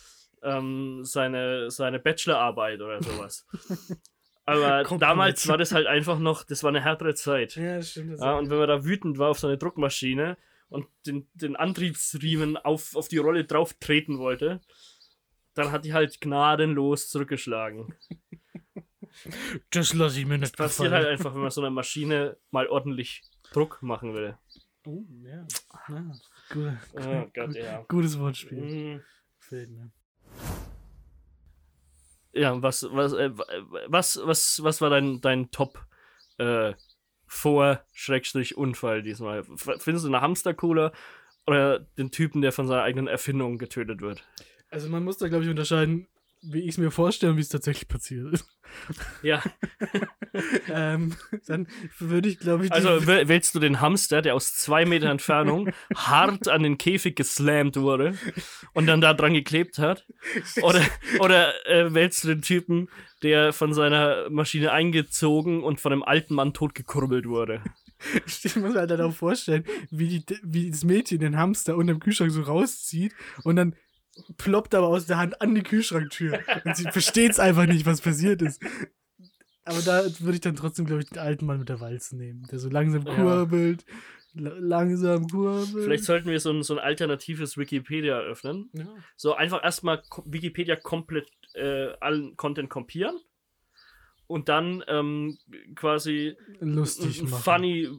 ähm, 0.42 1.02
seine, 1.04 1.70
seine 1.70 2.00
Bachelorarbeit 2.00 2.82
oder 2.82 3.04
sowas. 3.04 3.46
Aber 4.46 4.84
Komplett. 4.84 5.10
damals 5.12 5.48
war 5.48 5.58
das 5.60 5.74
halt 5.74 5.86
einfach 5.86 6.18
noch, 6.18 6.44
das 6.44 6.64
war 6.64 6.70
eine 6.70 6.82
härtere 6.82 7.14
Zeit. 7.14 7.56
Ja, 7.56 7.76
das 7.76 7.92
stimmt. 7.92 8.14
Das 8.14 8.22
Ja, 8.22 8.36
und 8.38 8.50
wenn 8.50 8.58
man 8.58 8.68
da 8.68 8.84
wütend 8.84 9.20
war 9.20 9.30
auf 9.30 9.38
seine 9.40 9.60
Druckmaschine 9.60 10.38
und 10.70 10.88
den, 11.06 11.28
den 11.34 11.56
Antriebsriemen 11.56 12.58
auf, 12.58 12.96
auf 12.96 13.08
die 13.08 13.18
Rolle 13.18 13.46
drauf 13.46 13.74
treten 13.74 14.20
wollte, 14.20 14.62
dann 15.54 15.72
hat 15.72 15.86
die 15.86 15.94
halt 15.94 16.22
gnadenlos 16.22 17.10
zurückgeschlagen. 17.10 17.94
das 19.72 19.94
lasse 19.94 20.20
ich 20.20 20.26
mir 20.26 20.38
nicht 20.38 20.54
Das 20.54 20.58
passiert 20.58 20.90
gefallen. 20.90 21.06
halt 21.06 21.18
einfach, 21.18 21.34
wenn 21.34 21.42
man 21.42 21.52
so 21.52 21.62
einer 21.62 21.70
Maschine 21.72 22.38
mal 22.52 22.68
ordentlich 22.68 23.24
Druck 23.52 23.82
machen 23.82 24.14
will. 24.14 24.38
Oh, 24.86 25.04
ja. 25.24 25.46
ja. 25.90 26.12
Gut, 26.52 26.74
Oh 26.94 26.98
gut, 27.00 27.34
Gott, 27.34 27.48
gut, 27.48 27.56
ja. 27.58 27.86
Gutes 27.88 28.18
Wortspiel. 28.20 28.62
Mhm. 28.62 29.02
Gefällt 29.40 29.70
mir. 29.72 29.92
Ja, 32.32 32.62
was, 32.62 32.88
was, 32.92 33.14
äh, 33.14 33.32
was, 33.88 34.20
was, 34.24 34.64
was 34.64 34.82
war 34.82 34.90
dein, 34.90 35.20
dein 35.20 35.50
Top 35.52 35.84
äh, 36.38 36.74
Vor-Unfall 37.30 39.04
diesmal? 39.04 39.40
F- 39.40 39.78
Findest 39.80 40.06
du 40.06 40.10
eine 40.10 40.22
Hamster 40.22 40.54
cooler 40.54 40.92
oder 41.48 41.80
den 41.80 42.12
Typen, 42.12 42.42
der 42.42 42.52
von 42.52 42.68
seiner 42.68 42.84
eigenen 42.84 43.08
Erfindung 43.08 43.58
getötet 43.58 44.02
wird? 44.02 44.28
Also 44.70 44.90
man 44.90 45.04
muss 45.04 45.18
da, 45.18 45.30
glaube 45.30 45.46
ich, 45.46 45.50
unterscheiden, 45.50 46.08
wie 46.42 46.62
ich 46.62 46.70
es 46.70 46.78
mir 46.78 46.92
vorstelle 46.92 47.32
und 47.32 47.38
wie 47.38 47.42
es 47.42 47.50
tatsächlich 47.50 47.88
passiert 47.88 48.34
ist. 48.34 48.46
Ja, 49.24 49.42
ähm, 50.70 51.16
dann 51.48 51.68
würde 51.98 52.30
ich, 52.30 52.40
glaube 52.40 52.66
ich, 52.66 52.72
also 52.72 53.08
wählst 53.08 53.56
du 53.56 53.60
den 53.60 53.82
Hamster, 53.82 54.22
der 54.22 54.36
aus 54.36 54.54
zwei 54.54 54.86
Meter 54.86 55.10
Entfernung 55.10 55.72
hart 55.96 56.48
an 56.48 56.64
den 56.64 56.78
Käfig 56.78 57.16
geslammt 57.16 57.78
wurde 57.78 58.16
und 58.74 58.86
dann 58.86 59.02
da 59.02 59.14
dran 59.14 59.34
geklebt 59.34 59.80
hat? 59.80 60.06
Oder, 60.62 60.82
oder 61.20 61.68
äh, 61.68 61.94
wählst 61.94 62.24
du 62.24 62.30
den 62.30 62.42
Typen, 62.42 62.90
der 63.24 63.52
von 63.54 63.74
seiner 63.74 64.30
Maschine 64.30 64.72
eingezogen 64.72 65.64
und 65.64 65.82
von 65.82 65.92
einem 65.92 66.04
alten 66.04 66.36
Mann 66.36 66.54
totgekurbelt 66.54 67.28
wurde? 67.28 67.62
Ich 68.26 68.56
muss 68.56 68.74
mir 68.74 68.80
halt 68.80 68.92
dann 68.92 69.02
auch 69.02 69.14
vorstellen, 69.14 69.66
wie, 69.92 70.20
die, 70.20 70.40
wie 70.42 70.72
das 70.72 70.86
Mädchen 70.86 71.20
den 71.20 71.38
Hamster 71.38 71.76
unter 71.76 71.94
dem 71.94 72.00
Kühlschrank 72.00 72.32
so 72.32 72.44
rauszieht 72.44 73.14
und 73.44 73.58
dann 73.58 73.76
ploppt 74.38 74.76
aber 74.76 74.88
aus 74.88 75.06
der 75.06 75.18
Hand 75.18 75.42
an 75.42 75.56
die 75.56 75.64
Kühlschranktür. 75.64 76.40
Und 76.66 76.76
sie 76.76 76.90
versteht 76.92 77.32
es 77.32 77.40
einfach 77.40 77.66
nicht, 77.66 77.86
was 77.86 78.02
passiert 78.02 78.42
ist. 78.42 78.62
Aber 79.66 79.82
da 79.82 80.04
würde 80.20 80.34
ich 80.36 80.42
dann 80.42 80.56
trotzdem, 80.56 80.86
glaube 80.86 81.02
ich, 81.04 81.10
den 81.10 81.20
alten 81.20 81.46
Mann 81.46 81.60
mit 81.60 81.70
der 81.70 81.80
Walze 81.80 82.18
nehmen, 82.18 82.48
der 82.52 82.60
so 82.60 82.70
langsam 82.70 83.06
Ja. 83.06 83.14
kurbelt, 83.16 83.86
la 84.34 84.52
langsam 84.58 85.28
kurbelt. 85.28 85.84
Vielleicht 85.84 86.06
sollten 86.06 86.30
wir 86.30 86.40
so 86.40 86.52
ein, 86.52 86.64
so 86.64 86.74
ein 86.74 86.80
alternatives 86.80 87.58
Wikipedia 87.58 88.16
eröffnen. 88.20 88.70
Ja. 88.74 88.88
So 89.16 89.36
einfach 89.36 89.64
erstmal 89.64 90.02
Wikipedia 90.26 90.76
komplett 90.76 91.30
äh, 91.54 91.90
allen 92.00 92.36
Content 92.38 92.70
kopieren 92.70 93.18
und 94.28 94.50
dann 94.50 94.84
ähm, 94.88 95.38
quasi 95.76 96.36
Lustig 96.62 97.22
machen. 97.24 97.44
funny 97.44 97.90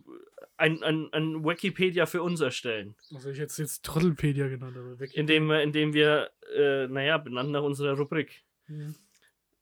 ein, 0.56 0.82
ein, 0.82 1.08
ein 1.12 1.44
Wikipedia 1.44 2.06
für 2.06 2.22
uns 2.22 2.40
erstellen. 2.40 2.94
Also 3.14 3.30
ich 3.30 3.38
hätte 3.38 3.46
es 3.50 3.56
jetzt 3.58 3.84
Trottelpedia 3.84 4.48
genannt, 4.48 4.76
aber 4.76 4.98
weg. 4.98 5.14
Indem 5.14 5.46
wir, 5.48 5.62
indem 5.62 5.92
wir 5.92 6.30
äh, 6.54 6.86
naja, 6.88 7.18
benannt 7.18 7.50
nach 7.50 7.62
unserer 7.62 7.96
Rubrik, 7.96 8.44
Ja. 8.68 8.92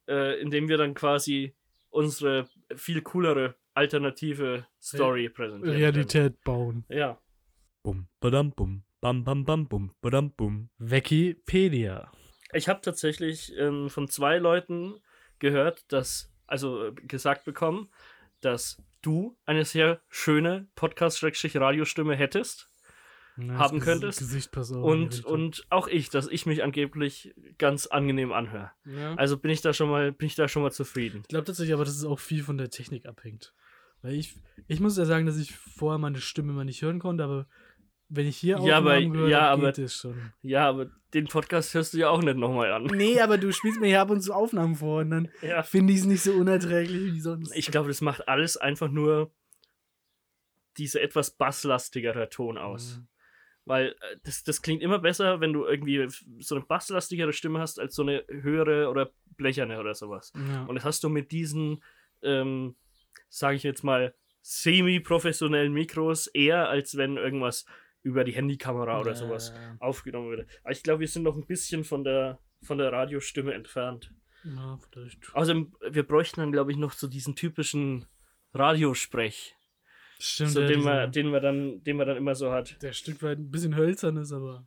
äh, 0.07 0.41
indem 0.41 0.67
wir 0.67 0.77
dann 0.77 0.93
quasi 0.93 1.53
unsere 1.89 2.47
viel 2.75 3.01
coolere 3.01 3.55
alternative 3.73 4.65
Story 4.81 5.29
präsentieren. 5.29 5.75
Realität 5.77 6.43
bauen. 6.43 6.83
können. 6.87 6.99
Ja. 6.99 7.21
Bum, 7.83 8.07
badam, 8.19 8.51
bum, 8.51 8.83
bam, 9.01 9.23
bam, 9.23 9.45
bam, 9.45 9.67
bum, 9.67 9.91
badam, 10.01 10.31
bum. 10.31 10.69
Wikipedia. 10.77 12.11
Ich 12.53 12.67
habe 12.67 12.81
tatsächlich 12.81 13.53
ähm, 13.57 13.89
von 13.89 14.07
zwei 14.07 14.37
Leuten 14.37 14.95
gehört, 15.39 15.91
dass, 15.91 16.31
also 16.47 16.87
äh, 16.87 16.91
gesagt 16.93 17.45
bekommen, 17.45 17.89
dass 18.41 18.81
du 19.01 19.37
eine 19.45 19.65
sehr 19.65 20.01
schöne 20.09 20.67
Podcast-Radiostimme 20.75 22.15
hättest. 22.15 22.69
Ja, 23.37 23.53
Haben 23.53 23.79
könntest. 23.79 24.19
Gesicht 24.19 24.55
Und, 24.55 25.23
und 25.23 25.65
auch 25.69 25.87
ich, 25.87 26.09
dass 26.09 26.27
ich 26.27 26.45
mich 26.45 26.63
angeblich 26.63 27.33
ganz 27.57 27.87
angenehm 27.87 28.33
anhöre. 28.33 28.71
Ja. 28.85 29.15
Also 29.15 29.37
bin 29.37 29.51
ich 29.51 29.61
da 29.61 29.73
schon 29.73 29.89
mal, 29.89 30.11
bin 30.11 30.27
ich 30.27 30.35
da 30.35 30.47
schon 30.47 30.61
mal 30.61 30.71
zufrieden. 30.71 31.21
Ich 31.21 31.29
glaube 31.29 31.45
tatsächlich 31.45 31.73
aber, 31.73 31.85
dass 31.85 31.95
es 31.95 32.03
auch 32.03 32.19
viel 32.19 32.43
von 32.43 32.57
der 32.57 32.69
Technik 32.69 33.05
abhängt. 33.05 33.53
Weil 34.01 34.15
ich, 34.15 34.35
ich 34.67 34.79
muss 34.79 34.97
ja 34.97 35.05
sagen, 35.05 35.25
dass 35.25 35.37
ich 35.37 35.55
vorher 35.55 35.99
meine 35.99 36.19
Stimme 36.19 36.53
mal 36.53 36.65
nicht 36.65 36.81
hören 36.81 36.99
konnte, 36.99 37.23
aber 37.23 37.47
wenn 38.09 38.25
ich 38.27 38.37
hier 38.37 38.59
Ja, 38.61 38.77
aber- 38.77 38.99
gehört 39.01 39.29
ja, 39.29 39.49
aber- 39.49 39.67
geht 39.71 39.85
es 39.85 39.95
schon. 39.95 40.33
Ja, 40.41 40.67
aber 40.67 40.87
den 41.13 41.27
Podcast 41.27 41.73
hörst 41.73 41.93
du 41.93 41.97
ja 41.99 42.09
auch 42.09 42.21
nicht 42.21 42.37
nochmal 42.37 42.71
an. 42.71 42.83
Nee, 42.83 43.19
aber 43.19 43.37
du 43.37 43.51
spielst 43.53 43.79
mir 43.79 43.87
hier 43.87 44.01
ab 44.01 44.09
und 44.09 44.21
zu 44.21 44.33
Aufnahmen 44.33 44.75
vor 44.75 45.01
und 45.01 45.09
dann 45.11 45.29
Ja. 45.41 45.63
finde 45.63 45.93
ich 45.93 45.99
es 45.99 46.05
nicht 46.05 46.21
so 46.21 46.33
unerträglich 46.33 47.13
wie 47.13 47.19
sonst. 47.19 47.55
Ich 47.55 47.71
glaube, 47.71 47.87
das 47.87 48.01
macht 48.01 48.27
alles 48.27 48.57
einfach 48.57 48.89
nur 48.89 49.31
diese 50.77 51.01
etwas 51.01 51.31
basslastigere 51.31 52.29
Ton 52.29 52.57
aus. 52.57 52.97
Mhm. 52.97 53.07
Weil 53.65 53.87
äh, 53.89 54.17
das, 54.23 54.43
das 54.43 54.61
klingt 54.61 54.81
immer 54.81 54.99
besser, 54.99 55.41
wenn 55.41 55.53
du 55.53 55.65
irgendwie 55.65 56.07
so 56.39 56.55
eine 56.55 56.63
basslastigere 56.65 57.33
Stimme 57.33 57.59
hast, 57.59 57.79
als 57.79 57.93
so 57.95 58.01
eine 58.03 58.23
höhere 58.29 58.89
oder 58.89 59.11
blecherne 59.37 59.79
oder 59.79 59.93
sowas. 59.93 60.31
Ja. 60.35 60.63
Und 60.65 60.75
das 60.75 60.85
hast 60.85 61.03
du 61.03 61.09
mit 61.09 61.31
diesen, 61.31 61.83
ähm, 62.23 62.75
sage 63.29 63.57
ich 63.57 63.63
jetzt 63.63 63.83
mal, 63.83 64.13
semi-professionellen 64.41 65.73
Mikros 65.73 66.27
eher, 66.27 66.69
als 66.69 66.97
wenn 66.97 67.17
irgendwas 67.17 67.65
über 68.01 68.23
die 68.23 68.31
Handykamera 68.31 68.99
oder 68.99 69.11
Ja, 69.11 69.15
sowas 69.17 69.53
ja, 69.55 69.61
ja. 69.61 69.75
aufgenommen 69.79 70.29
würde. 70.29 70.47
Aber 70.63 70.71
ich 70.71 70.83
glaube, 70.83 71.01
wir 71.01 71.07
sind 71.07 71.23
noch 71.23 71.35
ein 71.35 71.45
bisschen 71.45 71.83
von 71.83 72.03
der, 72.03 72.39
von 72.63 72.77
der 72.77 72.91
Radiostimme 72.91 73.53
entfernt. 73.53 74.13
Ja, 74.43 74.77
vielleicht. 74.89 75.35
Außerdem, 75.35 75.73
wir 75.89 76.03
bräuchten 76.03 76.39
dann, 76.39 76.51
glaube 76.51 76.71
ich, 76.71 76.77
noch 76.77 76.93
so 76.93 77.07
diesen 77.07 77.35
typischen 77.35 78.05
Radiosprech, 78.53 79.55
Stimmt, 80.21 80.51
so 80.51 80.65
den, 80.65 80.81
man, 80.81 81.11
den, 81.11 81.27
man 81.29 81.41
dann, 81.41 81.83
den 81.83 81.97
man 81.97 82.07
dann 82.07 82.17
immer 82.17 82.35
so 82.35 82.51
hat. 82.51 82.81
der 82.81 82.93
Stück 82.93 83.21
weit 83.21 83.37
ein 83.39 83.51
bisschen 83.51 83.75
hölzern 83.75 84.17
ist, 84.17 84.31
aber. 84.31 84.65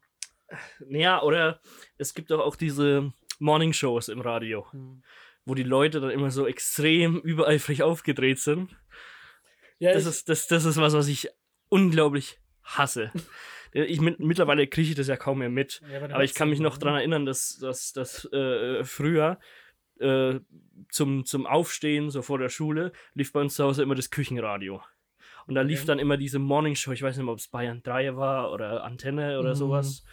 Naja, 0.86 1.22
oder 1.22 1.60
es 1.96 2.12
gibt 2.12 2.30
doch 2.30 2.40
auch 2.40 2.56
diese 2.56 3.12
Morning-Shows 3.38 4.08
im 4.08 4.20
Radio, 4.20 4.70
hm. 4.70 5.02
wo 5.46 5.54
die 5.54 5.62
Leute 5.62 6.00
dann 6.00 6.10
immer 6.10 6.30
so 6.30 6.46
extrem 6.46 7.18
übereifrig 7.20 7.82
aufgedreht 7.82 8.38
sind. 8.38 8.76
Ja, 9.78 9.94
Das 9.94 10.04
ist, 10.06 10.28
das, 10.28 10.46
das 10.46 10.64
ist 10.66 10.76
was, 10.76 10.92
was 10.92 11.08
ich 11.08 11.28
unglaublich 11.70 12.38
hasse. 12.64 13.10
Ich, 13.72 14.00
mit, 14.00 14.20
mittlerweile 14.20 14.66
kriege 14.66 14.90
ich 14.90 14.94
das 14.94 15.08
ja 15.08 15.16
kaum 15.16 15.38
mehr 15.38 15.48
mit. 15.48 15.80
ja, 15.90 16.00
der 16.06 16.14
Aber 16.14 16.24
ich 16.24 16.34
kann 16.34 16.50
mich 16.50 16.60
noch 16.60 16.76
daran 16.76 16.96
erinnern, 16.96 17.24
dass, 17.24 17.58
dass, 17.58 17.92
dass 17.94 18.24
äh, 18.32 18.84
früher 18.84 19.38
äh, 19.98 20.40
zum, 20.90 21.24
zum 21.24 21.46
Aufstehen, 21.46 22.10
so 22.10 22.20
vor 22.22 22.38
der 22.38 22.50
Schule, 22.50 22.92
lief 23.14 23.32
bei 23.32 23.40
uns 23.40 23.54
zu 23.54 23.64
Hause 23.64 23.82
immer 23.82 23.94
das 23.94 24.10
Küchenradio. 24.10 24.82
Und 25.46 25.54
da 25.54 25.62
lief 25.62 25.80
Okay. 25.80 25.86
dann 25.86 25.98
immer 25.98 26.16
diese 26.18 26.38
Morning 26.38 26.74
Show, 26.74 26.92
ich 26.92 27.02
weiß 27.02 27.16
nicht 27.16 27.24
mehr, 27.24 27.32
ob 27.32 27.38
es 27.38 27.48
Bayern 27.48 27.82
3 27.82 28.14
war 28.16 28.52
oder 28.52 28.84
Antenne 28.84 29.38
oder 29.40 29.50
Mhm. 29.50 29.54
sowas. 29.58 30.04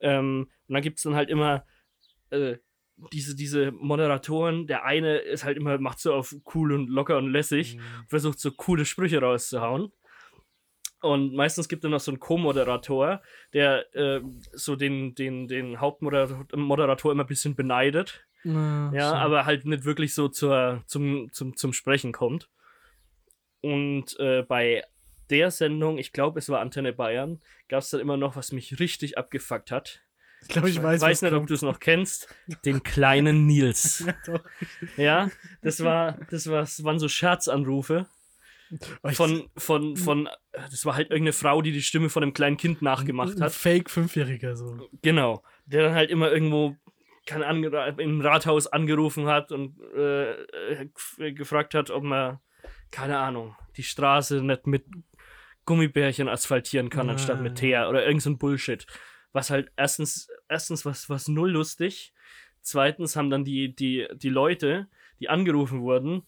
Ähm, 0.00 0.48
und 0.68 0.74
dann 0.74 0.82
gibt 0.82 0.98
es 0.98 1.02
dann 1.04 1.14
halt 1.14 1.30
immer 1.30 1.64
äh, 2.30 2.58
diese, 3.12 3.34
diese 3.34 3.72
Moderatoren. 3.72 4.66
Der 4.66 4.84
eine 4.84 5.16
ist 5.16 5.44
halt 5.44 5.56
immer, 5.56 5.78
macht 5.78 5.98
so 5.98 6.12
auf 6.14 6.34
cool 6.54 6.72
und 6.72 6.88
locker 6.88 7.16
und 7.18 7.30
lässig, 7.32 7.76
Mhm. 7.76 7.80
versucht 8.08 8.38
so 8.38 8.50
coole 8.52 8.84
Sprüche 8.84 9.20
rauszuhauen. 9.20 9.92
Und 11.02 11.34
meistens 11.34 11.68
gibt 11.68 11.84
es 11.84 11.90
noch 11.90 12.00
so 12.00 12.10
einen 12.12 12.20
Co-Moderator, 12.20 13.20
der 13.52 13.94
äh, 13.94 14.20
so 14.52 14.76
den, 14.76 15.14
den, 15.14 15.48
den 15.48 15.80
Hauptmoderator 15.80 16.46
Moderator 16.56 17.10
immer 17.12 17.24
ein 17.24 17.28
bisschen 17.28 17.54
beneidet. 17.56 18.24
Ja, 18.44 18.92
Ja, 18.92 19.08
schon. 19.10 19.18
aber 19.18 19.44
halt 19.46 19.64
nicht 19.66 19.84
wirklich 19.84 20.14
so 20.14 20.28
zur, 20.28 20.82
zum, 20.86 21.28
zum, 21.32 21.56
zum 21.56 21.72
Sprechen 21.72 22.12
kommt. 22.12 22.48
Und 23.60 24.18
äh, 24.18 24.42
bei 24.42 24.84
der 25.30 25.50
Sendung, 25.50 25.98
ich 25.98 26.12
glaube, 26.12 26.38
es 26.38 26.48
war 26.48 26.60
Antenne 26.60 26.92
Bayern, 26.92 27.40
gab 27.68 27.80
es 27.82 27.90
dann 27.90 28.00
immer 28.00 28.16
noch, 28.16 28.36
was 28.36 28.52
mich 28.52 28.78
richtig 28.80 29.16
abgefuckt 29.18 29.70
hat. 29.70 30.02
Ich 30.42 30.48
glaube, 30.48 30.68
ich 30.70 30.82
weiß, 30.82 31.00
was 31.00 31.22
nicht, 31.22 31.32
ob 31.32 31.38
kommt. 31.38 31.50
du 31.50 31.54
es 31.54 31.62
noch 31.62 31.78
kennst. 31.78 32.34
Den 32.64 32.82
kleinen 32.82 33.46
Nils. 33.46 34.04
Ja, 34.06 34.14
doch. 34.26 34.40
ja, 34.96 35.30
das 35.62 35.82
war, 35.84 36.18
das 36.30 36.48
war, 36.50 36.60
das 36.62 36.82
waren 36.82 36.98
so 36.98 37.08
Scherzanrufe 37.08 38.06
ich- 38.08 38.21
von, 39.12 39.48
von, 39.56 39.96
von, 39.96 40.28
das 40.52 40.84
war 40.86 40.94
halt 40.94 41.10
irgendeine 41.10 41.32
Frau, 41.32 41.62
die 41.62 41.72
die 41.72 41.82
Stimme 41.82 42.08
von 42.08 42.22
einem 42.22 42.32
kleinen 42.34 42.56
Kind 42.56 42.82
nachgemacht 42.82 43.40
hat. 43.40 43.52
Fake 43.52 43.90
Fünfjähriger 43.90 44.56
so. 44.56 44.88
Genau. 45.02 45.42
Der 45.66 45.82
dann 45.84 45.94
halt 45.94 46.10
immer 46.10 46.30
irgendwo, 46.32 46.76
keine 47.26 47.46
Ahnung, 47.46 47.72
im 47.98 48.20
Rathaus 48.20 48.66
angerufen 48.66 49.26
hat 49.26 49.52
und 49.52 49.78
äh, 49.96 50.32
äh, 50.32 50.88
gef- 50.94 51.32
gefragt 51.32 51.74
hat, 51.74 51.90
ob 51.90 52.02
man, 52.02 52.38
keine 52.90 53.18
Ahnung, 53.18 53.54
die 53.76 53.82
Straße 53.82 54.42
nicht 54.42 54.66
mit 54.66 54.84
Gummibärchen 55.64 56.28
asphaltieren 56.28 56.90
kann, 56.90 57.08
Ah. 57.08 57.12
anstatt 57.12 57.40
mit 57.40 57.56
Teer 57.56 57.88
oder 57.88 58.04
irgend 58.04 58.22
so 58.22 58.30
ein 58.30 58.38
Bullshit. 58.38 58.86
Was 59.32 59.50
halt 59.50 59.70
erstens, 59.76 60.28
erstens 60.48 60.84
was, 60.84 61.08
was 61.08 61.28
null 61.28 61.50
lustig. 61.52 62.12
Zweitens 62.60 63.16
haben 63.16 63.30
dann 63.30 63.44
die, 63.44 63.74
die, 63.74 64.06
die 64.14 64.28
Leute, 64.28 64.88
die 65.20 65.28
angerufen 65.28 65.80
wurden, 65.82 66.22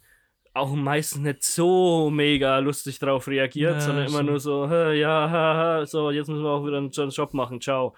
auch 0.54 0.74
meistens 0.74 1.20
nicht 1.22 1.42
so 1.42 2.10
mega 2.10 2.58
lustig 2.58 2.98
drauf 2.98 3.26
reagiert, 3.28 3.74
Ja, 3.74 3.80
sondern 3.80 4.06
immer 4.06 4.18
stimmt. 4.18 4.30
nur 4.30 4.40
so, 4.40 4.68
"Hä, 4.70 4.94
ja, 4.98 5.28
ha, 5.30 5.54
ha, 5.80 5.86
so, 5.86 6.10
jetzt 6.10 6.28
müssen 6.28 6.42
wir 6.44 6.50
auch 6.50 6.64
wieder 6.66 6.78
einen 6.78 6.90
Jo- 6.90 7.08
Job 7.08 7.34
machen, 7.34 7.60
ciao. 7.60 7.94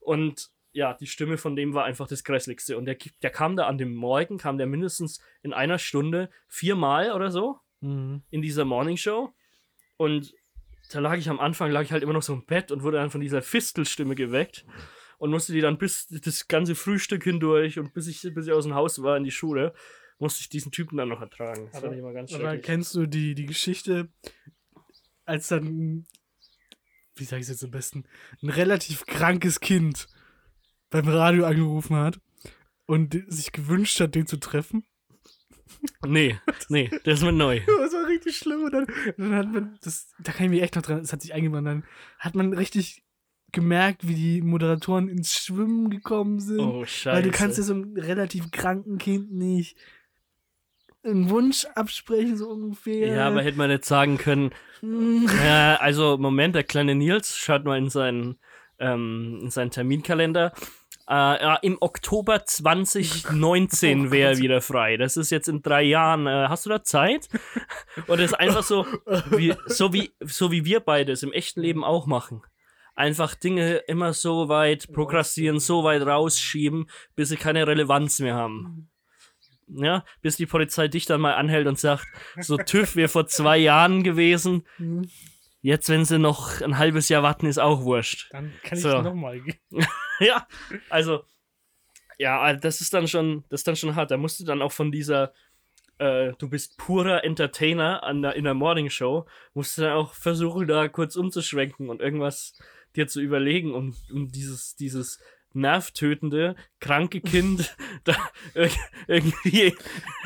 Und 0.00 0.48
ja, 0.72 0.94
die 0.94 1.06
Stimme 1.06 1.36
von 1.36 1.56
dem 1.56 1.74
war 1.74 1.84
einfach 1.84 2.06
das 2.08 2.24
Grässlichste. 2.24 2.78
Und 2.78 2.86
der, 2.86 2.96
der 3.22 3.30
kam 3.30 3.56
da 3.56 3.66
an 3.66 3.76
dem 3.76 3.94
Morgen, 3.94 4.38
kam 4.38 4.56
der 4.56 4.66
mindestens 4.66 5.20
in 5.42 5.52
einer 5.52 5.78
Stunde 5.78 6.30
viermal 6.48 7.12
oder 7.12 7.30
so 7.30 7.58
Mhm. 7.80 8.22
in 8.30 8.40
dieser 8.40 8.64
Morning 8.64 8.96
Show. 8.96 9.32
Und 9.96 10.32
da 10.92 11.00
lag 11.00 11.16
ich 11.18 11.28
am 11.28 11.38
Anfang, 11.40 11.70
lag 11.70 11.82
ich 11.82 11.92
halt 11.92 12.02
immer 12.02 12.12
noch 12.14 12.22
so 12.22 12.32
im 12.32 12.46
Bett 12.46 12.70
und 12.72 12.82
wurde 12.82 12.96
dann 12.98 13.10
von 13.10 13.20
dieser 13.20 13.42
Fistelstimme 13.42 14.14
geweckt 14.14 14.64
und 15.18 15.30
musste 15.30 15.52
die 15.52 15.60
dann 15.60 15.76
bis 15.76 16.06
das 16.08 16.48
ganze 16.48 16.74
Frühstück 16.74 17.24
hindurch 17.24 17.78
und 17.78 17.92
bis 17.92 18.06
ich, 18.06 18.22
bis 18.34 18.46
ich 18.46 18.52
aus 18.52 18.64
dem 18.64 18.74
Haus 18.74 19.02
war 19.02 19.16
in 19.16 19.24
die 19.24 19.30
Schule, 19.30 19.74
musste 20.20 20.40
ich 20.42 20.48
diesen 20.48 20.70
Typen 20.70 20.96
dann 20.96 21.08
noch 21.08 21.20
ertragen. 21.20 21.68
Das 21.72 21.82
Aber- 21.82 21.94
immer 21.96 22.12
ganz 22.12 22.32
Aber 22.32 22.56
kennst 22.58 22.94
du 22.94 23.06
die, 23.06 23.34
die 23.34 23.46
Geschichte, 23.46 24.08
als 25.24 25.48
dann, 25.48 26.06
wie 27.16 27.24
sage 27.24 27.40
ich 27.40 27.44
es 27.46 27.50
jetzt 27.50 27.64
am 27.64 27.70
besten, 27.70 28.04
ein 28.42 28.50
relativ 28.50 29.06
krankes 29.06 29.60
Kind 29.60 30.06
beim 30.90 31.08
Radio 31.08 31.44
angerufen 31.46 31.96
hat 31.96 32.20
und 32.86 33.16
sich 33.28 33.52
gewünscht 33.52 33.98
hat, 34.00 34.14
den 34.14 34.26
zu 34.26 34.36
treffen? 34.38 34.84
Nee, 36.06 36.38
nee, 36.68 36.90
das 37.04 37.20
ist 37.20 37.24
mir 37.24 37.32
neu. 37.32 37.60
Das 37.66 37.92
war 37.92 38.06
richtig 38.08 38.36
schlimm. 38.36 38.64
Und 38.64 38.72
dann, 38.72 38.86
dann 39.16 39.34
hat 39.34 39.50
man, 39.52 39.78
das, 39.82 40.10
da 40.18 40.32
kann 40.32 40.46
ich 40.46 40.50
mich 40.50 40.62
echt 40.62 40.74
noch 40.74 40.82
dran, 40.82 40.98
das 40.98 41.12
hat 41.12 41.22
sich 41.22 41.32
eingebrannt, 41.32 41.66
dann 41.66 41.84
hat 42.18 42.34
man 42.34 42.52
richtig 42.52 43.02
gemerkt, 43.52 44.06
wie 44.06 44.14
die 44.14 44.42
Moderatoren 44.42 45.08
ins 45.08 45.34
Schwimmen 45.38 45.88
gekommen 45.88 46.38
sind. 46.40 46.60
Oh, 46.60 46.84
scheiße. 46.84 47.16
Weil 47.16 47.22
du 47.22 47.30
kannst 47.30 47.56
ja 47.58 47.64
so 47.64 47.74
einem 47.74 47.96
relativ 47.96 48.50
kranken 48.50 48.98
Kind 48.98 49.32
nicht 49.32 49.76
einen 51.02 51.30
Wunsch 51.30 51.66
absprechen, 51.74 52.36
so 52.36 52.48
ungefähr. 52.48 53.08
ja, 53.14 53.26
aber 53.28 53.42
hätte 53.42 53.58
man 53.58 53.70
nicht 53.70 53.84
sagen 53.84 54.18
können, 54.18 54.52
Mm. 54.82 55.26
Ja, 55.44 55.76
also 55.76 56.16
Moment, 56.18 56.54
der 56.54 56.64
kleine 56.64 56.94
Nils 56.94 57.36
schaut 57.36 57.64
mal 57.64 57.78
in 57.78 57.90
seinen, 57.90 58.38
ähm, 58.78 59.40
in 59.42 59.50
seinen 59.50 59.70
Terminkalender. 59.70 60.52
Äh, 61.08 61.12
ja, 61.12 61.56
Im 61.56 61.76
Oktober 61.80 62.44
2019 62.44 64.08
Oh 64.08 64.10
wäre 64.10 64.32
er 64.32 64.38
wieder 64.38 64.60
frei. 64.60 64.96
Das 64.96 65.16
ist 65.16 65.30
jetzt 65.30 65.48
in 65.48 65.62
drei 65.62 65.82
Jahren. 65.82 66.26
Äh, 66.26 66.46
hast 66.48 66.66
du 66.66 66.70
da 66.70 66.82
Zeit? 66.82 67.28
Und 68.06 68.20
das 68.20 68.30
ist 68.32 68.34
einfach 68.34 68.62
so, 68.62 68.86
wie, 69.30 69.54
so, 69.66 69.92
wie, 69.92 70.12
so 70.20 70.52
wie 70.52 70.64
wir 70.64 70.80
beide 70.80 71.12
es 71.12 71.22
im 71.22 71.32
echten 71.32 71.60
Leben 71.60 71.84
auch 71.84 72.06
machen. 72.06 72.42
Einfach 72.94 73.34
Dinge 73.34 73.76
immer 73.88 74.12
so 74.12 74.48
weit 74.48 74.92
prokrastinieren, 74.92 75.58
so 75.58 75.84
weit 75.84 76.02
rausschieben, 76.02 76.88
bis 77.16 77.30
sie 77.30 77.36
keine 77.36 77.66
Relevanz 77.66 78.20
mehr 78.20 78.34
haben. 78.34 78.89
Ja, 79.74 80.04
bis 80.22 80.36
die 80.36 80.46
Polizei 80.46 80.88
dich 80.88 81.06
dann 81.06 81.20
mal 81.20 81.34
anhält 81.34 81.66
und 81.66 81.78
sagt, 81.78 82.06
so 82.40 82.56
TÜV 82.56 82.96
wäre 82.96 83.08
vor 83.08 83.26
zwei 83.26 83.58
Jahren 83.58 84.02
gewesen, 84.02 84.64
Mm. 84.78 85.02
Jetzt, 85.62 85.90
wenn 85.90 86.06
sie 86.06 86.18
noch 86.18 86.62
ein 86.62 86.78
halbes 86.78 87.10
Jahr 87.10 87.22
warten, 87.22 87.44
ist 87.44 87.58
auch 87.58 87.82
wurscht. 87.82 88.28
Dann 88.32 88.50
kann 88.62 88.78
ich 88.78 88.82
So. 88.82 89.02
nochmal 89.02 89.40
gehen. 89.40 89.58
ja, 90.20 90.46
also, 90.88 91.22
ja, 92.18 92.54
das 92.54 92.80
ist 92.80 92.94
dann 92.94 93.06
schon, 93.08 93.44
das 93.50 93.60
ist 93.60 93.68
dann 93.68 93.76
schon 93.76 93.94
hart. 93.94 94.10
Da 94.10 94.16
musst 94.16 94.40
du 94.40 94.44
dann 94.44 94.62
auch 94.62 94.72
von 94.72 94.90
dieser, 94.90 95.34
äh, 95.98 96.32
du 96.38 96.48
bist 96.48 96.78
purer 96.78 97.24
Entertainer 97.24 98.02
an 98.04 98.22
der, 98.22 98.36
in 98.36 98.44
der 98.44 98.54
Morning 98.54 98.88
Show, 98.88 99.26
musst 99.52 99.76
du 99.76 99.82
dann 99.82 99.92
auch 99.92 100.14
versuchen, 100.14 100.66
da 100.66 100.88
kurz 100.88 101.14
umzuschwenken 101.14 101.90
und 101.90 102.00
irgendwas 102.00 102.54
dir 102.96 103.06
zu 103.06 103.20
überlegen, 103.20 103.74
um, 103.74 103.94
um 104.10 104.32
dieses, 104.32 104.76
dieses 104.76 105.20
nervtötende, 105.52 106.54
kranke 106.80 107.20
Kind 107.20 107.76
da 108.04 108.14
ir- 108.54 108.70
irgendwie, 109.06 109.74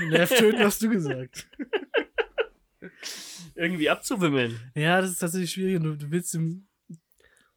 Nervtöten 0.08 0.60
hast 0.60 0.82
du 0.82 0.90
gesagt. 0.90 1.48
irgendwie 3.54 3.90
abzuwimmeln. 3.90 4.60
Ja, 4.74 5.00
das 5.00 5.10
ist 5.12 5.18
tatsächlich 5.18 5.52
schwierig. 5.52 5.76
und 5.80 5.98
Du, 6.02 6.10
willst 6.10 6.34
ihm 6.34 6.66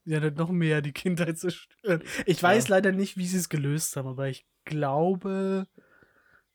ja 0.05 0.19
dann 0.19 0.35
noch 0.35 0.49
mehr 0.49 0.81
die 0.81 0.93
Kindheit 0.93 1.37
zerstören. 1.37 2.01
Ich 2.25 2.41
weiß 2.41 2.67
leider 2.69 2.91
nicht, 2.91 3.17
wie 3.17 3.25
sie 3.27 3.37
es 3.37 3.49
gelöst 3.49 3.95
haben, 3.97 4.07
aber 4.07 4.27
ich 4.29 4.45
glaube. 4.65 5.67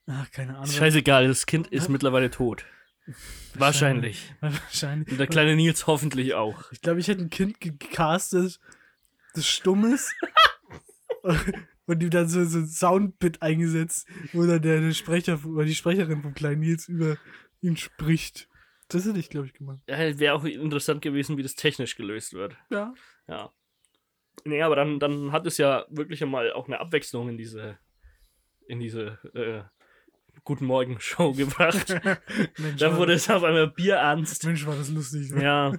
Ach, 0.06 0.30
keine 0.30 0.56
Ahnung. 0.56 0.70
Scheißegal, 0.70 1.28
das 1.28 1.46
Kind 1.46 1.68
ist 1.68 1.88
mittlerweile 1.88 2.30
tot. 2.30 2.64
Wahrscheinlich. 3.54 4.32
Wahrscheinlich. 4.40 5.10
Und 5.10 5.18
der 5.18 5.26
kleine 5.26 5.54
Nils 5.56 5.86
hoffentlich 5.86 6.34
auch. 6.34 6.70
Ich 6.72 6.80
glaube, 6.80 7.00
ich 7.00 7.08
hätte 7.08 7.22
ein 7.22 7.30
Kind 7.30 7.60
gecastet, 7.60 8.58
das 9.34 9.46
stumm 9.46 9.92
ist. 9.92 10.12
und 11.86 12.02
ihm 12.02 12.10
dann 12.10 12.28
so, 12.28 12.44
so 12.44 12.58
ein 12.58 12.66
Soundbit 12.66 13.42
eingesetzt, 13.42 14.08
wo 14.32 14.44
dann 14.46 14.62
der, 14.62 14.80
der 14.80 14.92
Sprecher 14.92 15.38
oder 15.44 15.64
die 15.64 15.74
Sprecherin 15.74 16.22
vom 16.22 16.34
kleinen 16.34 16.60
Nils 16.60 16.88
über 16.88 17.16
ihn 17.60 17.76
spricht. 17.76 18.48
Das 18.88 19.06
hätte 19.06 19.18
ich, 19.18 19.30
glaube 19.30 19.46
ich, 19.46 19.54
gemacht. 19.54 19.78
Ja, 19.88 20.18
Wäre 20.18 20.34
auch 20.34 20.44
interessant 20.44 21.00
gewesen, 21.02 21.36
wie 21.38 21.42
das 21.42 21.54
technisch 21.54 21.96
gelöst 21.96 22.34
wird. 22.34 22.56
Ja. 22.70 22.92
Ja. 23.28 23.52
Nee, 24.44 24.62
aber 24.62 24.76
dann, 24.76 24.98
dann 24.98 25.32
hat 25.32 25.46
es 25.46 25.58
ja 25.58 25.86
wirklich 25.88 26.22
einmal 26.22 26.52
auch 26.52 26.66
eine 26.66 26.80
Abwechslung 26.80 27.28
in 27.28 27.36
diese, 27.38 27.78
in 28.66 28.80
diese 28.80 29.18
äh, 29.34 29.62
Guten 30.44 30.64
Morgen 30.64 30.98
Show 31.00 31.32
gebracht. 31.32 31.88
Mensch, 32.58 32.80
da 32.80 32.90
war- 32.92 32.98
wurde 32.98 33.12
es 33.12 33.30
auf 33.30 33.44
einmal 33.44 33.68
bierernst. 33.70 34.44
Mensch, 34.44 34.66
war 34.66 34.74
das 34.76 34.90
lustig. 34.90 35.30
ne? 35.30 35.42
Ja, 35.42 35.72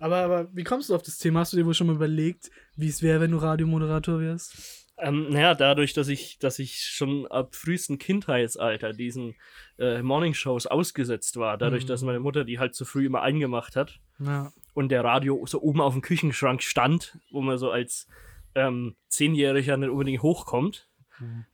Aber, 0.00 0.16
aber 0.18 0.48
wie 0.54 0.64
kommst 0.64 0.90
du 0.90 0.94
auf 0.94 1.02
das 1.02 1.18
Thema? 1.18 1.40
Hast 1.40 1.52
du 1.52 1.56
dir 1.56 1.66
wohl 1.66 1.74
schon 1.74 1.86
mal 1.88 1.96
überlegt, 1.96 2.50
wie 2.76 2.88
es 2.88 3.02
wäre, 3.02 3.20
wenn 3.20 3.30
du 3.32 3.38
Radiomoderator 3.38 4.20
wärst? 4.20 4.84
ähm, 5.00 5.28
naja, 5.30 5.54
dadurch, 5.54 5.92
dass 5.92 6.08
ich, 6.08 6.38
dass 6.40 6.58
ich 6.58 6.80
schon 6.82 7.26
ab 7.28 7.54
frühesten 7.54 7.98
Kindheitsalter 7.98 8.92
diesen 8.92 9.36
äh, 9.78 10.02
Morning-Shows 10.02 10.66
ausgesetzt 10.66 11.36
war, 11.36 11.56
dadurch, 11.56 11.84
Mhm. 11.84 11.88
dass 11.88 12.02
meine 12.02 12.18
Mutter 12.18 12.44
die 12.44 12.58
halt 12.58 12.74
zu 12.74 12.84
früh 12.84 13.06
immer 13.06 13.22
eingemacht 13.22 13.76
hat 13.76 14.00
Ja. 14.18 14.52
und 14.74 14.88
der 14.90 15.04
Radio 15.04 15.44
so 15.46 15.60
oben 15.62 15.80
auf 15.80 15.92
dem 15.92 16.02
Küchenschrank 16.02 16.62
stand, 16.64 17.16
wo 17.30 17.40
man 17.42 17.58
so 17.58 17.70
als 17.70 18.08
ähm, 18.56 18.96
Zehnjähriger 19.08 19.76
nicht 19.76 19.90
unbedingt 19.90 20.22
hochkommt, 20.22 20.88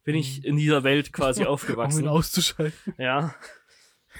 bin 0.04 0.14
ich 0.14 0.44
in 0.44 0.56
dieser 0.56 0.82
Welt 0.84 1.12
quasi 1.12 1.40
Um 1.42 1.46
ihn 1.46 1.50
aufgewachsen. 1.52 2.08
auszuschalten. 2.08 2.94
Ja. 2.98 3.34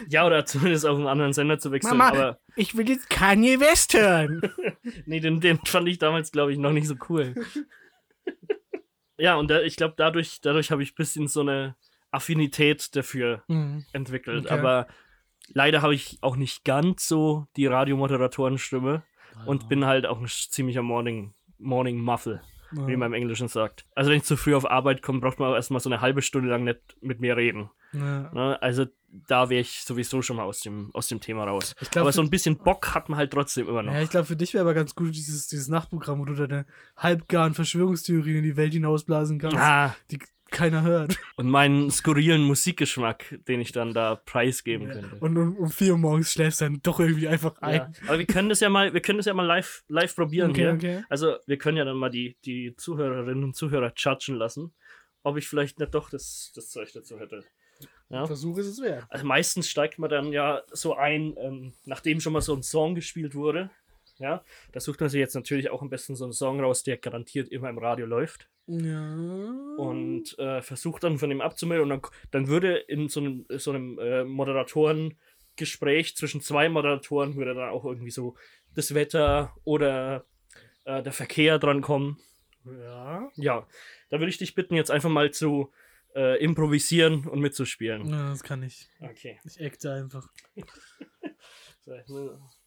Ja, 0.08 0.26
oder 0.26 0.44
zumindest 0.44 0.86
auf 0.86 0.96
einen 0.98 1.06
anderen 1.06 1.32
Sender 1.32 1.58
zu 1.58 1.70
wechseln. 1.72 2.00
Aber 2.00 2.38
ich 2.56 2.76
will 2.76 2.88
jetzt 2.88 3.08
Kanye 3.10 3.60
West 3.60 3.94
hören. 3.94 4.42
nee, 5.06 5.20
den, 5.20 5.40
den 5.40 5.58
fand 5.64 5.88
ich 5.88 5.98
damals, 5.98 6.32
glaube 6.32 6.52
ich, 6.52 6.58
noch 6.58 6.72
nicht 6.72 6.86
so 6.88 6.96
cool. 7.08 7.34
ja, 9.18 9.36
und 9.36 9.48
da, 9.50 9.60
ich 9.62 9.76
glaube, 9.76 9.94
dadurch, 9.96 10.40
dadurch 10.40 10.70
habe 10.70 10.82
ich 10.82 10.92
ein 10.92 10.96
bisschen 10.96 11.28
so 11.28 11.40
eine 11.40 11.76
Affinität 12.10 12.94
dafür 12.96 13.42
Mhm. 13.48 13.84
entwickelt. 13.92 14.46
Okay. 14.46 14.54
Aber 14.54 14.86
leider 15.52 15.82
habe 15.82 15.94
ich 15.94 16.18
auch 16.20 16.36
nicht 16.36 16.64
ganz 16.64 17.06
so 17.08 17.46
die 17.56 17.66
Radiomoderatorenstimme 17.66 19.02
und 19.46 19.68
bin 19.68 19.84
halt 19.84 20.06
auch 20.06 20.20
ein 20.20 20.26
ziemlicher 20.28 20.82
Morning, 20.82 21.34
Morning 21.58 21.98
Muffle, 22.70 22.92
wie 22.92 22.96
man 22.96 23.08
im 23.08 23.14
Englischen 23.14 23.48
sagt. 23.48 23.84
Also 23.94 24.10
wenn 24.10 24.18
ich 24.18 24.24
zu 24.24 24.36
früh 24.36 24.54
auf 24.54 24.70
Arbeit 24.70 25.02
komme, 25.02 25.20
braucht 25.20 25.38
man 25.38 25.50
auch 25.50 25.54
erstmal 25.54 25.80
so 25.80 25.88
eine 25.88 26.00
halbe 26.00 26.22
Stunde 26.22 26.48
lang 26.48 26.64
nicht 26.64 26.80
mit 27.00 27.20
mir 27.20 27.36
reden. 27.36 27.70
Ja. 27.92 28.30
Ne? 28.32 28.58
Also 28.60 28.86
da 29.28 29.48
wäre 29.48 29.60
ich 29.60 29.84
sowieso 29.84 30.22
schon 30.22 30.36
mal 30.36 30.42
aus 30.42 30.60
dem, 30.60 30.90
aus 30.92 31.06
dem 31.06 31.20
Thema 31.20 31.44
raus. 31.44 31.74
Glaub, 31.90 32.02
aber 32.02 32.12
so 32.12 32.20
ein 32.20 32.30
bisschen 32.30 32.56
Bock 32.56 32.94
hat 32.94 33.08
man 33.08 33.18
halt 33.18 33.32
trotzdem 33.32 33.68
immer 33.68 33.82
noch. 33.82 33.92
Ja, 33.92 34.02
ich 34.02 34.10
glaube, 34.10 34.26
für 34.26 34.36
dich 34.36 34.54
wäre 34.54 34.62
aber 34.62 34.74
ganz 34.74 34.94
gut 34.94 35.14
dieses, 35.14 35.46
dieses 35.46 35.68
Nachtprogramm, 35.68 36.18
wo 36.18 36.24
du 36.24 36.34
deine 36.34 36.66
halbgaren 36.96 37.54
Verschwörungstheorien 37.54 38.38
in 38.38 38.42
die 38.42 38.56
Welt 38.56 38.72
hinausblasen 38.72 39.38
kannst, 39.38 39.56
Ah, 39.56 39.94
die 40.10 40.18
keiner 40.54 40.82
hört. 40.82 41.18
und 41.36 41.50
meinen 41.50 41.90
skurrilen 41.90 42.42
Musikgeschmack, 42.42 43.40
den 43.46 43.60
ich 43.60 43.72
dann 43.72 43.92
da 43.92 44.14
preisgeben 44.14 44.88
könnte. 44.88 45.16
Und 45.20 45.36
um, 45.36 45.56
um 45.56 45.70
vier 45.70 45.92
Uhr 45.92 45.98
morgens 45.98 46.32
schläfst 46.32 46.60
du 46.60 46.66
dann 46.66 46.80
doch 46.82 47.00
irgendwie 47.00 47.28
einfach 47.28 47.60
ein. 47.60 47.74
Ja. 47.74 47.92
Aber 48.06 48.18
wir 48.18 48.26
können 48.26 48.48
das 48.48 48.60
ja 48.60 48.68
mal, 48.70 48.94
wir 48.94 49.00
können 49.00 49.18
das 49.18 49.26
ja 49.26 49.34
mal 49.34 49.44
live, 49.44 49.84
live 49.88 50.14
probieren 50.14 50.50
Okay, 50.52 50.60
hier. 50.62 50.72
okay. 50.72 51.04
Also 51.08 51.36
wir 51.46 51.58
können 51.58 51.76
ja 51.76 51.84
dann 51.84 51.96
mal 51.96 52.10
die, 52.10 52.38
die 52.44 52.74
Zuhörerinnen 52.76 53.44
und 53.44 53.56
Zuhörer 53.56 53.92
judgen 53.96 54.36
lassen, 54.36 54.72
ob 55.22 55.36
ich 55.36 55.48
vielleicht 55.48 55.78
nicht 55.78 55.94
doch 55.94 56.08
das, 56.08 56.52
das 56.54 56.70
Zeug 56.70 56.90
dazu 56.92 57.18
hätte. 57.18 57.44
Ja. 58.08 58.26
Versuch 58.26 58.58
ist 58.58 58.66
es 58.66 58.80
wert. 58.80 59.04
Also 59.08 59.26
meistens 59.26 59.68
steigt 59.68 59.98
man 59.98 60.08
dann 60.10 60.32
ja 60.32 60.62
so 60.70 60.94
ein, 60.94 61.34
ähm, 61.38 61.72
nachdem 61.84 62.20
schon 62.20 62.32
mal 62.32 62.40
so 62.40 62.54
ein 62.54 62.62
Song 62.62 62.94
gespielt 62.94 63.34
wurde. 63.34 63.70
Ja, 64.18 64.44
da 64.72 64.80
sucht 64.80 65.00
man 65.00 65.10
sich 65.10 65.18
jetzt 65.18 65.34
natürlich 65.34 65.70
auch 65.70 65.82
am 65.82 65.90
besten 65.90 66.14
so 66.14 66.24
einen 66.24 66.32
Song 66.32 66.60
raus, 66.60 66.82
der 66.82 66.98
garantiert 66.98 67.48
immer 67.48 67.68
im 67.68 67.78
Radio 67.78 68.06
läuft. 68.06 68.48
Ja. 68.66 69.14
und 69.76 70.38
äh, 70.38 70.62
versucht 70.62 71.04
dann 71.04 71.18
von 71.18 71.28
dem 71.28 71.42
abzumelden 71.42 71.82
und 71.82 71.90
dann, 71.90 72.00
dann 72.30 72.48
würde 72.48 72.76
in 72.76 73.10
so 73.10 73.20
einem, 73.20 73.44
so 73.50 73.72
einem 73.72 73.98
äh, 73.98 74.24
Moderatoren-Gespräch 74.24 76.16
zwischen 76.16 76.40
zwei 76.40 76.70
Moderatoren 76.70 77.36
würde 77.36 77.54
dann 77.54 77.68
auch 77.68 77.84
irgendwie 77.84 78.10
so 78.10 78.36
das 78.74 78.94
Wetter 78.94 79.54
oder 79.64 80.24
äh, 80.84 81.02
der 81.02 81.12
Verkehr 81.12 81.58
dran 81.58 81.82
kommen. 81.82 82.18
ja. 82.64 83.30
Ja, 83.36 83.66
da 84.08 84.18
würde 84.18 84.30
ich 84.30 84.38
dich 84.38 84.54
bitten, 84.54 84.76
jetzt 84.76 84.90
einfach 84.90 85.10
mal 85.10 85.30
zu 85.30 85.70
äh, 86.14 86.42
improvisieren 86.42 87.26
und 87.26 87.40
mitzuspielen. 87.40 88.08
Ja, 88.08 88.30
das 88.30 88.42
kann 88.42 88.62
ich. 88.62 88.88
Okay. 89.00 89.38
Ich 89.44 89.62
acte 89.62 89.92
einfach. 89.92 90.26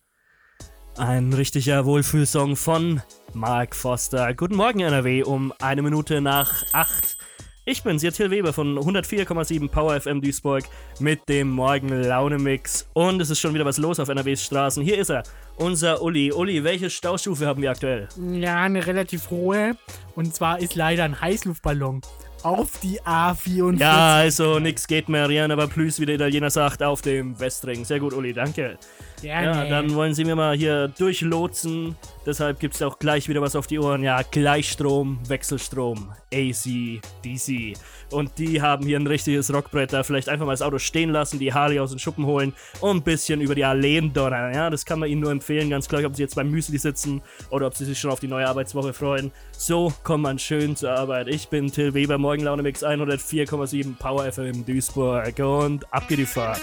Ein 0.98 1.32
richtiger 1.32 1.86
Wohlfühlsong 1.86 2.56
von 2.56 3.04
Mark 3.34 3.76
Foster. 3.76 4.34
Guten 4.34 4.56
Morgen, 4.56 4.80
NRW, 4.80 5.22
um 5.22 5.54
eine 5.62 5.84
Minute 5.84 6.22
nach 6.22 6.66
acht. 6.74 7.18
Ich 7.66 7.84
bin's, 7.84 8.02
ihr 8.02 8.12
Till 8.12 8.32
Weber 8.32 8.52
von 8.52 8.80
104,7 8.80 9.70
Power 9.70 10.02
FM 10.02 10.22
Duisburg 10.22 10.64
mit 11.00 11.30
dem 11.30 11.52
Morgen-Laune-Mix. 11.52 12.90
Und 12.94 13.22
es 13.22 13.30
ist 13.30 13.40
schon 13.40 13.54
wieder 13.54 13.66
was 13.66 13.78
los 13.78 14.00
auf 14.00 14.10
NRWs 14.10 14.42
Straßen. 14.42 14.82
Hier 14.82 14.98
ist 14.98 15.12
er, 15.12 15.22
unser 15.58 16.02
Uli. 16.02 16.32
Uli, 16.32 16.64
welche 16.64 16.90
Staustufe 16.90 17.46
haben 17.46 17.62
wir 17.62 17.70
aktuell? 17.70 18.08
Ja, 18.32 18.64
eine 18.64 18.88
relativ 18.88 19.30
hohe. 19.30 19.78
Und 20.16 20.34
zwar 20.34 20.60
ist 20.60 20.74
leider 20.74 21.04
ein 21.04 21.22
Heißluftballon 21.22 22.02
auf 22.42 22.80
die 22.82 23.00
A44. 23.02 23.80
Ja, 23.80 24.16
also 24.16 24.58
nix 24.58 24.88
geht 24.88 25.10
mehr, 25.10 25.30
Rian, 25.30 25.52
aber 25.52 25.68
plus, 25.68 26.00
wie 26.00 26.08
der 26.08 26.16
Italiener 26.16 26.50
sagt, 26.50 26.82
auf 26.82 27.04
dem 27.04 27.40
Westring. 27.40 27.86
Sehr 27.86 28.00
gut, 28.00 28.14
Uli, 28.14 28.34
danke. 28.34 28.80
Ja, 29.22 29.42
Gerne. 29.42 29.70
dann 29.70 29.96
wollen 29.96 30.14
Sie 30.14 30.24
mir 30.26 30.36
mal 30.36 30.56
hier 30.56 30.90
durchlotsen. 30.90 31.96
Deshalb 32.26 32.60
gibt 32.60 32.76
es 32.76 32.82
auch 32.82 33.00
gleich 33.00 33.28
wieder 33.30 33.42
was 33.42 33.56
auf 33.56 33.68
die 33.68 33.80
Ohren. 33.80 34.04
Ja, 34.04 34.22
Gleichstrom, 34.22 35.20
Wechselstrom, 35.28 36.12
AC, 36.34 37.02
DC. 37.24 37.78
Und 38.12 38.38
die 38.38 38.62
haben 38.62 38.86
hier 38.86 39.00
ein 39.00 39.08
richtiges 39.08 39.52
Rockbrett. 39.54 39.94
Da 39.94 40.04
vielleicht 40.04 40.30
einfach 40.30 40.46
mal 40.46 40.52
das 40.54 40.62
Auto 40.62 40.78
stehen 40.78 41.10
lassen, 41.10 41.40
die 41.40 41.54
Harley 41.54 41.80
aus 41.80 41.90
den 41.90 42.00
Schuppen 42.00 42.26
holen 42.26 42.54
und 42.82 42.98
ein 42.98 43.02
bisschen 43.02 43.42
über 43.42 43.56
die 43.56 43.64
Alleen 43.66 44.14
donnern. 44.14 44.54
Ja, 44.54 44.70
das 44.70 44.86
kann 44.86 45.00
man 45.00 45.10
Ihnen 45.10 45.22
nur 45.22 45.32
empfehlen. 45.32 45.70
Ganz 45.70 45.88
gleich, 45.88 46.06
ob 46.06 46.16
Sie 46.16 46.22
jetzt 46.22 46.36
beim 46.36 46.52
Müsli 46.52 46.78
sitzen 46.78 47.22
oder 47.50 47.68
ob 47.68 47.76
Sie 47.76 47.86
sich 47.86 48.00
schon 48.00 48.12
auf 48.12 48.20
die 48.20 48.28
neue 48.28 48.48
Arbeitswoche 48.48 48.94
freuen. 48.94 49.32
So 49.52 49.92
kommt 50.04 50.24
man 50.24 50.38
schön 50.38 50.76
zur 50.76 50.92
Arbeit. 50.92 51.28
Ich 51.28 51.48
bin 51.48 51.72
Till 51.72 51.94
Weber, 51.94 52.18
Morgenlaune 52.18 52.62
Mix 52.62 52.84
104,7 52.84 53.98
Power 53.98 54.32
FM 54.32 54.66
Duisburg. 54.66 55.40
Und 55.40 55.92
ab 55.94 56.08
geht 56.08 56.20
die 56.20 56.26
Fahrt. 56.26 56.62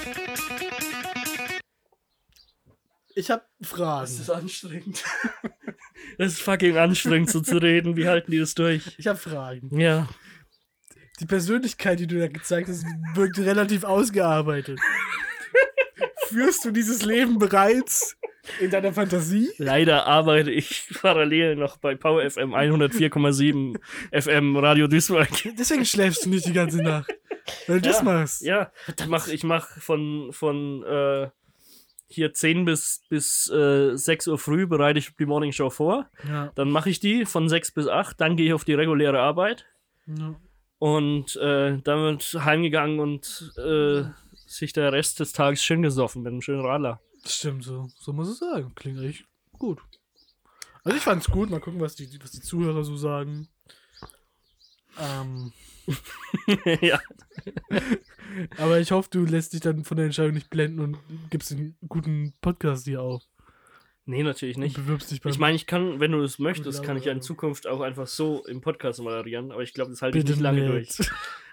Ich 3.14 3.30
habe 3.30 3.42
Fragen. 3.62 4.00
Das 4.02 4.18
ist 4.18 4.30
anstrengend. 4.30 5.04
Das 6.18 6.32
ist 6.32 6.42
fucking 6.42 6.76
anstrengend, 6.76 7.30
so 7.30 7.40
zu 7.40 7.56
reden. 7.56 7.96
Wie 7.96 8.06
halten 8.06 8.30
die 8.30 8.38
das 8.38 8.54
durch? 8.54 8.94
Ich 8.98 9.06
habe 9.06 9.18
Fragen. 9.18 9.76
Ja. 9.76 10.08
Die 11.18 11.24
Persönlichkeit, 11.24 11.98
die 11.98 12.06
du 12.06 12.18
da 12.18 12.28
gezeigt 12.28 12.68
hast, 12.68 12.84
wirkt 13.14 13.38
relativ 13.38 13.84
ausgearbeitet. 13.84 14.78
Führst 16.28 16.64
du 16.64 16.70
dieses 16.70 17.04
Leben 17.04 17.38
bereits 17.38 18.16
in 18.60 18.70
deiner 18.70 18.92
Fantasie? 18.92 19.50
Leider 19.56 20.06
arbeite 20.06 20.50
ich 20.50 20.88
parallel 21.00 21.56
noch 21.56 21.78
bei 21.78 21.94
Power 21.94 22.28
FM 22.28 22.54
104,7 22.54 23.78
FM 24.12 24.56
Radio 24.56 24.86
Duisburg. 24.86 25.28
Deswegen 25.58 25.84
schläfst 25.84 26.26
du 26.26 26.30
nicht 26.30 26.46
die 26.46 26.52
ganze 26.52 26.82
Nacht. 26.82 27.12
Weil 27.66 27.80
du 27.80 27.88
das 27.88 28.02
machst. 28.02 28.42
Ja, 28.42 28.70
ich 28.88 29.06
mach, 29.06 29.26
ich 29.28 29.42
mach 29.42 29.68
von, 29.78 30.32
von 30.32 30.84
äh, 30.84 31.28
hier 32.14 32.32
10 32.32 32.64
bis, 32.64 33.02
bis 33.08 33.50
äh, 33.50 33.96
6 33.96 34.28
Uhr 34.28 34.38
früh 34.38 34.66
bereite 34.66 34.98
ich 34.98 35.14
die 35.16 35.26
Morning 35.26 35.52
Show 35.52 35.70
vor. 35.70 36.08
Ja. 36.28 36.52
Dann 36.54 36.70
mache 36.70 36.90
ich 36.90 37.00
die 37.00 37.26
von 37.26 37.48
6 37.48 37.72
bis 37.72 37.88
8. 37.88 38.20
Dann 38.20 38.36
gehe 38.36 38.46
ich 38.46 38.52
auf 38.52 38.64
die 38.64 38.74
reguläre 38.74 39.20
Arbeit. 39.20 39.66
ja. 40.06 40.34
Und 40.78 41.36
äh, 41.36 41.78
dann 41.78 41.98
wird 42.00 42.44
heimgegangen 42.44 43.00
und 43.00 43.54
äh, 43.56 44.02
sich 44.46 44.74
der 44.74 44.92
Rest 44.92 45.18
des 45.18 45.32
Tages 45.32 45.64
schön 45.64 45.80
gesoffen 45.80 46.22
mit 46.22 46.32
einem 46.32 46.42
schönen 46.42 46.64
Radler. 46.64 47.00
Stimmt 47.24 47.64
so. 47.64 47.88
So 47.96 48.12
muss 48.12 48.28
es 48.28 48.38
sagen. 48.38 48.72
Klingt 48.74 49.00
echt 49.00 49.24
gut. 49.58 49.80
Also 50.82 50.98
ich 50.98 51.02
fand's 51.02 51.30
gut. 51.30 51.48
Mal 51.48 51.60
gucken, 51.60 51.80
was 51.80 51.94
die, 51.94 52.08
was 52.22 52.32
die 52.32 52.42
Zuhörer 52.42 52.84
so 52.84 52.96
sagen. 52.96 53.48
Ähm, 55.00 55.52
ja. 56.80 57.01
aber 58.59 58.80
ich 58.80 58.91
hoffe, 58.93 59.09
du 59.12 59.24
lässt 59.24 59.53
dich 59.53 59.61
dann 59.61 59.85
von 59.85 59.97
der 59.97 60.07
Entscheidung 60.07 60.35
nicht 60.35 60.51
blenden 60.51 60.80
und 60.80 60.97
gibst 61.30 61.53
einen 61.53 61.76
guten 61.89 62.35
Podcast 62.41 62.85
hier 62.87 63.03
auf. 63.03 63.22
Nee, 64.07 64.22
natürlich 64.22 64.57
Und 64.57 64.64
nicht. 64.64 64.76
bewirbst 64.76 65.11
dich 65.11 65.22
beim 65.22 65.32
Ich 65.32 65.39
meine, 65.39 65.57
ich 65.57 65.66
kann, 65.66 65.99
wenn 65.99 66.12
du 66.12 66.20
das 66.20 66.39
möchtest, 66.39 66.82
kann 66.82 66.99
ich 66.99 67.07
ja 67.07 67.12
in. 67.12 67.22
Zukunft 67.22 67.66
auch 67.66 67.80
einfach 67.80 68.07
so 68.07 68.45
im 68.45 68.61
Podcast 68.61 69.01
moderieren, 69.01 69.51
aber 69.51 69.62
ich 69.62 69.72
glaube, 69.72 69.93
das 69.93 70.03
halte 70.03 70.18
ich 70.18 70.24
nicht 70.26 70.41
lange 70.41 70.68
nicht. 70.70 70.99
durch. 70.99 71.11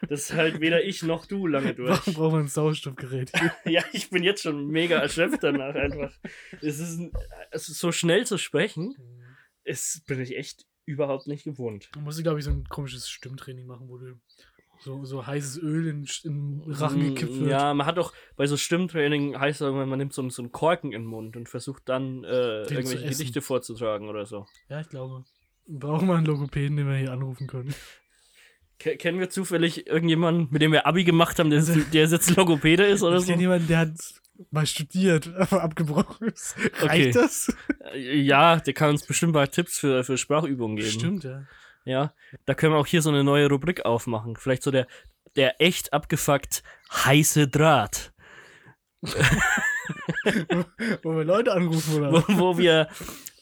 Das 0.09 0.33
halt 0.33 0.59
weder 0.59 0.83
ich 0.83 1.01
noch 1.03 1.25
du 1.25 1.47
lange 1.47 1.73
durch. 1.75 1.89
Warum 2.07 2.13
braucht 2.13 2.31
man 2.33 2.41
ein 2.41 2.47
Sauerstoffgerät? 2.49 3.31
ja, 3.65 3.81
ich 3.93 4.09
bin 4.09 4.23
jetzt 4.23 4.43
schon 4.43 4.67
mega 4.67 4.97
erschöpft 4.97 5.43
danach 5.43 5.75
einfach. 5.75 6.11
Es 6.59 6.79
ist, 6.79 6.99
ein- 6.99 7.13
es 7.51 7.69
ist 7.69 7.79
so 7.79 7.93
schnell 7.93 8.25
zu 8.25 8.37
sprechen, 8.37 8.95
ist, 9.63 10.05
bin 10.05 10.19
ich 10.19 10.35
echt 10.35 10.65
überhaupt 10.85 11.27
nicht 11.27 11.43
gewohnt. 11.43 11.89
Man 11.95 12.03
muss, 12.05 12.21
glaube 12.21 12.39
ich, 12.39 12.45
so 12.45 12.51
ein 12.51 12.65
komisches 12.65 13.07
Stimmtraining 13.09 13.65
machen, 13.67 13.87
wo 13.89 13.97
du 13.97 14.19
so, 14.83 15.05
so 15.05 15.27
heißes 15.27 15.61
Öl 15.61 15.87
in, 15.87 16.07
in 16.23 16.59
den 16.63 16.71
Rachen 16.73 16.99
gekippt 17.01 17.33
wird. 17.33 17.43
Mm, 17.43 17.49
Ja, 17.49 17.73
man 17.75 17.85
hat 17.85 17.97
doch 17.97 18.13
bei 18.35 18.47
so 18.47 18.57
Stimmtraining 18.57 19.39
heißt 19.39 19.61
es 19.61 19.71
man 19.71 19.89
nimmt 19.97 20.11
so, 20.13 20.21
einen- 20.21 20.31
so 20.31 20.41
einen 20.41 20.51
Korken 20.51 20.91
in 20.91 21.03
den 21.03 21.07
Mund 21.07 21.37
und 21.37 21.49
versucht 21.49 21.83
dann 21.87 22.23
äh, 22.23 22.63
irgendwelche. 22.63 23.07
Gedichte 23.07 23.41
vorzutragen 23.41 24.09
oder 24.09 24.25
so. 24.25 24.47
Ja, 24.69 24.81
ich 24.81 24.89
glaube. 24.89 25.23
Brauchen 25.67 26.07
wir 26.07 26.15
einen 26.15 26.25
Logopäden, 26.25 26.75
den 26.77 26.87
wir 26.87 26.95
hier 26.97 27.11
anrufen 27.11 27.45
können. 27.45 27.73
Ke- 28.79 28.97
Kennen 28.97 29.19
wir 29.19 29.29
zufällig 29.29 29.85
irgendjemanden, 29.85 30.47
mit 30.49 30.63
dem 30.63 30.71
wir 30.71 30.87
Abi 30.87 31.03
gemacht 31.03 31.37
haben, 31.37 31.51
der, 31.51 31.61
der 31.61 32.07
jetzt 32.07 32.35
Logopäde 32.35 32.85
ist 32.87 33.03
oder 33.03 33.17
Ich 33.17 33.21
so? 33.25 33.27
kenne 33.31 33.43
jemanden, 33.43 33.67
der 33.67 33.77
hat 33.77 33.91
mal 34.49 34.65
studiert, 34.65 35.29
aber 35.37 35.61
abgebrochen 35.63 36.27
ist. 36.29 36.55
Reicht 36.81 36.83
Okay. 36.83 37.11
das? 37.11 37.53
Äh, 37.93 38.17
Ja, 38.21 38.57
der 38.57 38.73
kann 38.73 38.89
uns 38.89 39.05
bestimmt 39.05 39.33
mal 39.33 39.47
Tipps 39.47 39.77
für, 39.77 40.03
für 40.03 40.17
Sprachübungen 40.17 40.77
geben. 40.77 40.89
Stimmt, 40.89 41.23
ja. 41.23 41.43
Ja, 41.83 42.13
da 42.45 42.53
können 42.53 42.73
wir 42.73 42.77
auch 42.77 42.85
hier 42.87 43.01
so 43.01 43.09
eine 43.09 43.23
neue 43.23 43.49
Rubrik 43.49 43.85
aufmachen. 43.85 44.35
Vielleicht 44.35 44.61
so 44.63 44.69
der, 44.71 44.85
der 45.35 45.59
echt 45.61 45.93
abgefuckt 45.93 46.61
heiße 46.93 47.47
Draht. 47.47 48.13
Wo 51.03 51.15
wir 51.15 51.23
Leute 51.23 51.51
anrufen 51.53 51.97
oder? 51.97 52.11
wo, 52.27 52.37
wo 52.39 52.57
wir, 52.57 52.87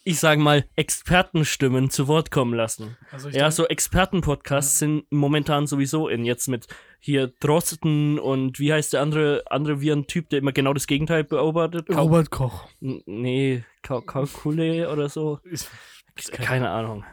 ich 0.03 0.19
sage 0.19 0.41
mal, 0.41 0.65
Expertenstimmen 0.75 1.89
zu 1.89 2.07
Wort 2.07 2.31
kommen 2.31 2.53
lassen. 2.53 2.97
Also 3.11 3.29
Ja, 3.29 3.51
so 3.51 3.67
Expertenpodcasts 3.67 4.79
sind 4.79 5.05
momentan 5.11 5.67
sowieso 5.67 6.07
in. 6.07 6.25
Jetzt 6.25 6.47
mit 6.47 6.67
hier 6.99 7.27
Drosten 7.39 8.19
und 8.19 8.59
wie 8.59 8.73
heißt 8.73 8.93
der 8.93 9.01
andere, 9.01 9.43
andere 9.49 9.81
Viren-Typ, 9.81 10.29
der 10.29 10.39
immer 10.39 10.51
genau 10.51 10.73
das 10.73 10.87
Gegenteil 10.87 11.23
beobachtet? 11.23 11.89
Robert 11.89 12.31
Koch. 12.31 12.67
Nee, 12.79 13.63
Kalkule 13.81 14.91
oder 14.91 15.09
so. 15.09 15.39
Keine 16.31 16.69
Ahnung. 16.69 17.05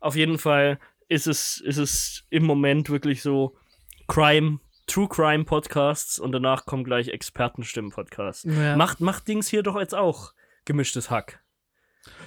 Auf 0.00 0.16
jeden 0.16 0.38
Fall 0.38 0.78
ist 1.08 1.26
es, 1.26 1.60
ist 1.60 1.76
es 1.76 2.24
im 2.30 2.44
Moment 2.44 2.88
wirklich 2.88 3.22
so 3.22 3.56
Crime, 4.06 4.60
True 4.86 5.08
Crime 5.08 5.44
Podcasts 5.44 6.18
und 6.18 6.32
danach 6.32 6.64
kommen 6.64 6.84
gleich 6.84 7.08
Expertenstimmen-Podcasts. 7.08 8.44
Ja. 8.44 8.76
Macht, 8.76 9.00
macht 9.00 9.28
Dings 9.28 9.48
hier 9.48 9.62
doch 9.62 9.78
jetzt 9.78 9.94
auch 9.94 10.32
gemischtes 10.64 11.10
Hack. 11.10 11.42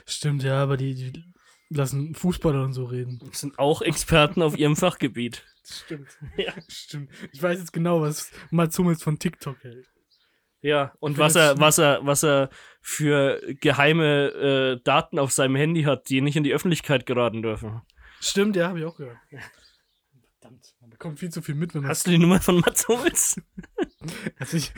Stimmt, 0.06 0.44
ja, 0.44 0.62
aber 0.62 0.78
die, 0.78 0.96
die 0.96 1.24
lassen 1.70 2.16
Fußballer 2.16 2.64
und 2.64 2.74
so 2.74 2.86
reden. 2.86 3.20
Das 3.26 3.40
sind 3.40 3.60
auch 3.60 3.82
Experten 3.82 4.42
auf 4.42 4.58
ihrem 4.58 4.76
Fachgebiet. 4.76 5.46
Stimmt. 5.66 6.18
Ja. 6.38 6.54
Stimmt. 6.68 7.10
Ich 7.32 7.42
weiß 7.42 7.60
jetzt 7.60 7.74
genau, 7.74 8.02
was 8.02 8.32
Mats 8.52 8.78
Hummels 8.78 9.02
von 9.02 9.20
TikTok 9.20 9.64
hält. 9.64 9.88
Ja, 10.62 10.94
und 11.00 11.18
was 11.18 11.36
er, 11.36 11.60
was 11.60 11.78
er, 11.78 12.00
was 12.04 12.24
er 12.24 12.50
für 12.80 13.42
geheime 13.60 14.28
äh, 14.78 14.82
Daten 14.82 15.20
auf 15.20 15.34
seinem 15.34 15.58
Handy 15.58 15.84
hat, 15.84 16.08
die 16.08 16.22
nicht 16.22 16.38
in 16.38 16.44
die 16.46 16.54
Öffentlichkeit 16.54 17.06
geraten 17.06 17.42
dürfen. 17.42 17.82
Stimmt, 18.22 18.56
ja, 18.56 18.70
habe 18.70 18.80
ich 18.80 18.86
auch 18.86 18.96
gehört. 18.96 19.18
Verdammt, 20.40 20.74
man 20.80 20.90
bekommt 20.90 21.20
viel 21.20 21.30
zu 21.30 21.42
viel 21.42 21.56
mit, 21.56 21.74
wenn 21.74 21.82
man. 21.82 21.90
Hast 21.90 22.08
du 22.08 22.12
die 22.12 22.18
Nummer 22.18 22.40
von 22.40 22.60
Mats 22.60 22.88
Hummels? 22.88 23.42
Also 24.38 24.58
ich, 24.58 24.74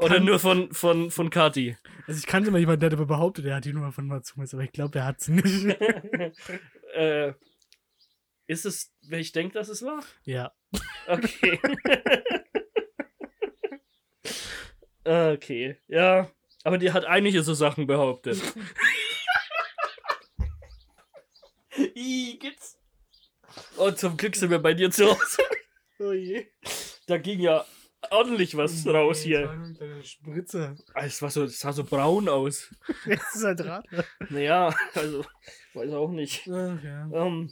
Oder 0.00 0.14
Kann- 0.14 0.24
nur 0.24 0.38
von, 0.38 0.72
von, 0.72 1.10
von 1.10 1.28
Kati? 1.28 1.76
also 2.06 2.18
ich 2.18 2.26
kannte 2.26 2.50
mal 2.50 2.58
jemanden, 2.58 2.88
der 2.88 2.96
behauptet, 2.96 3.44
er 3.44 3.56
hat 3.56 3.66
die 3.66 3.72
Nummer 3.74 3.92
von 3.92 4.06
Mats 4.06 4.34
Hummels, 4.34 4.54
aber 4.54 4.62
ich 4.64 4.72
glaube, 4.72 4.98
er 4.98 5.04
hat 5.04 5.20
sie 5.20 5.32
nicht. 5.32 5.66
äh, 6.94 7.34
ist 8.46 8.64
es, 8.64 8.94
wer 9.02 9.18
ich 9.18 9.32
denke, 9.32 9.54
dass 9.54 9.68
es 9.68 9.82
war? 9.82 10.02
ja. 10.24 10.52
Okay. 11.06 11.60
okay, 15.34 15.76
ja. 15.88 16.30
Aber 16.64 16.78
die 16.78 16.92
hat 16.92 17.04
einige 17.04 17.42
so 17.42 17.52
Sachen 17.52 17.86
behauptet. 17.86 18.40
Ih, 21.94 22.38
geht's? 22.38 22.78
Und 23.76 23.98
zum 23.98 24.16
Glück 24.16 24.34
sind 24.36 24.50
wir 24.50 24.58
bei 24.60 24.72
dir 24.74 24.90
zu 24.90 25.10
Hause. 25.10 25.42
Oh 25.98 26.12
je. 26.12 26.46
Da 27.06 27.18
ging 27.18 27.40
ja 27.40 27.66
ordentlich 28.10 28.56
was 28.56 28.86
raus 28.86 29.20
hier. 29.20 29.72
Spritze. 30.02 30.76
Ah, 30.94 31.04
Es 31.04 31.20
war 31.22 31.30
so, 31.30 31.44
es 31.44 31.60
sah 31.60 31.72
so 31.72 31.84
braun 31.84 32.28
aus. 32.28 32.74
Das 33.06 33.34
ist 33.34 33.44
halt 33.44 33.60
Rad. 33.64 33.86
Naja, 34.30 34.74
also, 34.94 35.24
weiß 35.74 35.92
auch 35.92 36.10
nicht. 36.10 36.48
Ach, 36.48 36.82
ja. 36.82 37.10
Ähm, 37.12 37.50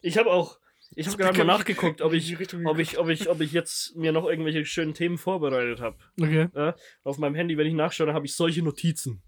ich 0.00 0.18
habe 0.18 0.30
auch, 0.30 0.58
ich 0.94 1.06
habe 1.06 1.16
gerade 1.16 1.38
mal 1.38 1.44
nachgeguckt, 1.44 2.00
ob 2.02 2.12
ich, 2.12 2.34
ob 2.66 2.78
ich, 2.78 2.98
ob 2.98 3.08
ich, 3.08 3.28
ob 3.28 3.40
ich 3.40 3.52
jetzt 3.52 3.96
mir 3.96 4.12
noch 4.12 4.26
irgendwelche 4.26 4.64
schönen 4.64 4.94
Themen 4.94 5.18
vorbereitet 5.18 5.80
habe. 5.80 5.98
Okay. 6.20 6.48
Ja, 6.54 6.74
auf 7.04 7.18
meinem 7.18 7.34
Handy, 7.34 7.56
wenn 7.56 7.66
ich 7.66 7.74
nachschaue, 7.74 8.06
dann 8.06 8.14
habe 8.16 8.26
ich 8.26 8.34
solche 8.34 8.62
Notizen. 8.62 9.22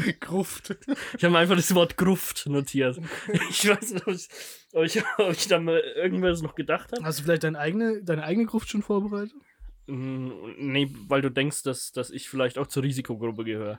Gruft. 0.20 0.76
Ich 1.16 1.24
habe 1.24 1.32
mir 1.32 1.38
einfach 1.38 1.56
das 1.56 1.74
Wort 1.74 1.96
Gruft 1.96 2.46
notiert. 2.46 2.98
Ich 3.50 3.68
weiß 3.68 3.92
nicht, 3.92 4.06
ob 4.06 4.14
ich, 4.14 4.28
ob 4.72 4.84
ich, 4.84 5.02
ob 5.18 5.32
ich 5.32 5.48
da 5.48 5.58
mal 5.60 5.78
irgendwas 5.96 6.42
noch 6.42 6.54
gedacht 6.54 6.92
habe. 6.92 7.04
Hast 7.04 7.20
du 7.20 7.24
vielleicht 7.24 7.44
deine 7.44 7.58
eigene, 7.58 8.02
deine 8.02 8.24
eigene 8.24 8.46
Gruft 8.46 8.70
schon 8.70 8.82
vorbereitet? 8.82 9.32
Mm, 9.86 10.30
Nee, 10.58 10.90
weil 11.08 11.22
du 11.22 11.30
denkst, 11.30 11.62
dass, 11.62 11.92
dass 11.92 12.10
ich 12.10 12.28
vielleicht 12.28 12.58
auch 12.58 12.66
zur 12.66 12.82
Risikogruppe 12.82 13.44
gehöre. 13.44 13.78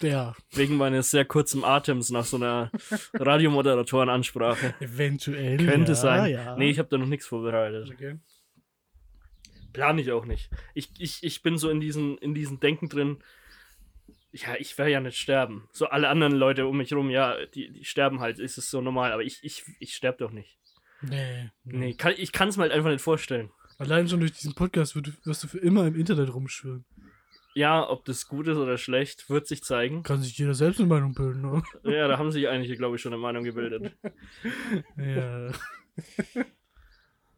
Ja, 0.00 0.34
Wegen 0.52 0.76
meines 0.76 1.10
sehr 1.10 1.24
kurzen 1.24 1.64
Atems 1.64 2.10
nach 2.10 2.24
so 2.26 2.36
einer 2.36 2.70
Radiomoderatorenansprache. 3.14 4.74
eventuell. 4.80 5.56
Könnte 5.56 5.92
ja, 5.92 5.96
sein. 5.96 6.30
Ja. 6.32 6.56
Nee, 6.56 6.68
ich 6.70 6.78
habe 6.78 6.88
da 6.90 6.98
noch 6.98 7.06
nichts 7.06 7.26
vorbereitet. 7.26 7.90
Okay. 7.92 8.18
Plane 9.72 10.00
ich 10.02 10.12
auch 10.12 10.26
nicht. 10.26 10.50
Ich, 10.74 10.90
ich, 10.98 11.22
ich 11.22 11.42
bin 11.42 11.58
so 11.58 11.70
in 11.70 11.80
diesen, 11.80 12.18
in 12.18 12.34
diesen 12.34 12.60
Denken 12.60 12.88
drin, 12.88 13.18
ja, 14.42 14.54
ich 14.58 14.76
werde 14.78 14.92
ja 14.92 15.00
nicht 15.00 15.18
sterben. 15.18 15.68
So 15.72 15.86
alle 15.86 16.08
anderen 16.08 16.34
Leute 16.34 16.66
um 16.66 16.76
mich 16.76 16.92
rum, 16.92 17.10
ja, 17.10 17.36
die, 17.46 17.72
die 17.72 17.84
sterben 17.84 18.20
halt, 18.20 18.38
ist 18.38 18.58
es 18.58 18.70
so 18.70 18.80
normal, 18.80 19.12
aber 19.12 19.22
ich, 19.22 19.38
ich, 19.42 19.64
ich 19.78 19.94
sterbe 19.94 20.18
doch 20.18 20.30
nicht. 20.30 20.58
Nee. 21.02 21.50
Nee, 21.64 21.94
kann, 21.94 22.14
ich 22.16 22.32
kann 22.32 22.48
es 22.48 22.56
mir 22.56 22.64
halt 22.64 22.72
einfach 22.72 22.90
nicht 22.90 23.02
vorstellen. 23.02 23.50
Allein 23.78 24.08
schon 24.08 24.20
durch 24.20 24.32
diesen 24.32 24.54
Podcast 24.54 24.96
wirst, 24.96 25.44
du 25.44 25.48
für 25.48 25.58
immer 25.58 25.86
im 25.86 25.94
Internet 25.94 26.32
rumschwirren. 26.32 26.86
Ja, 27.54 27.88
ob 27.88 28.04
das 28.04 28.26
gut 28.26 28.48
ist 28.48 28.58
oder 28.58 28.76
schlecht, 28.76 29.30
wird 29.30 29.46
sich 29.46 29.62
zeigen. 29.62 30.02
Kann 30.02 30.22
sich 30.22 30.36
jeder 30.36 30.54
selbst 30.54 30.78
eine 30.78 30.88
Meinung 30.88 31.14
bilden, 31.14 31.40
ne? 31.42 31.62
Ja, 31.84 32.06
da 32.06 32.18
haben 32.18 32.30
sich 32.30 32.48
einige, 32.48 32.76
glaube 32.76 32.96
ich, 32.96 33.02
schon 33.02 33.12
eine 33.12 33.22
Meinung 33.22 33.44
gebildet. 33.44 33.96
Ja. 34.96 35.52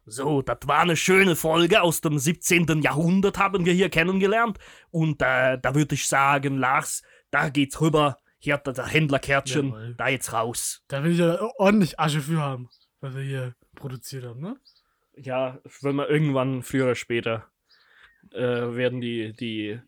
So, 0.09 0.41
das 0.41 0.59
war 0.65 0.79
eine 0.79 0.95
schöne 0.95 1.35
Folge 1.35 1.81
aus 1.81 2.01
dem 2.01 2.17
17. 2.17 2.81
Jahrhundert, 2.81 3.37
haben 3.37 3.65
wir 3.65 3.73
hier 3.73 3.89
kennengelernt. 3.89 4.57
Und 4.91 5.21
äh, 5.21 5.57
da 5.59 5.75
würde 5.75 5.95
ich 5.95 6.07
sagen, 6.07 6.57
Lars, 6.57 7.03
da 7.31 7.49
geht's 7.49 7.79
rüber. 7.79 8.17
Hier 8.39 8.55
hat 8.55 8.65
der 8.67 8.85
Händlerkärtchen, 8.85 9.67
Jawohl. 9.67 9.95
da 9.97 10.07
jetzt 10.07 10.33
raus. 10.33 10.83
Da 10.87 11.03
will 11.03 11.11
ich 11.11 11.19
ja 11.19 11.39
ordentlich 11.57 11.99
Asche 11.99 12.21
für 12.21 12.39
haben, 12.39 12.69
was 13.01 13.13
wir 13.15 13.21
hier 13.21 13.55
produziert 13.75 14.23
haben, 14.23 14.39
ne? 14.39 14.57
Ja, 15.15 15.59
wenn 15.81 15.95
wir 15.97 16.09
irgendwann, 16.09 16.63
früher 16.63 16.85
oder 16.85 16.95
später, 16.95 17.45
äh, 18.31 18.39
werden 18.39 19.01
die, 19.01 19.33
die 19.33 19.79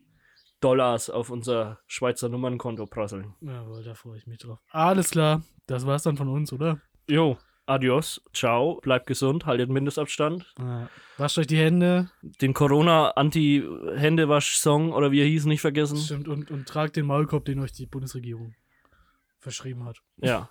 Dollars 0.60 1.08
auf 1.08 1.30
unser 1.30 1.80
Schweizer 1.86 2.28
Nummernkonto 2.28 2.86
prasseln. 2.86 3.34
Jawohl, 3.40 3.82
da 3.82 3.94
freue 3.94 4.18
ich 4.18 4.26
mich 4.26 4.38
drauf. 4.38 4.58
Alles 4.70 5.10
klar, 5.10 5.42
das 5.66 5.86
war's 5.86 6.02
dann 6.02 6.16
von 6.18 6.28
uns, 6.28 6.52
oder? 6.52 6.80
Jo, 7.08 7.38
adios, 7.66 8.22
ciao, 8.32 8.80
bleibt 8.80 9.06
gesund, 9.06 9.44
haltet 9.46 9.70
Mindestabstand. 9.70 10.52
Ja. 10.58 10.90
Wascht 11.16 11.38
euch 11.38 11.46
die 11.46 11.58
Hände. 11.58 12.10
Den 12.22 12.54
Corona-Anti-Händewasch-Song 12.54 14.92
oder 14.92 15.12
wie 15.12 15.20
er 15.20 15.26
hieß, 15.26 15.44
nicht 15.46 15.60
vergessen. 15.60 15.98
Stimmt, 15.98 16.26
und, 16.28 16.50
und 16.50 16.66
tragt 16.68 16.96
den 16.96 17.06
Maulkorb, 17.06 17.44
den 17.44 17.60
euch 17.60 17.70
die 17.72 17.86
Bundesregierung 17.86 18.56
verschrieben 19.38 19.84
hat. 19.84 20.02
Ja. 20.16 20.50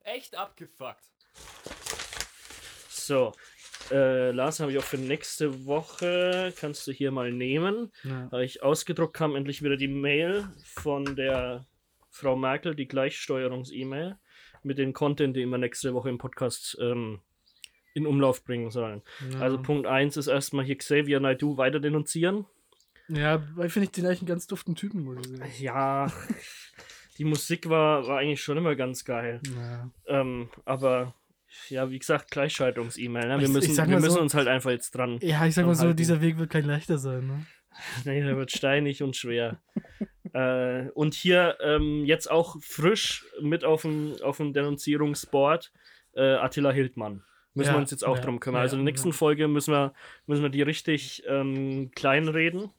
Echt 0.00 0.36
abgefuckt. 0.36 1.02
So. 2.88 3.32
Äh, 3.90 4.30
Lars 4.30 4.60
habe 4.60 4.72
ich 4.72 4.78
auch 4.78 4.84
für 4.84 4.98
nächste 4.98 5.66
Woche. 5.66 6.52
Kannst 6.58 6.86
du 6.86 6.92
hier 6.92 7.10
mal 7.10 7.32
nehmen. 7.32 7.90
Ja. 8.04 8.28
Habe 8.30 8.44
ich 8.44 8.62
ausgedruckt, 8.62 9.14
kam 9.14 9.34
endlich 9.36 9.62
wieder 9.62 9.76
die 9.76 9.88
Mail 9.88 10.48
von 10.64 11.16
der 11.16 11.66
Frau 12.10 12.36
Merkel, 12.36 12.74
die 12.74 12.88
Gleichsteuerungs-E-Mail, 12.88 14.16
mit 14.62 14.78
dem 14.78 14.92
Content, 14.92 15.36
den 15.36 15.50
wir 15.50 15.58
nächste 15.58 15.94
Woche 15.94 16.10
im 16.10 16.18
Podcast 16.18 16.76
ähm, 16.80 17.20
in 17.94 18.06
Umlauf 18.06 18.44
bringen 18.44 18.70
sollen. 18.70 19.02
Also 19.38 19.60
Punkt 19.60 19.86
1 19.86 20.16
ist 20.16 20.26
erstmal 20.26 20.64
hier 20.64 20.78
Xavier 20.78 21.20
Naidoo 21.20 21.56
weiter 21.56 21.80
denunzieren. 21.80 22.46
Ja, 23.08 23.42
weil 23.54 23.68
finde 23.68 23.86
ich 23.86 23.92
den 23.92 24.06
eigentlich 24.06 24.20
einen 24.20 24.28
ganz 24.28 24.46
duften 24.46 24.74
Typen, 24.74 25.04
muss 25.04 25.18
ich 25.26 25.36
sagen. 25.36 25.52
Ja, 25.58 26.12
die 27.18 27.24
Musik 27.24 27.68
war, 27.68 28.06
war 28.06 28.18
eigentlich 28.18 28.42
schon 28.42 28.56
immer 28.56 28.74
ganz 28.74 29.04
geil. 29.04 29.40
Ja. 29.54 29.90
Ähm, 30.06 30.48
aber 30.64 31.14
ja, 31.68 31.90
wie 31.90 31.98
gesagt, 31.98 32.30
Gleichschaltungs-E-Mail. 32.30 33.28
Ne? 33.28 33.34
Wir, 33.34 33.36
Ich- 33.38 33.44
ich 33.44 33.50
müssen, 33.50 33.74
sag 33.74 33.88
wir 33.88 33.98
müssen 34.00 34.14
so- 34.14 34.20
uns 34.20 34.34
halt 34.34 34.48
einfach 34.48 34.70
jetzt 34.70 34.92
dran. 34.92 35.18
Ja, 35.22 35.46
ich 35.46 35.54
sag 35.54 35.66
mal 35.66 35.74
so, 35.74 35.82
Anhalten. 35.82 35.96
dieser 35.96 36.20
Weg 36.20 36.38
wird 36.38 36.50
kein 36.50 36.64
leichter 36.64 36.98
sein, 36.98 37.26
ne? 37.26 37.46
Nee, 38.04 38.22
der 38.22 38.36
wird 38.36 38.50
steinig 38.52 39.02
und 39.02 39.16
schwer. 39.16 39.60
äh, 40.34 40.88
und 40.90 41.14
hier 41.14 41.56
ähm, 41.62 42.04
jetzt 42.04 42.30
auch 42.30 42.56
frisch 42.62 43.24
mit 43.40 43.64
auf 43.64 43.82
dem, 43.82 44.14
auf 44.22 44.36
dem 44.38 44.52
Denunzierungsboard 44.52 45.72
äh, 46.14 46.34
Attila 46.34 46.70
Hildmann. 46.70 47.22
Müssen 47.54 47.68
Ja, 47.68 47.74
wir 47.74 47.80
uns 47.80 47.90
jetzt 47.90 48.04
auch 48.04 48.16
ja, 48.16 48.22
drum 48.22 48.40
kümmern. 48.40 48.58
ja, 48.60 48.62
also 48.62 48.76
in 48.76 48.84
der 48.84 48.92
nächsten 48.92 49.08
ja. 49.10 49.14
Folge 49.14 49.46
müssen 49.48 49.72
wir, 49.72 49.92
müssen 50.26 50.42
wir 50.42 50.48
die 50.50 50.62
richtig 50.62 51.22
ähm, 51.26 51.90
kleinreden. 51.94 52.70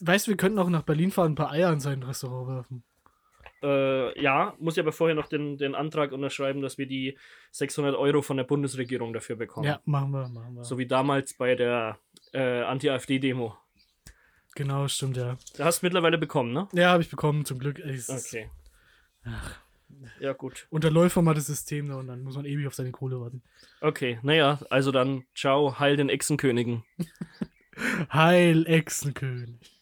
Weißt 0.00 0.26
du, 0.26 0.30
wir 0.32 0.36
könnten 0.36 0.58
auch 0.58 0.68
nach 0.68 0.82
Berlin 0.82 1.10
fahren, 1.10 1.32
ein 1.32 1.36
paar 1.36 1.52
Eier 1.52 1.72
in 1.72 1.80
sein 1.80 2.02
Restaurant 2.02 2.48
werfen. 2.48 2.84
Äh, 3.62 4.20
ja, 4.22 4.54
muss 4.58 4.76
ich 4.76 4.80
aber 4.80 4.92
vorher 4.92 5.14
noch 5.16 5.26
den, 5.28 5.56
den 5.58 5.74
Antrag 5.74 6.12
unterschreiben, 6.12 6.62
dass 6.62 6.78
wir 6.78 6.86
die 6.86 7.18
600 7.52 7.96
Euro 7.96 8.22
von 8.22 8.36
der 8.36 8.44
Bundesregierung 8.44 9.12
dafür 9.12 9.36
bekommen. 9.36 9.66
Ja, 9.66 9.80
machen 9.84 10.10
wir, 10.12 10.28
machen 10.28 10.54
wir. 10.56 10.64
So 10.64 10.78
wie 10.78 10.86
damals 10.86 11.34
bei 11.34 11.54
der 11.56 11.98
äh, 12.32 12.62
Anti-AfD-Demo. 12.62 13.56
Genau, 14.54 14.88
stimmt, 14.88 15.16
ja. 15.16 15.36
Da 15.56 15.64
hast 15.66 15.82
du 15.82 15.86
mittlerweile 15.86 16.18
bekommen, 16.18 16.52
ne? 16.52 16.68
Ja, 16.72 16.90
habe 16.90 17.02
ich 17.02 17.10
bekommen, 17.10 17.44
zum 17.44 17.58
Glück. 17.58 17.78
Ist- 17.78 18.10
Okay. 18.10 18.50
Ach, 19.24 19.56
Ja, 20.20 20.32
gut. 20.32 20.66
Und 20.70 20.84
der 20.84 20.90
Läufer 20.90 21.22
mal 21.22 21.34
das 21.34 21.46
System 21.46 21.88
da 21.88 21.96
und 21.96 22.06
dann 22.08 22.22
muss 22.22 22.36
man 22.36 22.44
ewig 22.44 22.66
auf 22.66 22.74
seine 22.74 22.90
Kohle 22.92 23.20
warten. 23.20 23.42
Okay, 23.80 24.18
naja, 24.22 24.60
also 24.70 24.90
dann 24.92 25.24
ciao, 25.34 25.78
heil 25.78 25.96
den 25.96 26.08
Echsenkönigen. 26.08 26.84
Heil 28.12 28.66
Echsenkönig. 28.66 29.77